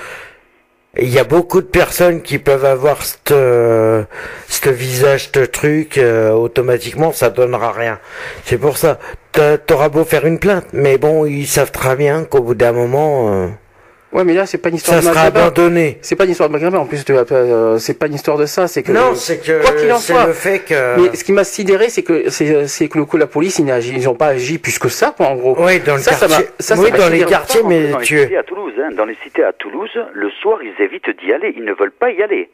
[0.98, 4.04] Il y a beaucoup de personnes qui peuvent avoir ce
[4.48, 7.98] ce visage, ce truc, euh, automatiquement ça donnera rien.
[8.44, 8.98] C'est pour ça,
[9.66, 13.32] t'auras beau faire une plainte, mais bon, ils savent très bien qu'au bout d'un moment,
[13.32, 13.48] euh,
[14.12, 15.98] Ouais mais là c'est pas une histoire ça de sera abandonné.
[16.02, 18.68] C'est pas une histoire de maghrébin en plus euh, c'est pas une histoire de ça
[18.68, 20.26] c'est que Non, c'est que quoi qu'il en c'est soit.
[20.26, 21.00] le fait que.
[21.00, 23.94] Mais ce qui m'a sidéré, c'est que c'est que le coup la police ils n'agi-
[23.96, 25.56] ils ont pas agi plus que ça quoi en gros.
[25.58, 26.44] Oui, dans le Ça, ça quartier.
[26.44, 28.18] m'a- ça, ça oui, dans les quartiers, mais dans les tu.
[28.20, 31.54] cités à Toulouse, hein, dans les cités à Toulouse, le soir, ils évitent d'y aller.
[31.56, 32.50] Ils ne veulent pas y aller.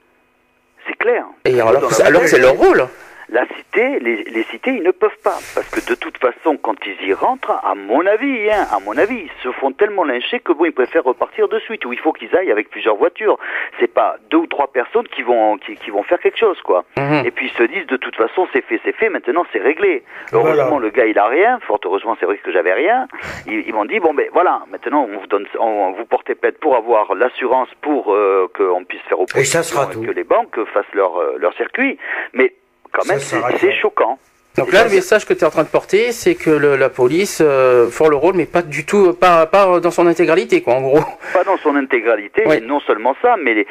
[0.87, 1.25] C'est clair.
[1.45, 2.87] Et alors, alors que c'est leur rôle.
[3.31, 5.39] La cité, les, les cités, ils ne peuvent pas.
[5.55, 8.97] Parce que de toute façon, quand ils y rentrent, à mon avis, hein, à mon
[8.97, 11.85] avis, ils se font tellement lyncher que bon, ils préfèrent repartir de suite.
[11.85, 13.39] Ou il faut qu'ils aillent avec plusieurs voitures.
[13.79, 16.85] C'est pas deux ou trois personnes qui vont, qui, qui vont faire quelque chose, quoi.
[16.97, 17.27] Mhm.
[17.27, 20.03] Et puis ils se disent, de toute façon, c'est fait, c'est fait, maintenant c'est réglé.
[20.33, 20.49] Voilà.
[20.63, 21.59] Heureusement, le gars, il a rien.
[21.67, 23.09] Fort heureusement, c'est vrai que j'avais rien.
[23.47, 26.57] Ils, ils m'ont dit, bon, ben voilà, maintenant, on vous donne, on, vous portez plainte
[26.59, 30.03] pour avoir l'assurance pour euh, qu'on puisse faire opposition Et ça sera et tout.
[30.03, 31.99] que les banques fassent leur, euh, leur circuit.
[32.33, 32.55] Mais
[33.01, 34.19] quand Ça même, c'est choquant.
[34.57, 36.89] Donc là, le message que tu es en train de porter, c'est que le- la
[36.89, 40.75] police euh, font le rôle, mais pas du tout, pas, pas dans son intégralité, quoi,
[40.75, 41.01] en gros.
[41.33, 42.57] Pas dans son intégralité, Oui.
[42.57, 43.66] et non seulement ça, mais les,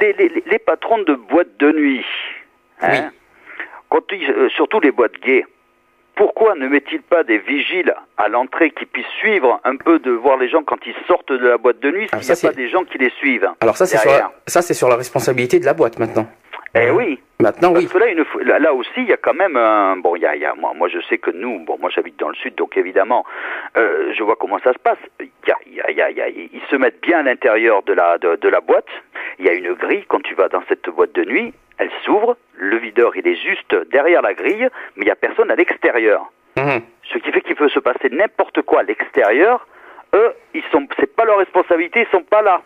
[0.00, 2.04] les, les, les patrons de boîtes de nuit,
[2.82, 2.98] hein, Oui.
[3.88, 5.44] quand ils- euh, surtout les boîtes gays,
[6.14, 10.36] pourquoi ne met-il pas des vigiles à l'entrée qui puissent suivre un peu de voir
[10.36, 12.56] les gens quand ils sortent de la boîte de nuit, Ah, s'il n'y a pas
[12.56, 14.28] des gens qui les suivent Alors ça, c'est sur, derrière?
[14.28, 16.28] la- ça, c'est sur la responsabilité de la boîte maintenant.
[16.74, 17.90] Eh oui, Maintenant, Parce oui.
[17.90, 19.96] que là, une là, là aussi, il y a quand même un...
[19.98, 21.88] Bon, il y a, il y a- moi, moi, je sais que nous, bon, moi,
[21.88, 23.24] j'habite dans le sud, donc évidemment,
[23.76, 24.98] euh, je vois comment ça se passe.
[25.20, 28.34] Il y a, il y il ils se mettent bien à l'intérieur de la, de,
[28.36, 28.88] de la boîte.
[29.38, 32.36] Il y a une grille, quand tu vas dans cette boîte de nuit, elle s'ouvre,
[32.56, 36.30] le videur, il est juste derrière la grille, mais il n'y a personne à l'extérieur.
[36.56, 36.80] Mhm.
[37.12, 39.64] Ce qui fait qu'il peut se passer n'importe quoi à l'extérieur.
[40.12, 42.62] Eux, ils sont, c'est pas leur responsabilité, ils sont pas là.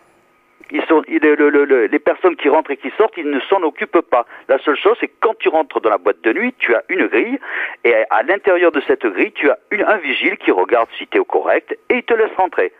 [0.71, 3.39] Ils sont, il- le- le- le- les personnes qui rentrent et qui sortent, ils ne
[3.41, 4.25] s'en occupent pas.
[4.47, 6.83] La seule chose, c'est que quand tu rentres dans la boîte de nuit, tu as
[6.89, 7.37] une grille,
[7.83, 11.17] et à l'intérieur de cette grille, tu as une, un vigile qui regarde si tu
[11.17, 12.71] es au correct, et il te laisse rentrer.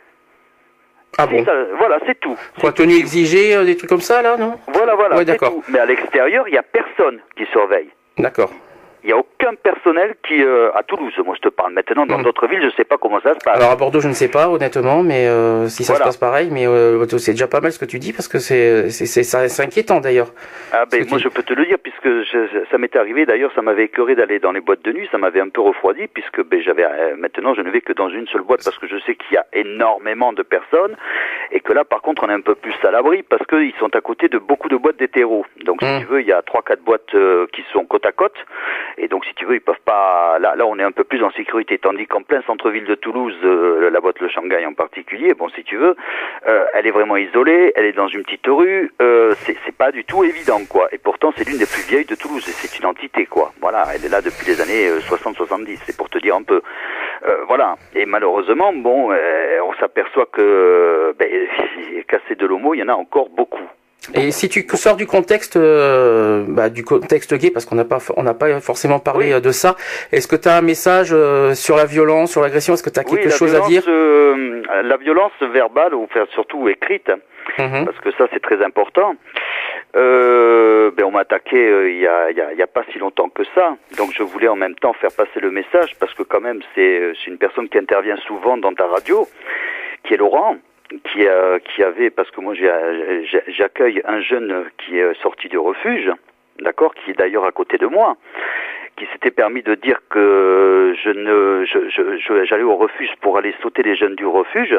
[1.19, 2.35] Ah bon ça, voilà, c'est tout.
[2.59, 4.57] Quoi, tenue exigée, euh, des trucs comme ça, là, non?
[4.67, 5.51] Voilà, voilà, Ouais, d'accord.
[5.51, 5.63] tout.
[5.69, 7.89] Mais à l'extérieur, il n'y a personne qui surveille.
[8.17, 8.49] D'accord.
[9.03, 11.73] Il n'y a aucun personnel qui, euh, à Toulouse, moi je te parle.
[11.73, 12.23] Maintenant, dans Mhm.
[12.23, 13.57] d'autres villes, je ne sais pas comment ça se passe.
[13.57, 16.05] Alors à Bordeaux, je ne sais pas honnêtement, mais euh, si ça Voilà.
[16.05, 18.39] se passe pareil, mais euh, c'est déjà pas mal ce que tu dis parce que
[18.39, 20.31] c'est c'est c'est ça- c'est inquiétant d'ailleurs.
[20.71, 23.61] Ah ben moi je peux te le dire puisque je- ça m'était arrivé d'ailleurs ça
[23.61, 26.61] m'avait écœuré d'aller dans les boîtes de nuit ça m'avait un peu refroidi puisque ben
[26.61, 29.15] j'avais euh, maintenant je ne vais que dans une seule boîte parce que je sais
[29.15, 30.95] qu'il y a énormément de personnes
[31.51, 33.93] et que là par contre on est un peu plus à l'abri parce qu'ils sont
[33.95, 35.99] à côté de beaucoup de boîtes d'hétéros donc si Mm.
[35.99, 38.35] tu veux il y a trois quatre boîtes euh, qui sont côte à côte
[38.97, 40.37] Et donc, si tu veux, ils peuvent pas.
[40.39, 41.77] Là, là, on est un peu plus en sécurité.
[41.77, 45.63] Tandis qu'en plein centre-ville de Toulouse, euh, la boîte Le Shanghai en particulier, bon, si
[45.63, 45.95] tu veux,
[46.47, 47.71] euh, elle est vraiment isolée.
[47.75, 48.91] Elle est dans une petite rue.
[49.01, 50.87] Euh, c'est pas du tout évident, quoi.
[50.91, 52.47] Et pourtant, c'est l'une des plus vieilles de Toulouse.
[52.47, 53.51] Et c'est une entité, quoi.
[53.61, 55.79] Voilà, elle est là depuis les années 60-70.
[55.85, 56.61] C'est pour te dire un peu.
[57.25, 57.75] Euh, voilà.
[57.95, 61.29] Et malheureusement, bon, euh, on s'aperçoit que ben,
[62.07, 63.63] casser de l'homo, il y en a encore beaucoup.
[64.13, 67.99] Et si tu sors du contexte, euh, bah, du contexte gay, parce qu'on n'a pas,
[68.17, 69.33] on n'a pas forcément parlé Oui.
[69.33, 69.75] euh, de ça.
[70.11, 72.73] Est-ce que tu as un message euh, sur la violence, sur l'agression?
[72.73, 73.83] Est-ce que tu as quelque oui, chose à violence, dire?
[73.87, 77.09] euh, La violence verbale, ou enfin, surtout écrite,
[77.59, 77.85] Mhm.
[77.85, 79.15] parce que ça c'est très important.
[79.95, 82.97] Euh, ben on m'a attaqué euh, il y, a, y, a, y a pas si
[82.97, 86.23] longtemps que ça, donc je voulais en même temps faire passer le message parce que
[86.23, 89.27] quand même c'est c'est une personne qui intervient souvent dans ta radio,
[90.03, 90.55] qui est Laurent,
[91.03, 92.53] qui avait parce que moi
[93.47, 96.11] j'accueille un jeune qui est sorti du refuge,
[96.61, 98.15] d'accord, qui est d'ailleurs à côté de moi
[98.95, 103.37] qui s'était permis de dire que je ne je- je- je- j'allais au refuge pour
[103.39, 104.75] aller sauter les jeunes du refuge.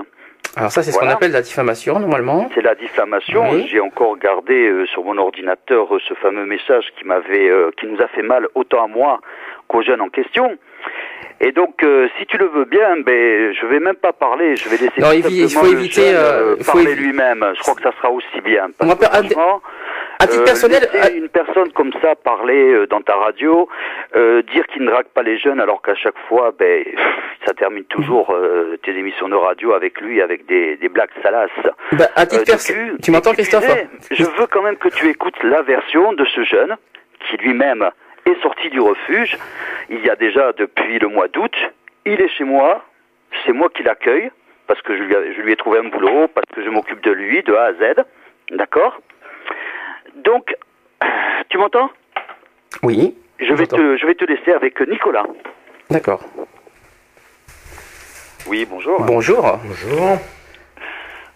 [0.57, 2.49] Alors ça, c'est ce qu'on appelle la diffamation normalement.
[2.55, 3.51] C'est la diffamation.
[3.51, 3.67] Oui.
[3.69, 7.87] J'ai encore gardé euh, sur mon ordinateur euh, ce fameux message qui m'avait, euh, qui
[7.87, 9.21] nous a fait mal autant à moi
[9.67, 10.57] qu'aux jeunes en question.
[11.41, 14.55] Et donc, euh, si tu le veux bien, ben, je vais même pas parler.
[14.57, 17.45] Je vais laisser Non, il faut éviter, euh, faut parler évi- lui-même.
[17.57, 18.69] Je crois que ça sera aussi bien.
[18.81, 19.61] On Parce va que pas- à- franchement,
[20.21, 23.69] À titre euh, personnel, à- une personne comme ça parler euh, dans ta radio,
[24.15, 26.85] euh, dire qu'il ne drague pas les jeunes, alors qu'à chaque fois, ben,
[27.45, 31.51] ça termine toujours euh, tes émissions de radio avec lui, avec des, des blagues salaces.
[31.93, 33.67] bah, à titre Euh, tu m'entends Christophe
[34.13, 36.77] Je veux quand même que tu écoutes la version de ce jeune
[37.29, 37.91] qui lui-même
[38.27, 39.39] est sorti du refuge.
[39.91, 41.55] Il y a déjà depuis le mois d'août.
[42.05, 42.85] Il est chez moi.
[43.45, 44.31] C'est moi qui l'accueille
[44.67, 47.03] parce que je lui, ai, je lui ai trouvé un boulot, parce que je m'occupe
[47.03, 48.05] de lui de A à Z.
[48.51, 49.01] D'accord?
[50.17, 50.55] Donc,
[51.49, 51.91] tu m'entends?
[52.83, 53.15] Oui.
[53.39, 55.27] je vais, te, je vais te laisser avec Nicolas.
[55.91, 56.21] D'accord.
[58.47, 59.03] Oui, bonjour.
[59.03, 59.59] Bonjour.
[59.65, 60.19] Bonjour.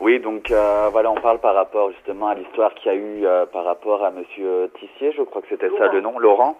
[0.00, 3.26] Oui, donc euh, voilà, on parle par rapport justement à l'histoire qu'il y a eu
[3.26, 6.56] euh, par rapport à Monsieur Tissier, je crois que c'était ça le nom, Laurent.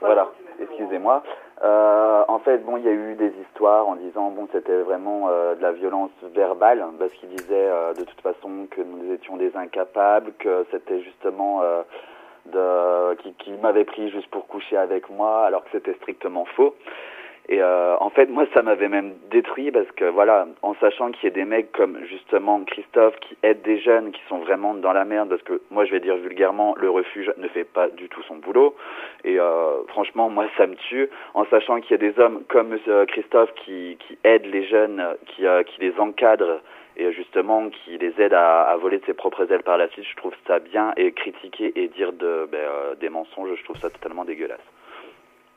[0.00, 0.28] Voilà,
[0.60, 1.22] excusez-moi.
[1.64, 5.28] Euh, en fait, bon, il y a eu des histoires en disant bon, c'était vraiment
[5.30, 9.38] euh, de la violence verbale parce qu'il disait euh, de toute façon que nous étions
[9.38, 11.82] des incapables, que c'était justement euh,
[12.46, 16.74] de qui, qui m'avait pris juste pour coucher avec moi, alors que c'était strictement faux.
[17.50, 21.24] Et euh, en fait, moi, ça m'avait même détruit parce que voilà, en sachant qu'il
[21.24, 24.92] y a des mecs comme justement Christophe qui aident des jeunes qui sont vraiment dans
[24.92, 28.08] la merde, parce que moi, je vais dire vulgairement, le refuge ne fait pas du
[28.10, 28.76] tout son boulot.
[29.24, 31.08] Et euh, franchement, moi, ça me tue.
[31.32, 35.46] En sachant qu'il y a des hommes comme euh, Christophe qui, aident les jeunes, qui,
[35.46, 36.60] euh, qui les encadrent
[36.98, 40.16] et justement qui les aident à, voler de ses propres ailes par la suite, je
[40.16, 40.92] trouve ça bien.
[40.96, 44.58] Et critiquer et dire ben, euh, des mensonges, je trouve ça totalement dégueulasse.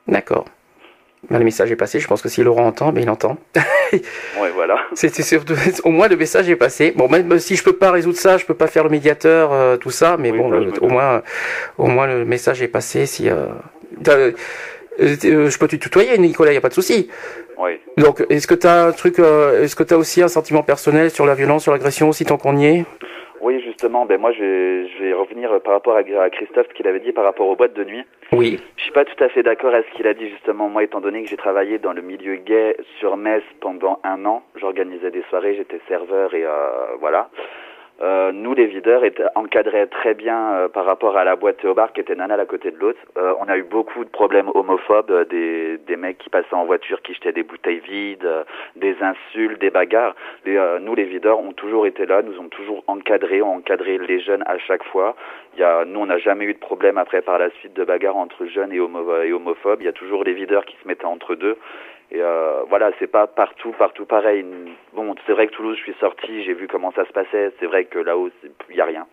[0.07, 0.45] D'accord.
[1.29, 1.99] Ben, le message est passé.
[1.99, 3.37] Je pense que si Laurent entend, ben il entend.
[3.93, 4.77] Ouais, voilà.
[4.93, 5.53] C'est c'est surtout
[5.83, 6.93] au moins le message est passé.
[6.95, 9.75] Bon, même si je peux pas résoudre ça, je peux pas faire le médiateur, euh,
[9.75, 11.21] tout ça, mais Oui, bon, le- me au moins,
[11.77, 13.05] au moins le message est passé.
[13.05, 13.47] Si euh,
[14.07, 14.31] euh,
[15.01, 17.09] euh, je peux te tutoyer, Nicolas, y a pas de souci.
[17.57, 17.71] Oui.
[17.97, 21.25] Donc, est-ce que t'as un truc, euh, est-ce que t'as aussi un sentiment personnel sur
[21.25, 22.85] la violence, sur l'agression aussi, tant qu'on y est?
[23.71, 26.87] Justement, ben moi je vais, je vais revenir par rapport à, à Christophe, ce qu'il
[26.87, 28.03] avait dit par rapport aux boîtes de nuit.
[28.31, 28.59] Oui.
[28.77, 30.69] Je suis pas tout à fait d'accord à ce qu'il a dit justement.
[30.69, 34.43] Moi, étant donné que j'ai travaillé dans le milieu gay sur Metz pendant un an,
[34.55, 37.29] j'organisais des soirées, j'étais serveur et euh, voilà.
[38.01, 41.93] Euh, nous, les videurs, étaient encadrés très bien euh, par rapport à la boîte bar
[41.93, 42.99] qui était nana à côté de l'autre.
[43.17, 47.01] Euh, on a eu beaucoup de problèmes homophobes, des, des mecs qui passaient en voiture,
[47.03, 48.27] qui jetaient des bouteilles vides,
[48.75, 50.15] des insultes, des bagarres.
[50.45, 54.43] Nous, les videurs, ont toujours été là, nous ont toujours encadrés, ont encadré les jeunes
[54.47, 55.15] à chaque fois.
[55.57, 58.71] Nous, on n'a jamais eu de problème après par la suite de bagarres entre jeunes
[58.71, 59.81] et, et homophobes.
[59.81, 61.57] Il y a toujours les videurs qui se mettaient entre deux.
[62.11, 64.45] Et euh, voilà, c'est pas partout, partout pareil.
[64.93, 67.51] Bon, c'est vrai que Toulouse, je suis sorti, j'ai vu comment ça se passait.
[67.59, 68.29] C'est vrai que là-haut,
[68.69, 69.07] il y a rien.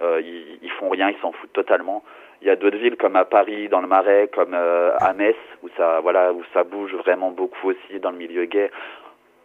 [0.00, 2.04] Euh, ils, ils font rien, ils s'en foutent totalement.
[2.42, 5.36] Il y a d'autres villes comme à Paris, dans le Marais, comme euh, à Metz,
[5.62, 8.70] où ça, voilà, où ça bouge vraiment beaucoup aussi dans le milieu gay.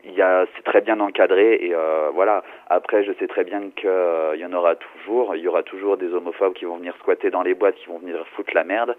[0.03, 2.43] Il y a, c'est très bien encadré et euh, voilà.
[2.69, 5.35] Après, je sais très bien qu'il y en aura toujours.
[5.35, 7.99] Il y aura toujours des homophobes qui vont venir squatter dans les boîtes, qui vont
[7.99, 8.95] venir foutre la merde.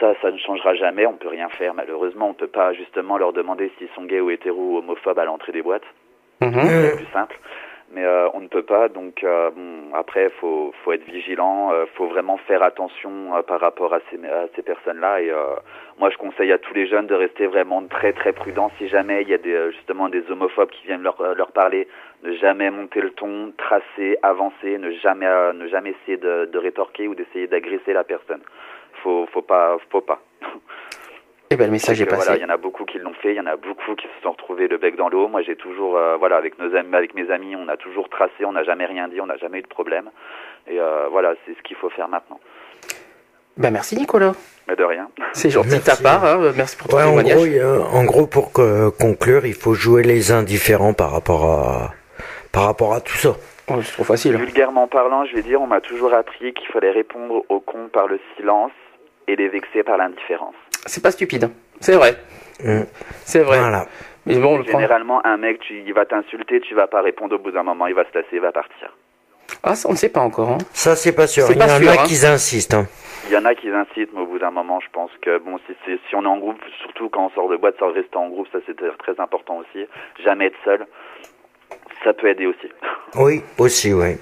[0.00, 1.06] Ça, ça ne changera jamais.
[1.06, 1.72] On peut rien faire.
[1.74, 5.24] Malheureusement, on peut pas justement leur demander s'ils sont gays ou hétéros ou homophobes à
[5.24, 5.86] l'entrée des boîtes.
[6.42, 6.52] Mhm.
[6.54, 7.38] Euh, C'est plus simple.
[7.92, 8.88] Mais euh, on ne peut pas.
[8.88, 11.72] Donc euh, bon, après, faut faut être vigilant.
[11.72, 15.20] Euh, faut vraiment faire attention euh, par rapport à ces à ces personnes-là.
[15.22, 15.54] Et euh,
[15.98, 18.70] moi, je conseille à tous les jeunes de rester vraiment très très prudents.
[18.76, 21.86] Si jamais il y a des, euh, justement des homophobes qui viennent leur leur parler,
[22.24, 26.58] ne jamais monter le ton, tracer, avancer, ne jamais euh, ne jamais essayer de, de
[26.58, 28.42] rétorquer ou d'essayer d'agresser la personne.
[29.02, 30.20] Faut faut pas faut pas.
[31.50, 32.24] Eh ben, le message est passé.
[32.26, 34.06] Voilà, il y en a beaucoup qui l'ont fait, il y en a beaucoup qui
[34.08, 35.28] se sont retrouvés le bec dans l'eau.
[35.28, 38.44] Moi, j'ai toujours, euh, voilà, avec nos amis, avec mes amis, on a toujours tracé,
[38.44, 40.10] on n'a jamais rien dit, on n'a jamais eu de problème.
[40.66, 42.40] Et euh, voilà, c'est ce qu'il faut faire maintenant.
[43.56, 44.32] Ben, merci Nicolas.
[44.68, 45.08] Mais de rien.
[45.34, 46.02] C'est gentil de Merci.
[46.02, 46.24] ta part.
[46.24, 46.52] hein.
[46.56, 47.36] Merci pour ton Ouais, en témoignage.
[47.36, 51.92] gros, a- en gros, pour que- conclure, il faut jouer les indifférents par rapport à,
[52.52, 53.36] par rapport à tout ça.
[53.68, 54.36] Oh, c'est trop facile.
[54.36, 58.08] Vulgairement parlant, je vais dire, on m'a toujours appris qu'il fallait répondre aux cons par
[58.08, 58.72] le silence
[59.28, 60.54] et les vexer par l'indifférence.
[60.86, 61.50] C'est pas stupide.
[61.80, 62.16] C'est vrai.
[62.62, 62.82] Mm.
[63.24, 63.58] C'est vrai.
[63.58, 63.86] Voilà.
[64.24, 64.78] Mais bon, on le prend.
[64.78, 67.86] Généralement, un mec, tu, il va t'insulter, tu vas pas répondre au bout d'un moment,
[67.86, 68.92] il va se lasser, il va partir.
[69.62, 70.50] Ah, ça, on ne sait pas encore.
[70.50, 70.58] hein.
[70.72, 71.44] Ça, c'est pas sûr.
[71.48, 72.04] Il y pas en sûr, a hein.
[72.04, 72.74] qui insistent.
[72.74, 72.86] hein.
[73.28, 75.58] Il y en a qui incitent, mais au bout d'un moment, je pense que bon,
[75.66, 78.16] si, si, si on est en groupe, surtout quand on sort de boîte, ça rester
[78.16, 79.86] en groupe, ça c'est très important aussi.
[80.24, 80.86] Jamais être seul,
[82.04, 82.68] ça peut aider aussi.
[83.16, 84.16] Oui, aussi, oui.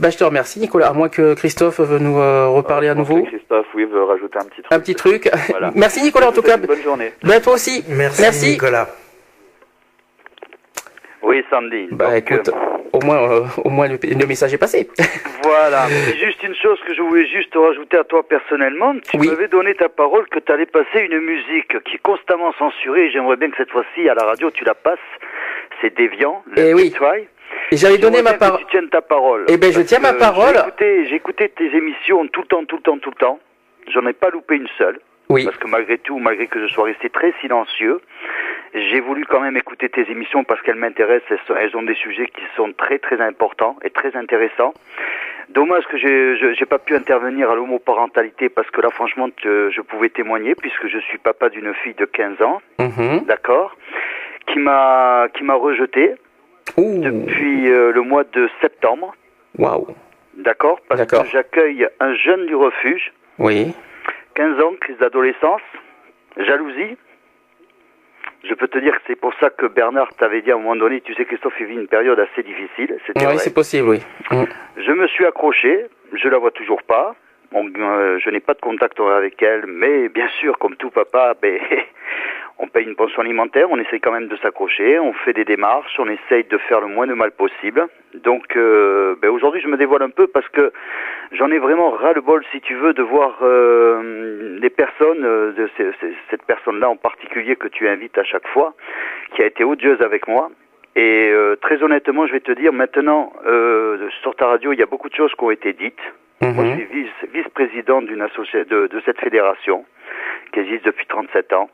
[0.00, 0.88] Bah, je te remercie, Nicolas.
[0.88, 3.22] À moins que Christophe veut nous euh, reparler à nouveau.
[3.22, 4.72] Christophe, oui, veut rajouter un petit truc.
[4.72, 5.30] Un petit truc.
[5.50, 5.70] Voilà.
[5.76, 6.56] Merci, Nicolas, en tout cas.
[6.56, 7.12] une Bonne journée.
[7.22, 7.84] Bah, toi aussi.
[7.88, 8.88] Merci, Nicolas.
[11.22, 11.88] Oui, Sandy.
[11.92, 12.52] Bah, Donc, écoute, euh,
[12.92, 14.88] au moins, euh, au moins le, le message est passé.
[15.44, 15.86] Voilà.
[15.88, 18.94] C'est juste une chose que je voulais juste rajouter à toi personnellement.
[19.10, 19.28] Tu Oui.
[19.28, 23.10] m'avais donné ta parole que tu allais passer une musique qui est constamment censurée.
[23.12, 24.98] J'aimerais bien que cette fois-ci, à la radio, tu la passes.
[25.82, 26.42] C'est déviant.
[26.56, 26.90] Eh Let's oui.
[26.92, 27.28] Try.
[27.70, 28.60] Donné J'aimerais ma parole.
[28.60, 29.44] Tu tiennes ta parole.
[29.48, 30.54] Eh ben, je tiens ma parole.
[30.78, 33.38] J'ai écouté, tes émissions tout le temps, tout le temps, tout le temps.
[33.92, 34.98] J'en ai pas loupé une seule.
[35.30, 35.44] Oui.
[35.44, 38.00] Parce que malgré tout, malgré que je sois resté très silencieux,
[38.74, 41.38] j'ai voulu quand même écouter tes émissions parce qu'elles m'intéressent.
[41.58, 44.74] Elles, ont des sujets qui sont très très importants et très intéressants.
[45.50, 49.80] Dommage que j'ai je- j'ai pas pu intervenir à l'homoparentalité parce que là, franchement, je
[49.80, 53.24] pouvais témoigner puisque je suis papa d'une fille de 15 ans, Mhm.
[53.26, 53.74] d'accord,
[54.46, 56.14] qui m'a qui m'a rejeté
[56.76, 56.98] Ouh.
[57.02, 59.14] depuis euh, le mois de septembre,
[59.58, 59.86] Waouh.
[60.36, 63.72] d'accord, parce que j'accueille un jeune du refuge, Oui.
[64.34, 65.62] 15 ans, crise d'adolescence,
[66.36, 66.96] jalousie.
[68.46, 70.76] Je peux te dire que c'est pour ça que Bernard t'avait dit à un moment
[70.76, 74.00] donné, tu sais Christophe, il vit une période assez difficile, Oui, c'est possible, oui.
[74.30, 74.44] Mm.
[74.76, 77.14] Je me suis accroché, je la vois toujours pas.
[77.52, 81.34] Bon, euh, je n'ai pas de contact avec elle, mais bien sûr, comme tout papa,
[81.40, 81.58] ben,
[82.58, 85.94] on paye une pension alimentaire, on essaye quand même de s'accrocher, on fait des démarches,
[85.98, 87.86] on essaye de faire le moins de mal possible.
[88.14, 90.72] Donc, euh, ben, aujourd'hui, je me dévoile un peu parce que
[91.32, 95.90] j'en ai vraiment ras-le-bol, si tu veux, de voir euh, les personnes, euh, de ces-
[96.00, 98.74] ces- cette personne-là en particulier que tu invites à chaque fois,
[99.34, 100.50] qui a été odieuse avec moi.
[100.96, 104.82] Et euh, très honnêtement, je vais te dire, maintenant, euh, sur ta radio, il y
[104.82, 105.98] a beaucoup de choses qui ont été dites.
[106.40, 106.76] Moi, je Mhm.
[106.76, 109.84] suis vice- vice-président d'une de, de cette fédération
[110.52, 111.68] qui existe depuis 37 ans,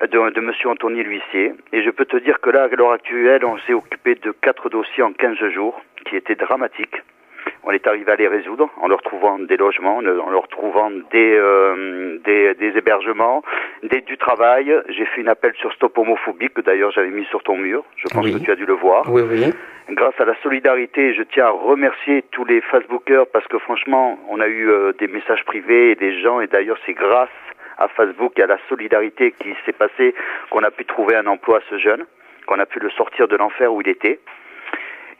[0.00, 1.52] de, de Monsieur Anthony L'Huissier.
[1.72, 4.68] Et je peux te dire que là, à l'heure actuelle, on s'est occupé de quatre
[4.68, 7.02] dossiers en 15 jours, qui étaient dramatiques.
[7.64, 11.34] On est arrivé à les résoudre en leur trouvant des logements, en leur trouvant des,
[11.36, 13.42] euh, des, des hébergements,
[13.82, 14.74] des, du travail.
[14.88, 17.84] J'ai fait une appel sur Stop Homophobie, que d'ailleurs j'avais mis sur ton mur.
[17.96, 18.32] Je pense Oui.
[18.34, 19.52] que tu as dû le voir Oui, oui.
[19.90, 24.40] grâce à la solidarité, je tiens à remercier tous les Facebookers parce que franchement, on
[24.40, 27.28] a eu euh, des messages privés et des gens, et d'ailleurs c'est grâce
[27.78, 30.14] à Facebook et à la solidarité qui s'est passé
[30.50, 32.04] qu'on a pu trouver un emploi à ce jeune,
[32.46, 34.18] qu'on a pu le sortir de l'enfer où il était.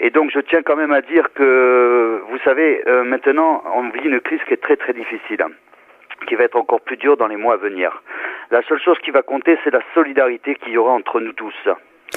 [0.01, 4.05] Et donc je tiens quand même à dire que, vous savez, euh, maintenant on vit
[4.05, 5.51] une crise qui est très très difficile, hein,
[6.27, 8.03] qui va être encore plus dure dans les mois à venir.
[8.51, 11.55] La seule chose qui va compter, c'est la solidarité qu'il y aura entre nous tous.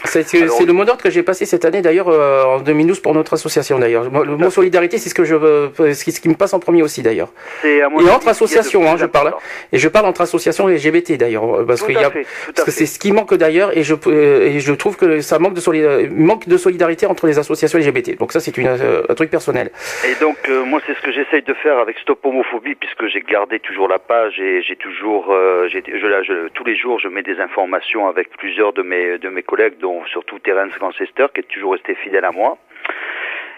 [0.05, 3.33] C'est le mot d'ordre que j'ai passé cette année d'ailleurs euh, en 2012 pour notre
[3.33, 4.05] association d'ailleurs.
[4.09, 6.59] Le mot solidarité, c'est ce que je veux, ce qui, ce qui me passe en
[6.59, 7.29] premier aussi d'ailleurs.
[7.63, 9.33] Et entre associations, hein, je parle.
[9.71, 12.25] Et je parle entre associations LGBT d'ailleurs, euh, parce y a, fait,
[12.65, 15.53] que c'est ce qui manque d'ailleurs, et je euh, et je trouve que ça manque
[15.53, 18.17] de solida- manque de solidarité entre les associations LGBT.
[18.17, 19.71] Donc ça, c'est une euh, un truc personnel.
[20.09, 23.21] Et donc euh, moi c'est ce que j'essaye de faire avec Stop Homophobie puisque j'ai
[23.21, 27.07] gardé toujours la page et j'ai toujours euh, j'ai je, je- tous les jours je
[27.07, 31.41] mets des informations avec plusieurs de mes de mes collègues dont surtout Terence Ancestor qui
[31.41, 32.57] est toujours resté fidèle à moi.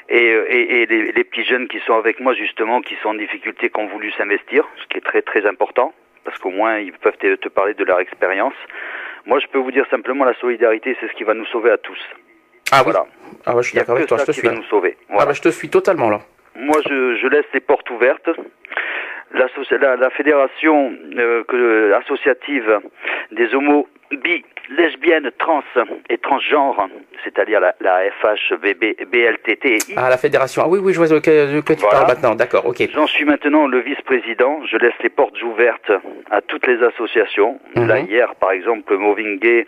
[0.10, 3.10] Et, euh, et, et les, les petits jeunes qui sont avec moi justement qui sont
[3.10, 5.94] en difficulté qui ont voulu s'investir, ce qui est très très important
[6.26, 8.54] parce qu'au moins ils peuvent te, te parler de leur expérience.
[9.26, 11.78] Moi je peux vous dire simplement la solidarité c'est ce qui va nous sauver à
[11.78, 12.00] tous.
[12.72, 12.92] Ah oui.
[12.92, 13.06] Voilà.
[13.46, 14.48] Ah ouais, je suis d'accord avec toi, ça je te qui suis.
[14.50, 14.98] va nous sauver.
[15.10, 16.20] Ah bah je te suis totalement là.
[16.56, 18.30] Moi, je, je laisse les portes ouvertes.
[19.34, 22.80] La, la fédération euh, que- associative
[23.32, 25.64] des homos, bi, lesbiennes, trans
[26.10, 26.88] et transgenres,
[27.24, 28.02] c'est-à-dire la, la
[29.98, 30.62] Ah la fédération.
[30.66, 32.00] Ah oui oui, je vois de quoi tu Voilà.
[32.00, 32.36] parles maintenant.
[32.36, 32.90] D'accord, ok.
[32.94, 34.66] J'en suis maintenant le vice-président.
[34.66, 35.92] Je laisse les portes ouvertes
[36.32, 37.60] à toutes les associations.
[37.76, 37.88] Mhm.
[37.88, 39.66] Là, hier, par exemple, Moving Gay,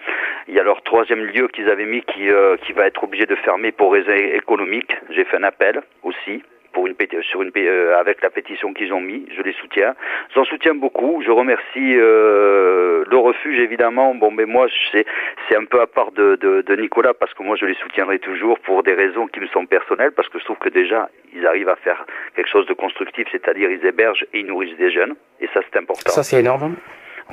[0.48, 3.26] il y a leur troisième lieu qu'ils avaient mis qui, euh, qui va être obligé
[3.26, 4.92] de fermer pour raisons économiques.
[5.10, 6.44] J'ai fait un appel aussi
[6.76, 6.96] pour une
[7.32, 9.26] sur une euh, avec la pétition qu'ils ont mis.
[9.36, 9.96] Je les soutiens.
[10.36, 11.24] J'en soutiens beaucoup.
[11.26, 14.14] Je remercie euh, le refuge évidemment.
[14.14, 15.06] Bon, mais moi c'est
[15.48, 18.20] c'est un peu à part de, de, de Nicolas parce que moi je les soutiendrai
[18.20, 21.48] toujours pour des raisons qui me sont personnelles parce que je trouve que déjà ils
[21.48, 25.16] arrivent à faire quelque chose de constructif, c'est-à-dire ils hébergent et ils nourrissent des jeunes
[25.40, 26.12] et ça c'est important.
[26.12, 26.76] Ça, c'est énorme.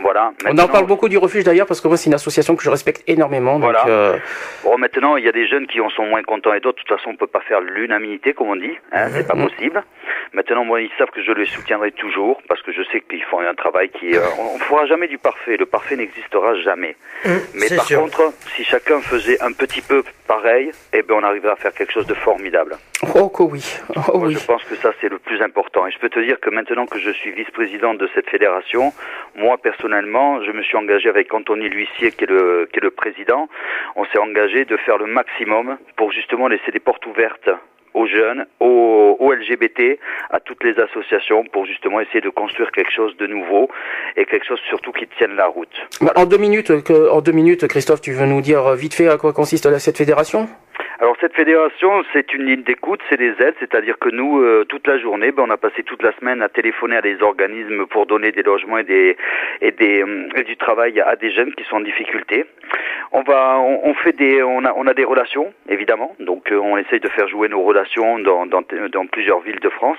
[0.01, 0.33] Voilà.
[0.45, 2.63] On en Maintenant- parle beaucoup du refuge d'ailleurs parce que moi, c'est une association que
[2.63, 3.55] je respecte énormément.
[3.59, 3.85] Donc, Voilà.
[3.87, 4.17] euh,
[4.65, 6.83] Bon, maintenant, il y a des jeunes qui en sont moins contents et d'autres.
[6.83, 8.77] De toute façon, on peut pas faire l'unanimité, comme on dit.
[8.93, 9.83] Hein, c'est pas possible.
[10.33, 13.41] Maintenant, moi, ils savent que je les soutiendrai toujours parce que je sais qu'ils font
[13.41, 14.17] un travail qui.
[14.17, 15.57] euh, on ne fera jamais du parfait.
[15.57, 16.97] Le parfait n'existera jamais.
[17.55, 18.01] Mais c'est par sûr.
[18.01, 21.93] contre, si chacun faisait un petit peu pareil, eh ben, on arriverait à faire quelque
[21.93, 22.77] chose de formidable.
[23.15, 23.63] Oh que oui.
[24.09, 24.35] Oh Moi, oui.
[24.35, 25.87] je pense que ça, c'est le plus important.
[25.87, 28.93] Et je peux te dire que maintenant que je suis vice-président de cette fédération,
[29.37, 32.91] moi, personnellement, je me suis engagé avec Anthony L'Huissier, qui est le, qui est le
[32.91, 33.49] président.
[33.97, 37.51] On s'est engagé de faire le maximum pour justement laisser des portes ouvertes
[37.95, 39.99] aux jeunes, aux, aux LGBT,
[40.31, 43.69] à toutes les associations pour justement essayer de construire quelque chose de nouveau
[44.17, 45.69] et quelque chose surtout qui tienne la route.
[46.01, 48.95] Bah, En deux minutes, que, en deux minutes, Christophe, tu veux nous dire euh, vite
[48.95, 50.49] fait à quoi consiste la- cette fédération?
[51.03, 54.87] Alors cette fédération, c'est une ligne d'écoute, c'est des aides, c'est-à-dire que nous, euh, toute
[54.87, 58.07] la journée, ben, on a passé toute la semaine à téléphoner à des organismes pour
[58.07, 59.17] donner des logements et, des,
[59.63, 60.05] et, des,
[60.37, 62.45] et du travail à des jeunes qui sont en difficulté.
[63.11, 66.57] On va, on, on fait des, on a, on a des relations, évidemment, donc euh,
[66.59, 68.63] on essaye de faire jouer nos relations dans, dans,
[68.93, 69.99] dans plusieurs villes de France,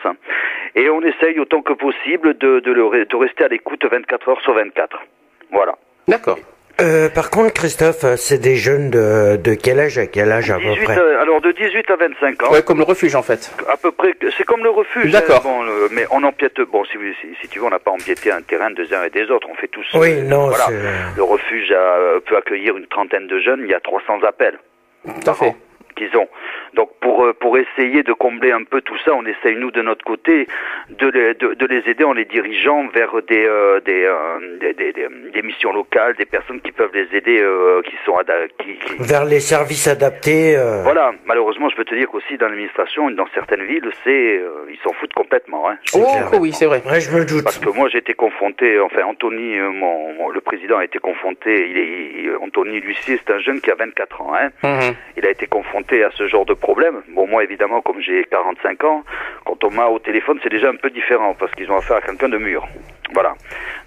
[0.75, 4.41] et on essaye autant que possible de, de, le- de rester à l'écoute 24 heures
[4.41, 5.03] sur 24.
[5.51, 5.75] Voilà.
[6.07, 6.39] D'accord.
[6.81, 10.49] Euh, par contre, Christophe, euh, c'est des jeunes de, de quel âge à quel âge
[10.49, 12.51] à peu 18, près euh, alors de 18 à 25 ans.
[12.51, 13.51] Ouais, comme le refuge en fait.
[13.71, 15.11] à peu près, c'est comme le refuge.
[15.11, 15.37] D'accord.
[15.37, 15.41] hein.
[15.43, 16.59] Bon, le- mais on empiète.
[16.71, 19.03] Bon, si, vous- si, si tu veux, on n'a pas empiété un terrain des uns
[19.03, 19.47] et des autres.
[19.51, 19.85] On fait tous.
[19.93, 20.65] Oui, euh, non, voilà.
[20.67, 23.61] c'est- Le refuge a- peut accueillir une trentaine de jeunes.
[23.63, 24.57] Il y a 300 appels
[25.05, 25.55] Tout à fait.
[25.93, 26.27] Qu'ils ont.
[26.73, 29.81] Donc pour euh, pour essayer de combler un peu tout ça, on essaye nous de
[29.81, 30.47] notre côté
[30.89, 34.73] de les de, de les aider en les dirigeant vers des euh, des, euh, des,
[34.73, 38.13] des, des- des missions locales, des personnes qui peuvent les aider, euh, qui sont
[38.59, 40.55] qui, qui, Vers les services adaptés.
[40.55, 44.65] euh, voilà, malheureusement, je peux te dire qu'aussi dans l'administration, dans certaines villes, c'est euh,
[44.69, 45.69] ils s'en foutent complètement.
[45.69, 45.77] Hein.
[45.95, 46.81] Oh oui, c'est vrai.
[46.89, 47.43] Ouais, je me doute.
[47.43, 50.99] Parce que moi, j'ai été confronté, enfin, Anthony, euh, mon, mon- le président a été
[50.99, 54.49] confronté, il est, il- Anthony Lucier, c'est un jeune qui a 24 ans, hein.
[54.63, 54.95] Mhm.
[55.17, 57.01] Il a été confronté à ce genre de problème.
[57.09, 59.03] Bon, moi, évidemment, comme j'ai 45 ans,
[59.45, 62.01] quand on m'a au téléphone, c'est déjà un peu différent, parce qu'ils ont affaire à
[62.01, 62.65] quelqu'un de mûr.
[63.13, 63.33] Voilà.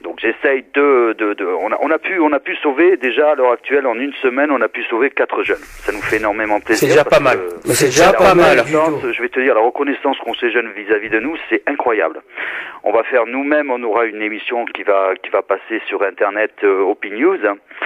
[0.02, 3.30] Donc, j'essaye de, de, de on, a, on a pu, on a pu sauver, déjà,
[3.30, 5.56] à l'heure actuelle, en une semaine, on a pu sauver quatre jeunes.
[5.56, 6.86] Ça nous fait énormément plaisir.
[6.88, 7.38] C'est déjà pas mal.
[7.64, 8.62] c'est déjà pas mal.
[8.66, 12.20] je vais te dire, la reconnaissance qu'ont ces jeunes vis-à-vis de nous, c'est incroyable.
[12.84, 16.52] On va faire nous-mêmes, on aura une émission qui va qui va passer sur Internet,
[16.62, 17.38] euh, Open News,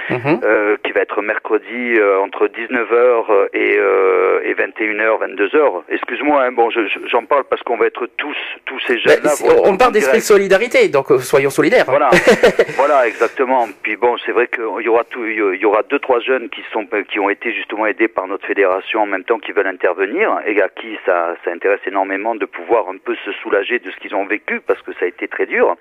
[0.09, 0.41] Mhm.
[0.43, 5.83] euh, qui va être mercredi euh, entre 19h et, euh, et 21h, 22h.
[5.89, 9.31] Excuse-moi, hein, bon, je- je- j'en parle parce qu'on va être tous tous ces jeunes-là.
[9.33, 11.85] être on parle d'esprit de solidarité, donc soyons solidaires.
[11.87, 12.09] Voilà,
[12.77, 13.67] voilà, exactement.
[13.83, 16.61] Puis bon, c'est vrai qu'il y aura tout, il y aura deux trois jeunes qui
[16.71, 20.39] sont qui ont été justement aidés par notre fédération en même temps qui veulent intervenir
[20.45, 23.97] et à qui ça ça intéresse énormément de pouvoir un peu se soulager de ce
[23.97, 25.75] qu'ils ont vécu parce que ça a été très dur.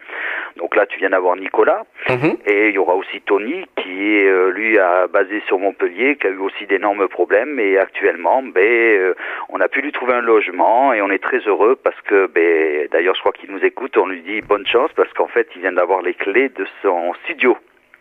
[0.56, 2.36] Donc là, tu viens d'avoir Nicolas Mhm.
[2.46, 6.30] et il y aura aussi Tony qui euh, lui a basé sur Montpellier, qui a
[6.30, 9.14] eu aussi d'énormes problèmes et actuellement, ben euh,
[9.48, 12.88] on a pu lui trouver un logement et on est très heureux parce que ben
[12.90, 15.62] d'ailleurs je crois qu'il nous écoute, on lui dit bonne chance parce qu'en fait il
[15.62, 17.56] vient d'avoir les clés de son studio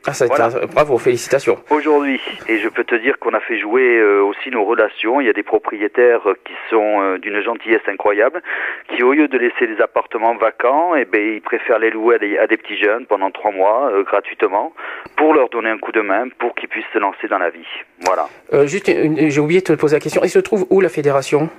[0.08, 0.46] Ah, ça Voilà.
[0.46, 1.58] un- Bravo, félicitations.
[1.70, 5.20] aujourd'hui et je peux te dire qu'on a fait jouer euh, aussi nos relations.
[5.20, 8.42] Il y a des propriétaires euh, qui sont euh, d'une gentillesse incroyable,
[8.96, 12.18] qui au lieu de laisser des appartements vacants, eh ben ils préfèrent les louer à
[12.20, 14.74] des, à des petits jeunes pendant trois mois euh, gratuitement
[15.18, 17.68] pour leur donner un coup de main pour qu'ils puissent se lancer dans la vie.
[18.06, 18.28] Voilà.
[18.66, 20.22] Juste, j'ai oublié de te poser la question.
[20.24, 21.50] Il se trouve où la fédération?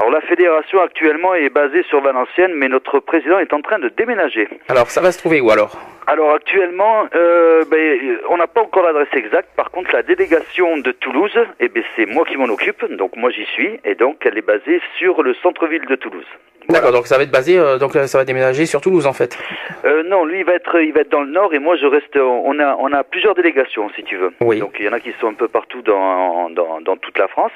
[0.00, 3.90] Alors la fédération actuellement est basée sur Valenciennes, mais notre président est en train de
[3.90, 4.48] déménager.
[4.70, 5.78] Alors, ça va se trouver où alors?
[6.06, 9.50] Alors actuellement, euh, ben, on n'a pas encore l'adresse exacte.
[9.56, 12.82] Par contre, la délégation de Toulouse, eh ben, c'est moi qui m'en occupe.
[12.96, 16.26] Donc moi j'y suis, et donc elle est basée sur le centre-ville de Toulouse.
[16.68, 19.12] D'accord, donc ça va être basé, euh, donc euh, ça va déménager sur Toulouse en
[19.12, 19.38] fait.
[19.84, 21.86] Euh, non, lui il va être, il va être dans le nord, et moi je
[21.86, 22.16] reste.
[22.16, 24.32] On a, on a plusieurs délégations si tu veux.
[24.40, 24.60] Oui.
[24.60, 27.28] Donc il y en a qui sont un peu partout dans, dans, dans toute la
[27.28, 27.52] France.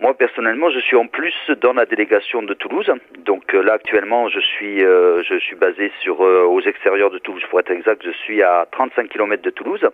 [0.00, 2.90] Moi personnellement, je suis en plus dans la délégation de Toulouse.
[3.24, 7.18] Donc euh, là actuellement, je suis, euh, je suis basé sur euh, aux extérieurs de
[7.18, 7.42] Toulouse.
[7.50, 9.84] Pour être exact, je suis à 35 km de Toulouse.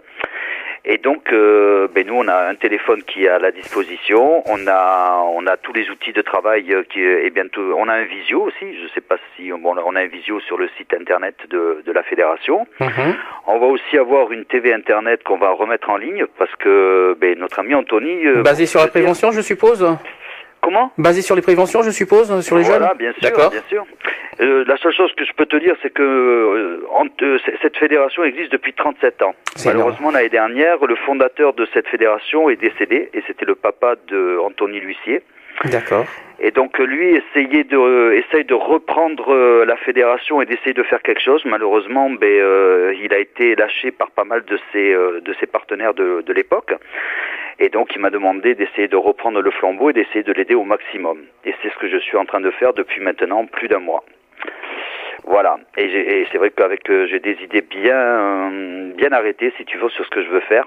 [0.87, 4.43] Et donc, euh, ben nous, on a un téléphone qui est à la disposition.
[4.47, 7.63] On a, on a tous les outils de travail euh, qui est bientôt.
[7.79, 8.67] On a un visio aussi.
[8.83, 11.93] Je sais pas si bon, on a un visio sur le site internet de, de
[11.93, 12.67] la fédération.
[12.81, 13.15] Mhm.
[13.47, 17.39] On va aussi avoir une TV internet qu'on va remettre en ligne parce que ben,
[17.39, 18.27] notre ami Anthony.
[18.27, 19.87] euh, Basé sur la dire- prévention, je suppose?
[20.65, 23.51] Comment Basé sur les préventions, je suppose, sur les voilà, jeunes bien sûr, D'accord.
[23.51, 23.85] bien sûr.
[24.41, 27.77] Euh, la seule chose que je peux te dire, c'est que euh, en- euh, cette
[27.77, 29.35] fédération existe depuis 37 ans.
[29.65, 34.39] Malheureusement, l'année dernière, le fondateur de cette fédération est décédé, et c'était le papa de
[34.39, 35.23] Anthony L'Huissier.
[35.65, 36.07] D'accord.
[36.41, 40.75] Et donc euh, lui essayait de euh, essaye de reprendre euh, la fédération et d'essayer
[40.75, 41.43] de faire quelque chose.
[41.45, 45.95] Malheureusement, ben, euh, il a été lâché par pas mal de ses de ses partenaires
[45.95, 46.75] de, de l'époque.
[47.61, 50.65] Et donc il m'a demandé d'essayer de reprendre le flambeau et d'essayer de l'aider au
[50.65, 51.19] maximum.
[51.45, 54.05] Et c'est ce que je suis en train de faire depuis maintenant plus d'un mois.
[55.27, 55.59] Voilà.
[55.79, 58.51] Et, et c'est vrai qu'avec j'ai des idées bien
[58.97, 60.67] bien arrêtées, si tu veux, sur ce que je veux faire.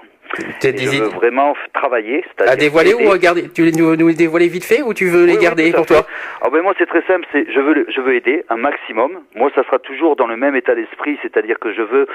[0.63, 2.19] Et des je veux vraiment travailler.
[2.19, 3.07] à c'est-à-dire dévoiler aider.
[3.07, 5.35] ou à garder Tu veux nous, nous les dévoiler vite fait ou tu veux les
[5.37, 6.05] Oui, garder à pour toi?
[6.41, 9.19] Ah ben moi c'est très simple, c'est je veux je veux aider un maximum.
[9.35, 12.07] Moi ça sera toujours dans le même état d'esprit, c'est-à-dire que je veux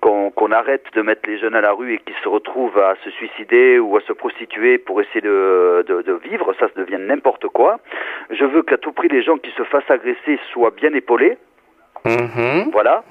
[0.00, 2.94] qu'on qu'on arrête de mettre les jeunes à la rue et qu'ils se retrouvent à
[3.04, 6.98] se suicider ou à se prostituer pour essayer de de, de vivre, ça se devient
[7.00, 7.78] n'importe quoi.
[8.30, 11.38] Je veux qu'à tout prix les gens qui se fassent agresser soient bien épaulés.
[12.04, 12.70] Mhm.
[12.72, 13.04] Voilà.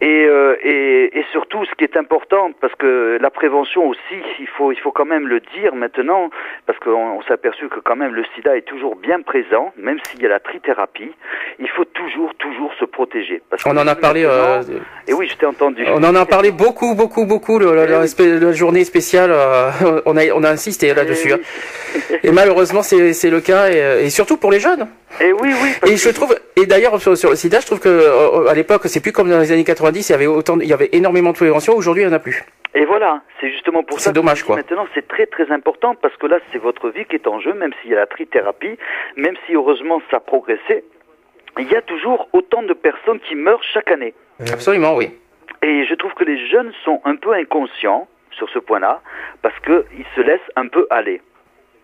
[0.00, 4.48] Et, euh, et, et surtout, ce qui est important, parce que la prévention aussi, il
[4.48, 6.28] faut, il faut quand même le dire maintenant,
[6.66, 9.98] parce qu'on on s'est aperçu que quand même le sida est toujours bien présent, même
[10.08, 11.12] s'il y a la trithérapie,
[11.60, 13.42] il faut toujours, toujours se protéger.
[13.48, 14.24] Parce On en a parlé.
[14.24, 14.60] euh,
[15.06, 15.84] Et oui, je t'ai entendu.
[15.86, 17.60] on en a parlé beaucoup, beaucoup, beaucoup.
[17.60, 19.70] Le, la, journée spéciale, euh,
[20.06, 21.30] on a, on a insisté là-dessus.
[21.30, 21.34] Eh
[22.14, 22.18] hein.
[22.24, 24.88] Et malheureusement, c'est le cas, et, et surtout pour les jeunes.
[25.20, 25.70] Et oui, oui.
[25.80, 28.48] parce Et je que- trouve, et d'ailleurs sur, sur le sida, je trouve que euh,
[28.48, 30.72] à l'époque, c'est plus comme dans les années 90, il y avait autant, il y
[30.72, 31.74] avait énormément de prévention.
[31.76, 32.42] Aujourd'hui, il n'y en a plus.
[32.74, 34.56] Et voilà, c'est justement pour C'est ça que dommage, dis quoi.
[34.56, 37.52] maintenant c'est très très important parce que là c'est votre vie qui est en jeu,
[37.52, 38.78] même s'il y a la trithérapie,
[39.16, 40.82] même si heureusement ça a progressé,
[41.58, 44.14] il y a toujours autant de personnes qui meurent chaque année.
[44.50, 45.10] Absolument, oui.
[45.62, 49.02] Et je trouve que les jeunes sont un peu inconscients sur ce point-là
[49.42, 51.20] parce qu'ils se laissent un peu aller.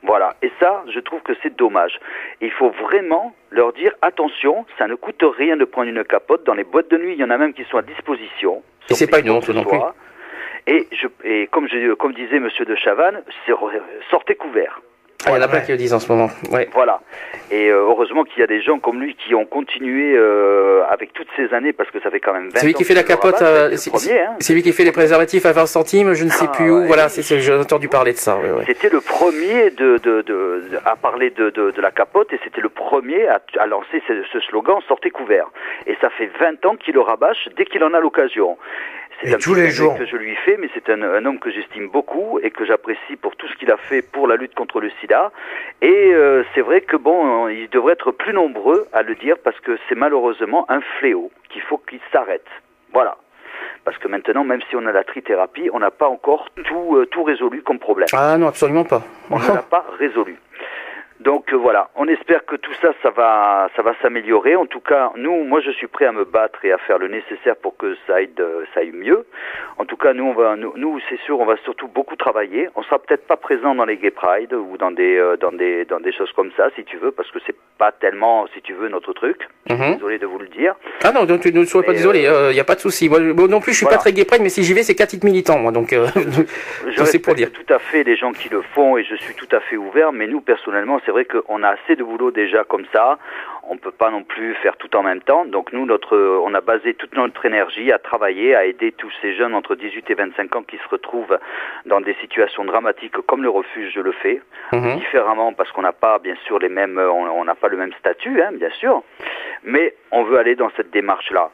[0.03, 0.37] Voilà.
[0.43, 1.99] Et ça, je trouve que c'est dommage.
[2.41, 6.45] Il faut vraiment leur dire attention, ça ne coûte rien de prendre une capote.
[6.45, 8.63] Dans les boîtes de nuit, il y en a même qui sont à disposition.
[8.91, 9.79] Et c'est pas une honte non plus.
[10.67, 13.23] Et, je, et comme, je, comme disait Monsieur de Chavannes,
[14.11, 14.81] sortez couverts.
[15.27, 16.31] Ah, il y en a plein qui le disent en ce moment.
[16.53, 16.69] Ouais.
[16.75, 17.01] Voilà.
[17.51, 21.13] Et euh, heureusement qu'il y a des gens comme lui qui ont continué euh, avec
[21.13, 22.95] toutes ces années, parce que ça fait quand même 20 C'est lui ans qui fait
[22.95, 23.43] la capote.
[23.43, 23.91] euh, c'est
[24.23, 24.37] hein.
[24.39, 26.13] c'est lui qui fait les préservatifs à 20 centimes.
[26.15, 26.85] Je ne sais Ah, plus où.
[26.87, 28.37] Voilà, j'ai entendu parler de ça.
[28.39, 28.63] ouais, ouais.
[28.67, 32.61] C'était le premier de, de, de, à parler de, de, de la capote et c'était
[32.61, 35.47] le premier à, à lancer ce, ce slogan sortez couvert.
[35.89, 38.57] Et ça fait 20 ans qu'il le rabâche dès qu'il en a l'occasion.
[39.23, 39.97] C'est un tous les jours.
[39.99, 43.17] que je lui fais, mais c'est un, un homme que j'estime beaucoup et que j'apprécie
[43.21, 45.33] pour tout ce qu'il a fait pour la lutte contre le sida.
[45.83, 49.59] Et euh, c'est vrai que bon, il devrait être plus nombreux à le dire parce
[49.61, 52.47] que c'est malheureusement un fléau qu'il faut qu'il s'arrête.
[52.93, 53.17] Voilà.
[53.85, 57.07] Parce que maintenant, même si on a la trithérapie, on n'a pas encore tout, euh,
[57.07, 59.03] tout résolu comme problème Ah non, absolument pas.
[59.31, 60.37] on ne l'a pas résolu.
[61.21, 64.55] Donc euh, voilà, on espère que tout ça, ça va, ça va s'améliorer.
[64.55, 67.09] En tout cas, nous, moi, je suis prêt à me battre et à faire le
[67.09, 69.27] nécessaire pour que ça aille, de- ça aille mieux.
[69.79, 72.69] En tout cas, nous, on va, nous, nous, c'est sûr, on va surtout beaucoup travailler.
[72.77, 75.85] On sera peut-être pas présent dans les Gay Pride ou dans des, euh, dans des,
[75.87, 78.75] dans des choses comme ça, si tu veux, parce que c'est pas tellement, si tu
[78.75, 79.49] veux, notre truc.
[79.69, 79.95] Mhm.
[79.95, 80.75] Désolé de vous le dire.
[81.03, 82.21] Ah non, donc tu ne sois pas désolé,
[82.51, 83.09] il n'y a pas de souci.
[83.09, 83.97] Moi, non plus, je suis voilà.
[83.99, 85.73] pas très gay pride, mais si j'y vais, c'est qu'à titre militant, moi.
[85.73, 86.07] Donc, euh,
[86.87, 87.51] Je ça, c'est pour dire.
[87.53, 90.13] tout à fait les gens qui le font et je suis tout à fait ouvert,
[90.13, 93.17] mais nous personnellement, c'est vrai qu'on a assez de boulot déjà comme ça.
[93.71, 95.47] On peut pas non plus faire tout en même temps.
[95.47, 96.15] Donc nous, notre,
[96.45, 100.11] on a basé toute notre énergie à travailler, à aider tous ces jeunes entre 18
[100.11, 101.39] et 25 ans qui se retrouvent
[101.87, 104.97] dans des situations dramatiques comme le refuge, je le fais Mhm.
[104.97, 107.93] différemment parce qu'on n'a pas bien sûr les mêmes, on on n'a pas le même
[107.99, 109.03] statut, hein, bien sûr,
[109.65, 111.51] mais on veut aller dans cette démarche-là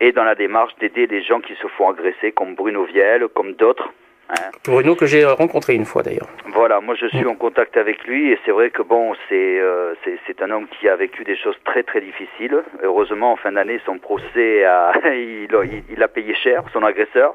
[0.00, 3.52] et dans la démarche d'aider les gens qui se font agresser, comme Bruno Viel, comme
[3.54, 3.88] d'autres.
[4.30, 4.50] Hein.
[4.64, 6.28] Bruno, que j'ai rencontré une fois d'ailleurs.
[6.52, 9.94] Voilà, moi je suis en contact avec lui et c'est vrai que bon, c'est euh,
[10.04, 12.62] c'est c'est un homme qui a vécu des choses très très difficiles.
[12.82, 16.82] Heureusement, en fin d'année, son procès a il, a- il- il a payé cher, son
[16.82, 17.34] agresseur.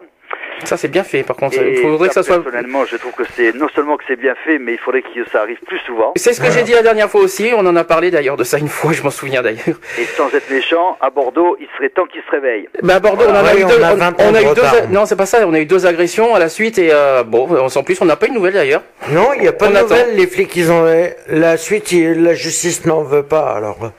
[0.63, 1.59] Ça, c'est bien fait, par contre.
[1.61, 2.41] Et Il faudrait que ça soit.
[2.41, 5.09] personnellement, je trouve que c'est non seulement que c'est bien fait, mais il faudrait que
[5.31, 6.13] ça arrive plus souvent.
[6.15, 7.51] C'est ce que j'ai dit la dernière fois aussi.
[7.55, 9.77] On en a parlé d'ailleurs de ça une fois, je m'en souviens d'ailleurs.
[9.99, 12.67] Et sans être méchant, à Bordeaux, il serait temps qu'il se réveille.
[12.81, 13.83] Bah à Bordeaux, on en a eu on deux.
[13.83, 14.61] a on- 20 ans on a eu deux.
[14.93, 15.45] Non, c'est pas ça.
[15.45, 18.15] On a eu deux agressions à la suite et euh, bon, en plus, on n'a
[18.15, 18.81] pas eu de nouvelles d'ailleurs.
[19.11, 20.15] Non, il n'y a pas On de nouvelles.
[20.15, 20.85] Les flics, ils ont
[21.27, 21.91] la suite.
[21.93, 23.53] La justice n'en veut pas.
[23.55, 23.89] Alors, euh,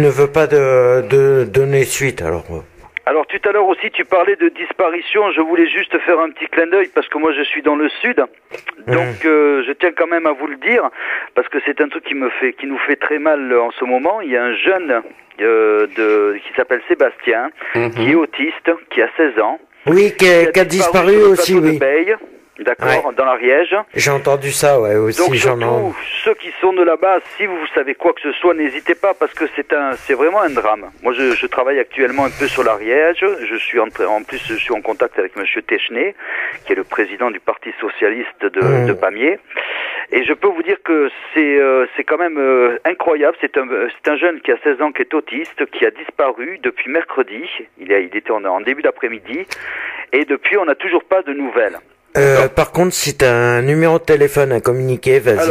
[0.00, 2.22] ne veut pas de, de donner suite.
[2.22, 2.60] Alors, euh,
[3.08, 5.32] Alors tout à l'heure aussi, tu parlais de disparition.
[5.32, 7.88] Je voulais juste faire un petit clin d'œil parce que moi je suis dans le
[8.02, 8.22] sud,
[8.86, 10.90] donc euh, je tiens quand même à vous le dire
[11.34, 13.70] parce que c'est un truc qui me fait, qui nous fait très mal euh, en
[13.70, 14.20] ce moment.
[14.20, 15.00] Il y a un jeune
[15.40, 20.52] euh, de qui s'appelle Sébastien, qui est autiste, qui a 16 ans, oui, qui a,
[20.52, 21.78] qui a disparu le aussi, oui.
[22.58, 23.14] D'accord, Ouais.
[23.16, 23.76] dans l'Ariège.
[23.94, 25.94] J'ai entendu ça, ouais, aussi, Donc surtout,
[26.24, 29.32] ceux qui sont de là-bas, si vous savez quoi que ce soit, n'hésitez pas parce
[29.32, 30.90] que c'est un, c'est vraiment un drame.
[31.02, 33.24] Moi, je, je travaille actuellement un peu sur l'Ariège.
[33.48, 36.14] Je suis en, en plus, je suis en contact avec Monsieur Technay,
[36.66, 38.86] qui est le président du Parti socialiste de, Mmh.
[38.86, 39.38] de Pamiers.
[40.10, 43.36] Et je peux vous dire que c'est, euh, c'est quand même euh, incroyable.
[43.40, 46.58] C'est un, c'est un jeune qui a 16 ans, qui est autiste, qui a disparu
[46.62, 47.44] depuis mercredi.
[47.78, 49.46] Il, a, il était en, en début d'après-midi.
[50.12, 51.76] Et depuis, on n'a toujours pas de nouvelles.
[52.16, 55.48] Euh, par contre, si t'as un numéro de téléphone à communiquer, vas-y.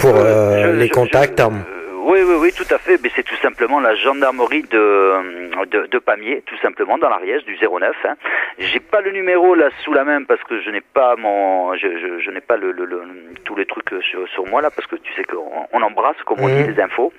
[0.00, 1.38] Pour peux- euh, je- les je- contacts.
[1.38, 1.52] je- hein.
[1.52, 2.98] euh, oui, oui, oui, tout à fait.
[3.02, 7.56] Mais c'est tout simplement la gendarmerie de, de, de Pamiers, tout simplement, dans l'Ariège, du
[7.56, 7.94] 09.
[8.04, 8.14] Hein.
[8.58, 11.86] J'ai pas le numéro là sous la main parce que je n'ai pas mon, je,
[11.86, 13.02] je, je n'ai pas le, le, le-
[13.44, 16.40] tous les trucs sur, sur moi là parce que tu sais qu'on on embrasse, comme
[16.40, 16.74] on dit, Mhm.
[16.74, 17.12] les infos.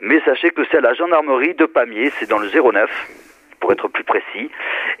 [0.00, 2.90] Mais sachez que c'est la gendarmerie de Pamiers, c'est dans le 09
[3.68, 4.50] pour être plus précis.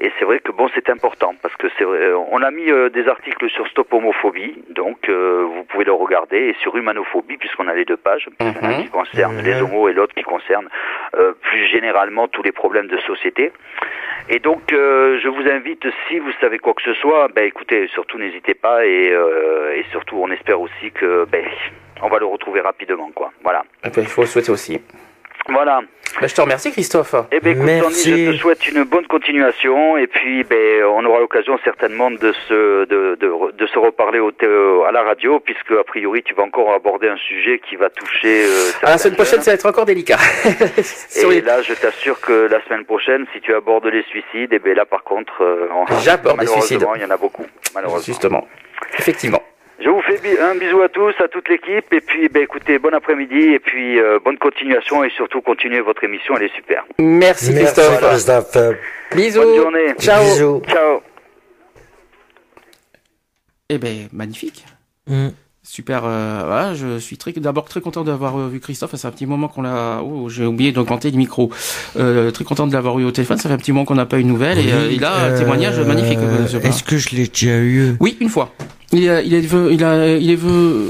[0.00, 2.90] Et c'est vrai que bon, c'est important parce que c'est euh, on a mis euh,
[2.90, 7.68] des articles sur Stop Homophobie, donc euh, vous pouvez le regarder, et sur Humanophobie, puisqu'on
[7.68, 8.54] a les deux pages, Mhm.
[8.62, 9.44] un qui concerne Mhm.
[9.44, 10.68] les homos et l'autre qui concerne
[11.14, 13.52] euh, plus généralement tous les problèmes de société.
[14.28, 18.18] Et donc, je vous invite, si vous savez quoi que ce soit, ben écoutez, surtout
[18.18, 19.06] n'hésitez pas, et,
[19.78, 21.42] et surtout, on espère aussi que ben,
[22.02, 23.30] on va le retrouver rapidement, quoi.
[23.42, 23.62] Voilà.
[23.96, 24.82] Il faut le souhaiter aussi.
[25.48, 25.80] Voilà.
[26.20, 27.14] Ben, je te remercie, Christophe.
[27.30, 28.10] Eh ben, écoute, Merci.
[28.10, 32.32] Tony, je te souhaite une bonne continuation et puis ben, on aura l'occasion certainement de
[32.48, 34.46] se, de, de, de se reparler au, thé-
[34.88, 38.44] à la radio puisque a priori tu vas encore aborder un sujet qui va toucher.
[38.46, 40.16] Euh, Ah, la semaine prochaine, ça va être encore délicat.
[41.16, 44.58] Et les- là, je t'assure que la semaine prochaine, si tu abordes les suicides, et
[44.58, 46.78] ben là, par contre, euh, on- J'aborde les suicides.
[46.80, 48.04] malheureusement, il y en a beaucoup, malheureusement.
[48.04, 48.46] Justement.
[48.98, 49.42] Effectivement.
[49.80, 52.92] Je vous fais un bisou à tous, à toute l'équipe, et puis, ben, écoutez, bon
[52.92, 56.84] après-midi, et puis euh, bonne continuation, et surtout continuez votre émission, elle est super.
[56.98, 58.00] Merci, Merci, Christophe.
[58.00, 58.56] Christophe.
[59.14, 59.40] Bisous.
[59.40, 59.94] Bonne journée.
[60.00, 60.22] Ciao.
[60.24, 60.62] Bisous.
[60.68, 61.00] Ciao.
[63.68, 64.64] Eh ben, magnifique.
[65.06, 65.28] Mm.
[65.70, 66.00] Super.
[66.06, 68.92] euh, voilà, je suis très, d'abord très content d'avoir euh, vu Christophe.
[68.92, 70.00] Ça fait un petit moment qu'on l'a.
[70.02, 71.50] Oh, j'ai oublié d'augmenter le micro.
[71.98, 73.36] Euh, très content de l'avoir eu au téléphone.
[73.36, 74.58] Ça fait un petit moment qu'on n'a pas eu de nouvelles.
[74.58, 76.18] et euh, il a un Euh, témoignage magnifique.
[76.20, 77.96] euh, ce Est-ce que je l'ai déjà eu?
[78.00, 78.54] Oui, une fois.
[78.92, 80.38] Il, a- il, est, il, a, il, est,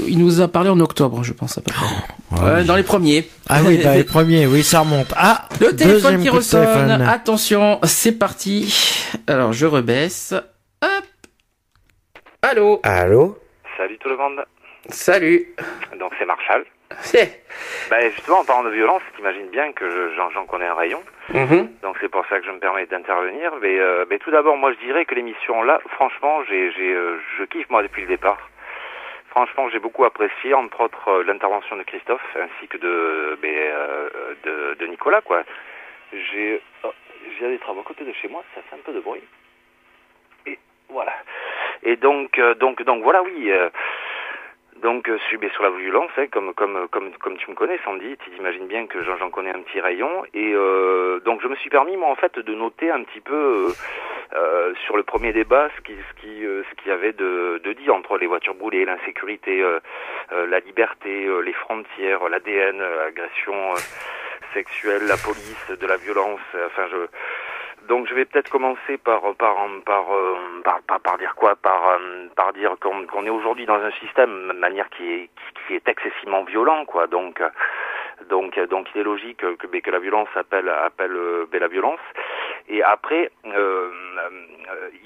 [0.07, 2.41] il nous a parlé en octobre, je pense à peu près.
[2.41, 3.27] Ouais, dans les premiers.
[3.49, 5.13] Ah oui, bah, les premiers, oui, ça remonte.
[5.17, 6.63] Ah, Le téléphone qui ressonne.
[6.65, 7.01] téléphone.
[7.01, 8.73] Attention, c'est parti.
[9.27, 10.33] Alors, je rebaisse.
[10.81, 11.03] Hop.
[12.41, 12.79] Allô.
[12.83, 13.37] Allô?
[13.77, 14.39] Salut tout le monde.
[14.89, 15.45] Salut.
[15.97, 16.65] Donc c'est Marshall.
[17.01, 17.43] C'est.
[17.89, 21.03] Ben justement en parlant de violence, t'imagines bien que je- j'en j'en connais un rayon.
[21.33, 21.69] Mhm.
[21.83, 23.53] Donc c'est pour ça que je me permets d'intervenir.
[23.61, 27.19] Mais, euh, mais tout d'abord, moi je dirais que l'émission là, franchement, j'ai, j'ai, euh,
[27.37, 28.37] je kiffe moi depuis le départ.
[29.29, 34.09] Franchement, j'ai beaucoup apprécié, entre autres, euh, l'intervention de Christophe ainsi que de, euh,
[34.43, 35.43] de, de Nicolas, quoi.
[36.11, 36.91] J'ai, oh,
[37.39, 39.21] j'ai des travaux à côté de chez moi, ça fait un peu de bruit.
[40.47, 40.57] Et
[40.89, 41.13] voilà.
[41.83, 43.51] Et donc, euh, donc, donc voilà, oui.
[44.79, 47.49] Euh, donc, euh, je suis bien sur la violence, hein, comme, comme, comme, comme tu
[47.49, 50.23] me connais, Sandy, tu t'imagines bien que j'en connais un petit rayon.
[50.33, 53.33] Et euh, donc, je me suis permis, moi, en fait, de noter un petit peu
[53.35, 53.71] euh,
[54.35, 57.59] euh, sur le premier débat ce qui, ce qui, euh, ce qu'il y avait de,
[57.63, 59.79] de dit entre les voitures brûlées, l'insécurité, euh,
[60.31, 63.77] euh, la liberté, euh, les frontières, l'ADN, euh, l'agression euh,
[64.53, 66.39] sexuelle, la police, de la violence.
[66.55, 66.97] euh, Enfin, je
[67.89, 69.55] donc je vais peut-être commencer par par
[69.85, 71.55] par euh, par, par, par dire quoi?
[71.55, 75.29] Par euh, par dire qu'on est aujourd'hui dans un système de manière qui est
[75.67, 77.07] qui, est excessivement violent quoi.
[77.07, 77.41] Donc
[78.29, 81.99] donc donc il est logique que que la violence appelle appelle euh, la violence.
[82.67, 83.89] Et après euh,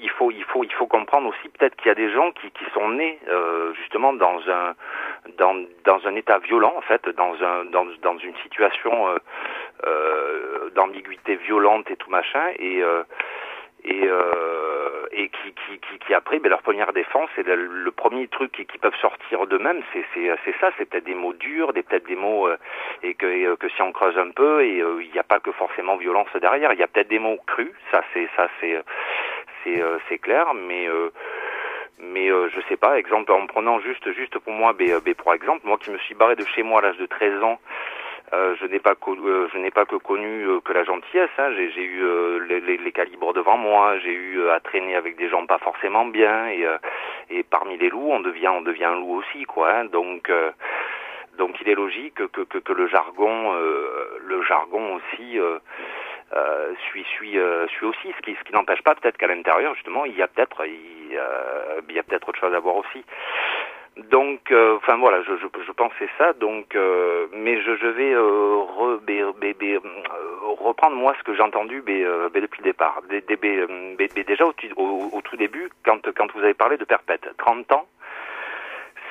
[0.00, 2.50] il faut il faut il faut comprendre aussi peut-être qu'il y a des gens qui
[2.50, 4.74] qui sont nés euh, justement dans un
[5.38, 5.54] dans
[5.84, 9.18] dans un état violent en fait dans un dans dans une situation euh,
[10.74, 13.02] d'ambiguïté violente et tout machin et euh,
[13.84, 18.28] et, euh, et qui, qui, qui, qui après, ben, leur première défense, et le, premier
[18.28, 21.72] truc qui, qui peuvent sortir d'eux-mêmes, c'est, c'est, c'est ça, c'est peut-être des mots durs,
[21.72, 22.56] des peut-être des mots, euh,
[23.02, 25.22] et que, et, euh, que si on creuse un peu, et euh, il n'y a
[25.22, 28.48] pas que forcément violence derrière, il y a peut-être des mots crus, ça c'est, ça
[28.60, 28.80] c'est,
[29.62, 31.10] c'est, euh, c'est clair, mais euh,
[32.00, 35.14] mais euh, je sais pas, exemple en prenant juste juste pour moi, ben, euh, ben,
[35.14, 37.60] pour exemple, moi qui me suis barré de chez moi à l'âge de 13 ans,
[38.34, 41.30] euh, je n'ai pas co- euh, je n'ai pas que connu euh, que la gentillesse.
[41.38, 41.50] Hein.
[41.56, 42.02] J'ai, eu
[42.48, 43.98] les, calibres devant moi.
[43.98, 46.48] J'ai eu à traîner avec des gens pas forcément bien.
[47.30, 49.70] Et, parmi les loups, on devient on devient un loup aussi, quoi.
[49.70, 49.84] hein.
[49.86, 50.30] Donc
[51.38, 55.38] donc il est logique que que, le jargon le jargon aussi
[56.90, 57.38] suit
[57.82, 58.12] aussi.
[58.16, 61.18] Ce qui ce qui n'empêche pas peut-être qu'à l'intérieur justement il y a peut-être il,
[61.88, 63.04] il y a peut-être autre chose à voir aussi.
[63.96, 66.32] Donc, euh, enfin voilà, je, je, je pensais ça.
[66.34, 69.80] Donc, euh, mais je, je vais euh, re, bé- bé- bé- euh,
[70.58, 73.02] reprendre moi ce que j'ai entendu euh, depuis le départ.
[73.08, 77.28] Des- des- déjà au, au- au tout début, quand, quand vous avez parlé de perpète,
[77.38, 77.86] 30 ans,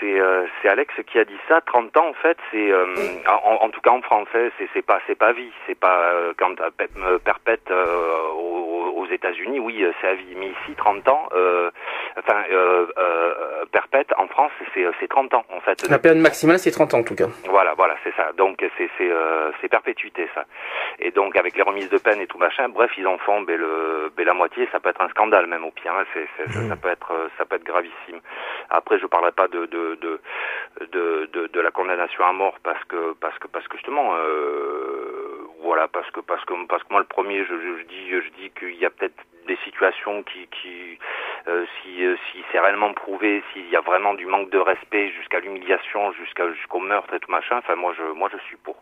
[0.02, 1.62] c'est euh, c'est Alex qui a dit ça.
[1.62, 5.00] 30 ans en fait, c'est euh, en, en tout cas en français, c'est c'est pas
[5.08, 8.28] c'est pas vie, c'est pas euh, quand pe- perpète euh,
[9.04, 10.34] aux, États-Unis, oui, c'est à vie.
[10.36, 11.70] Mais ici, 30 ans, euh,
[12.18, 15.88] enfin euh, euh, perpète en France, c'est c'est 30 ans en fait.
[15.90, 17.28] La peine maximale, c'est 30 ans en tout cas.
[17.50, 18.32] Voilà, voilà, c'est ça.
[18.38, 20.46] Donc c'est perpétuité ça.
[21.00, 23.58] Et donc avec les remises de peine et tout machin, bref, ils en font ben,
[23.60, 24.68] le ben, la moitié.
[24.72, 25.94] Ça peut être un scandale même au pire.
[25.98, 26.04] hein.
[26.14, 28.20] C'est c'est- ça, peut être ça peut être gravissime.
[28.70, 30.20] Après, je parlerai pas de de de
[30.92, 35.03] de, de, de la condamnation à mort parce que parce que parce que justement euh,
[35.64, 38.30] voilà parce que parce que parce que moi le premier je, je, je dis je
[38.42, 39.16] dis qu'il y a peut-être
[39.48, 41.00] des situations qui qui
[41.48, 45.10] euh, si euh, si c'est réellement prouvé s'il y a vraiment du manque de respect
[45.12, 48.76] jusqu'à l'humiliation jusqu'à jusqu'au meurtre et tout machin enfin moi je moi je suis pour.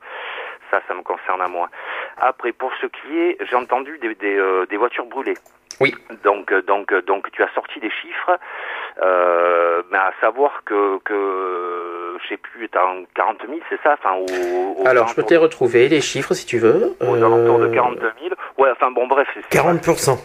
[0.71, 1.69] Ça ça me concerne à moi.
[2.17, 5.37] Après pour ce qui est j'ai entendu des des, euh, des voitures brûlées.
[5.79, 5.95] Oui.
[6.23, 8.37] donc donc donc tu as sorti des chiffres
[9.01, 11.13] euh, mais à savoir que que
[12.23, 15.23] je sais plus t'as un 40 000 c'est ça enfin au, au Alors, je peux
[15.23, 16.95] te les retrouver, les chiffres, si tu veux.
[17.01, 20.17] aux alentours de Euh, 42 000 ouais enfin bon bref c'est c'est- 40%.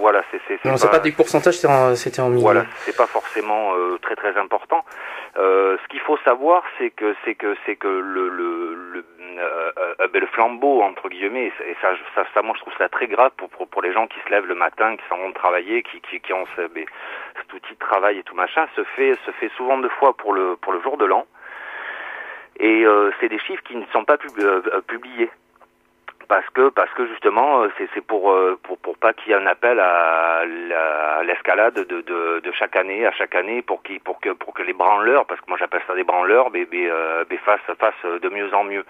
[0.00, 2.42] voilà c'est c'est Non, c'est pas du pourcentage, c'était en, c'était en milliers.
[2.42, 4.84] voilà, c'est pas forcément euh, très très important.
[5.38, 9.04] Euh, ce qu'il faut savoir, c'est que c'est que c'est que le le le,
[9.42, 12.88] euh, euh, ben, le flambeau entre guillemets, et ça- ça, ça, moi je trouve ça
[12.88, 15.82] très grave pour, pour les gens qui se lèvent le matin, qui s'en vont travailler,
[15.82, 16.84] qui qui qui ont ce, ben,
[17.36, 20.32] cet outil de travail et tout machin, se fait se fait souvent deux fois pour
[20.32, 21.26] le pour le jour de l'an.
[22.58, 25.30] Et euh, c'est des chiffres qui ne sont pas pub- euh, publiés
[26.32, 29.42] parce que parce que justement euh, c'est pour euh, pour pour pas qu'il y ait
[29.44, 32.00] un appel à la- à l'escalade de,
[32.40, 35.38] de chaque année à chaque année pour qui pour que pour que les branleurs parce
[35.42, 37.24] que moi j'appelle ça des branleurs euh,
[37.78, 38.84] fassent de mieux en mieux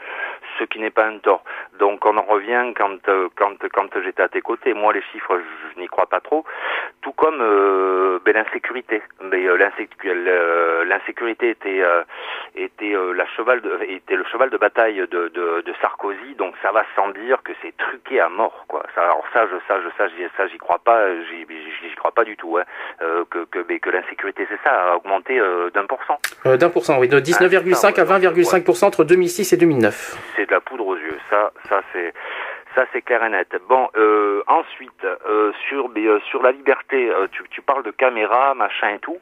[0.59, 1.43] ce qui n'est pas un tort.
[1.81, 2.99] Donc on en revient quand
[3.35, 4.73] quand quand j'étais à tes côtés.
[4.75, 5.37] Moi les chiffres
[5.75, 6.45] je, n'y crois pas trop.
[7.01, 7.39] Tout comme
[8.25, 9.03] ben, l'insécurité.
[9.21, 9.43] Mais
[10.91, 11.83] l'insécurité était
[12.55, 16.35] était la cheval était le cheval de bataille de, de Sarkozy.
[16.37, 19.57] Donc ça va sans dire que c'est truqué à mort quoi ça alors ça je
[19.69, 20.99] ça je ça j'y ça j'y crois pas
[21.31, 21.47] j'y
[21.89, 22.65] j'y crois pas du tout hein.
[23.01, 26.57] euh, que que mais que l'insécurité c'est ça a augmenté euh, d'un pour cent Euh,
[26.57, 30.17] D'un pour cent, oui, de 19,5 à 20,5% entre 2006 et 2009.
[30.37, 31.19] c'est de la poudre aux yeux.
[31.31, 32.13] Ça, ça c'est,
[32.75, 33.49] ça c'est clair et net.
[33.69, 38.55] Bon, euh, ensuite euh, sur euh, sur la liberté, euh, tu, tu parles de caméra,
[38.55, 39.21] machin et tout.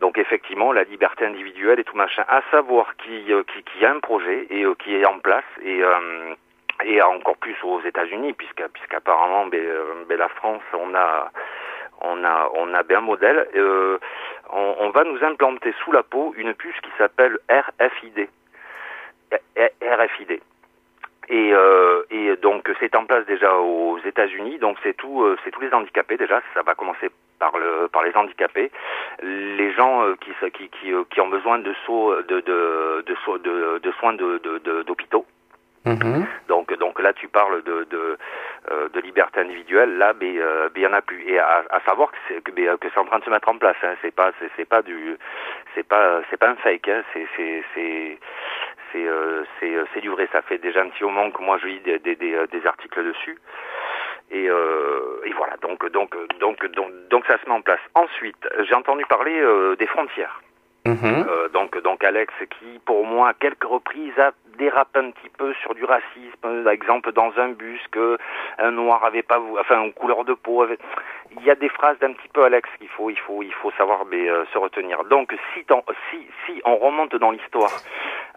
[0.00, 2.24] Donc effectivement, la liberté individuelle et tout machin.
[2.28, 5.18] À savoir qu'il euh, qu'il qu'il y a un projet et euh, qui est en
[5.18, 6.34] place et euh,
[6.82, 11.30] et encore plus aux États-Unis, puisque puisqu'apparemment, ben, euh, ben, la France, on a
[12.00, 13.48] on a on a bien un modèle.
[13.54, 13.98] Euh,
[14.50, 18.28] on, va nous implanter sous la peau une puce qui s'appelle RFID.
[19.82, 20.40] RFID.
[21.28, 25.50] Et, euh, et donc c'est en place déjà aux États-Unis, donc c'est tout, euh, c'est
[25.50, 26.42] tous les handicapés déjà.
[26.52, 28.70] Ça va commencer par le, par les handicapés,
[29.22, 33.78] les gens euh, qui, qui, qui, qui ont besoin de sauts, de, de, de, de,
[33.78, 35.24] de soins de- d'hôpitaux.
[35.84, 36.26] Mhm.
[36.48, 38.16] Donc, donc là, tu parles de, de,
[38.70, 39.98] euh, de liberté individuelle.
[39.98, 41.22] Là, mais euh, il y en a plus.
[41.28, 43.48] Et à, à savoir que c'est que, euh, que c'est en train de se mettre
[43.48, 43.76] en place.
[43.82, 43.94] Hein.
[44.00, 45.16] C'est pas c'est, pas du
[45.74, 46.88] c'est pas c'est pas un fake.
[46.88, 47.02] Hein.
[47.12, 48.18] C'est c'est c'est
[48.92, 50.26] c'est euh, c'est euh, c'est du vrai.
[50.32, 53.04] Ça fait déjà un petit moment que moi je lis des des, des, des articles
[53.04, 53.38] dessus.
[54.30, 55.56] Et, euh, et voilà.
[55.58, 57.80] Donc donc donc donc donc ça se met en place.
[57.94, 59.38] Ensuite, j'ai entendu parler
[59.78, 60.40] des frontières.
[60.86, 61.26] Mhm.
[61.26, 65.54] Euh, donc, donc Alex, qui pour moi à quelques reprises a dérapé un petit peu
[65.62, 68.18] sur du racisme, par exemple dans un bus que
[68.58, 70.66] un noir avait pas, enfin une couleur de peau.
[71.36, 73.70] Il y a des phrases d'un petit peu Alex qu'il faut, il faut, il faut
[73.72, 75.02] savoir euh, se retenir.
[75.04, 75.64] Donc si,
[76.10, 77.72] si, si on remonte dans l'histoire,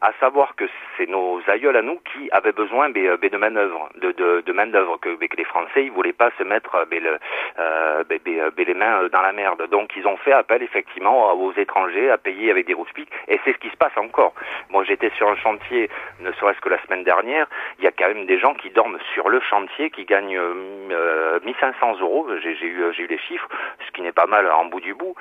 [0.02, 0.66] à savoir que
[0.96, 4.98] c'est nos aïeuls à nous qui avaient besoin euh, de manœuvre, de, de, main d'œuvre,
[4.98, 9.68] que, les Français ils voulaient pas se mettre les mains dans la merde.
[9.70, 12.88] Donc ils ont fait appel effectivement aux étrangers à payer avec des routes
[13.28, 14.34] et c'est ce qui se passe encore.
[14.70, 15.90] Moi j'étais sur un chantier,
[16.20, 17.48] ne serait-ce que la semaine dernière,
[17.80, 20.54] il y a quand même des gens qui dorment sur le chantier, qui gagnent euh,
[20.92, 22.28] euh, 1500 euros.
[22.42, 23.48] J'ai j'ai eu, j'ai eu les chiffres,
[23.86, 25.16] ce qui n'est pas mal en bout du bout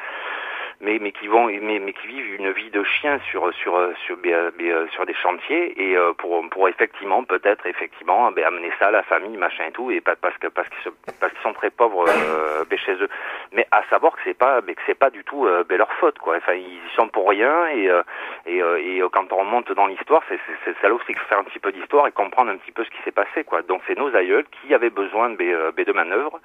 [0.81, 4.16] mais mais qui vont mais, mais qui vivent une vie de chien sur sur sur
[4.23, 8.70] mais, euh, euh, sur des chantiers et euh, pour pour effectivement peut-être effectivement ben, amener
[8.78, 11.43] ça à la famille machin et tout et pas parce que parce qu'ils parce qu'ils
[11.43, 13.09] sont très pauvres euh, ben, chez eux.
[13.53, 15.93] Mais à savoir que c'est pas mais que c'est pas du tout euh, ben, leur
[15.94, 16.36] faute quoi.
[16.36, 18.03] Enfin ils y sont pour rien et euh,
[18.47, 21.44] et, euh, et euh, quand on remonte dans l'histoire c'est c'est c'est aussi faire un
[21.44, 23.62] petit peu d'histoire et comprendre un petit peu ce qui s'est passé quoi.
[23.62, 26.40] Donc c'est nos aïeuls qui avaient besoin de, euh, de manœuvres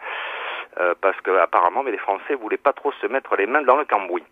[0.80, 3.78] euh, parce que apparemment mais les Français voulaient pas trop se mettre les mains dans
[3.78, 4.24] le cambouis.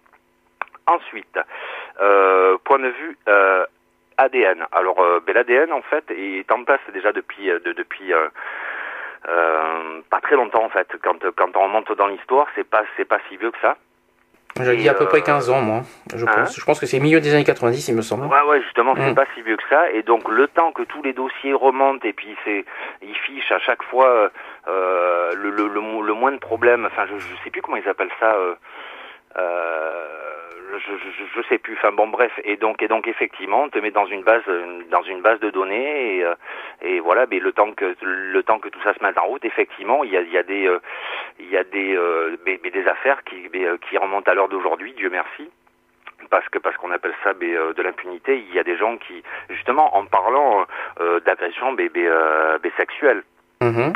[0.87, 1.37] Ensuite,
[2.01, 3.65] euh, point de vue euh,
[4.17, 4.65] ADN.
[4.71, 8.11] Alors ben, l'ADN en fait est en place déjà depuis de- depuis
[10.09, 10.87] pas très longtemps en fait.
[11.03, 13.77] Quand quand on remonte dans l'histoire, c'est pas c'est pas si vieux que ça.
[14.61, 15.83] J'ai dit à peu près 15 ans, moi.
[16.13, 18.25] Je hein pense, je pense que c'est milieu des années 90, il me semble.
[18.25, 19.15] Ouais, ouais, justement, c'est Mm.
[19.15, 19.89] pas si vieux que ça.
[19.91, 22.65] Et donc, le temps que tous les dossiers remontent et puis c'est,
[23.01, 24.29] ils fichent à chaque fois
[24.67, 26.85] euh, le, le, le, le moins de problèmes.
[26.85, 28.33] Enfin, je, je sais plus comment ils appellent ça.
[28.33, 28.55] Euh,
[29.37, 30.28] euh,
[30.77, 31.73] je, je, je sais plus.
[31.75, 32.31] Enfin bon, bref.
[32.43, 34.43] Et donc, et donc, effectivement, on te met dans une base,
[34.91, 36.17] dans une base de données.
[36.17, 36.35] Et, euh,
[36.81, 37.25] et voilà.
[37.29, 40.11] Mais le temps que le temps que tout ça se mette en route, effectivement, il
[40.11, 40.79] y a, il y a des, euh,
[41.39, 44.49] il y a des, euh, mais- mais des affaires qui, mais, qui remontent à l'heure
[44.49, 44.93] d'aujourd'hui.
[44.93, 45.49] Dieu merci
[46.29, 48.97] parce que parce qu'on appelle ça mais, euh, de l'impunité, il y a des gens
[48.97, 50.65] qui, justement, en parlant
[50.99, 53.23] euh, d'agression mais, mais, euh, mais sexuelle,
[53.61, 53.93] Mhm.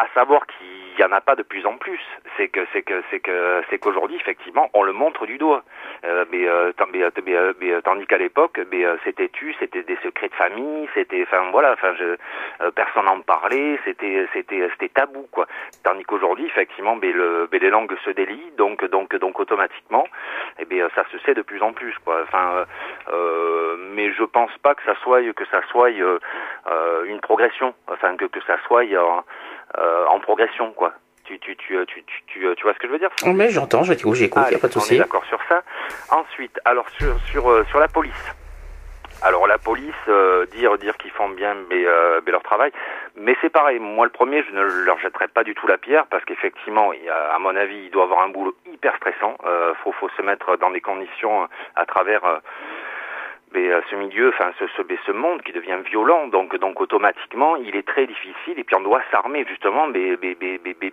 [0.00, 2.00] À savoir qu'il y en a pas de plus en plus,
[2.36, 5.62] c'est que c'est que c'est que c'est qu'aujourd'hui effectivement on le montre du doigt,
[6.04, 8.58] Euh, mais, euh, euh, tandis qu'à l'époque,
[9.04, 12.16] c'était tu, c'était des secrets de famille, c'était, enfin voilà, enfin je,
[12.70, 15.46] personne n'en parlait, c'était c'était c'était tabou quoi.
[15.84, 20.06] Tandis qu'aujourd'hui effectivement, mais le, mais les langues se délient, donc donc donc automatiquement,
[20.58, 22.16] et bien ça se sait de plus en plus quoi.
[22.22, 22.64] Enfin,
[23.94, 28.40] mais je pense pas que ça soit que ça soit une progression, enfin que que
[28.46, 28.84] ça soit
[29.78, 30.92] euh, en progression quoi.
[31.24, 33.10] Tu tu tu euh, tu tu, tu, euh, tu vois ce que je veux dire
[33.24, 34.98] Oh, mais j'entends, j'écoute, Allez, y a pas de souci.
[34.98, 35.62] d'accord sur ça.
[36.10, 38.34] Ensuite, alors sur sur euh, sur la police.
[39.22, 42.72] Alors la police, euh, dire dire qu'ils font bien mais, euh, mais leur travail,
[43.16, 43.78] mais c'est pareil.
[43.78, 47.08] Moi le premier, je ne leur jetterai pas du tout la pierre parce qu'effectivement, il
[47.08, 49.36] à mon avis, il doit avoir un boulot hyper stressant.
[49.44, 52.22] Euh, faut faut se mettre dans des conditions à travers.
[53.52, 57.56] Mais euh, ce milieu, enfin ce, ce, ce monde qui devient violent, donc donc automatiquement,
[57.56, 59.86] il est très difficile et puis on doit s'armer justement.
[59.88, 60.90] Mais mais mais mais,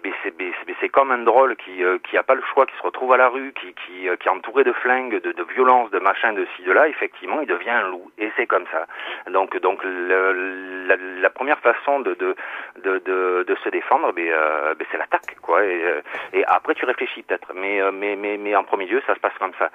[0.80, 3.18] c'est comme un drôle qui euh, qui a pas le choix, qui se retrouve à
[3.18, 6.34] la rue, qui qui euh, qui est entouré de flingues, de, de violences, de machin,
[6.34, 6.88] de ci de là.
[6.88, 8.86] Effectivement, il devient un loup et c'est comme ça.
[9.32, 12.36] Donc donc le- la, la première façon de de
[12.84, 15.64] de de, se défendre, mais, euh, mais c'est l'attaque quoi.
[15.66, 16.02] Et, euh,
[16.34, 19.38] et après tu réfléchis peut-être, mais mais mais mais en premier lieu, ça se passe
[19.40, 19.70] comme ça.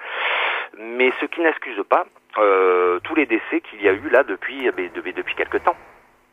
[0.77, 2.05] Mais ce qui n'excuse pas
[2.37, 5.75] euh, tous les décès qu'il y a eu là depuis, euh, depuis, depuis quelque temps.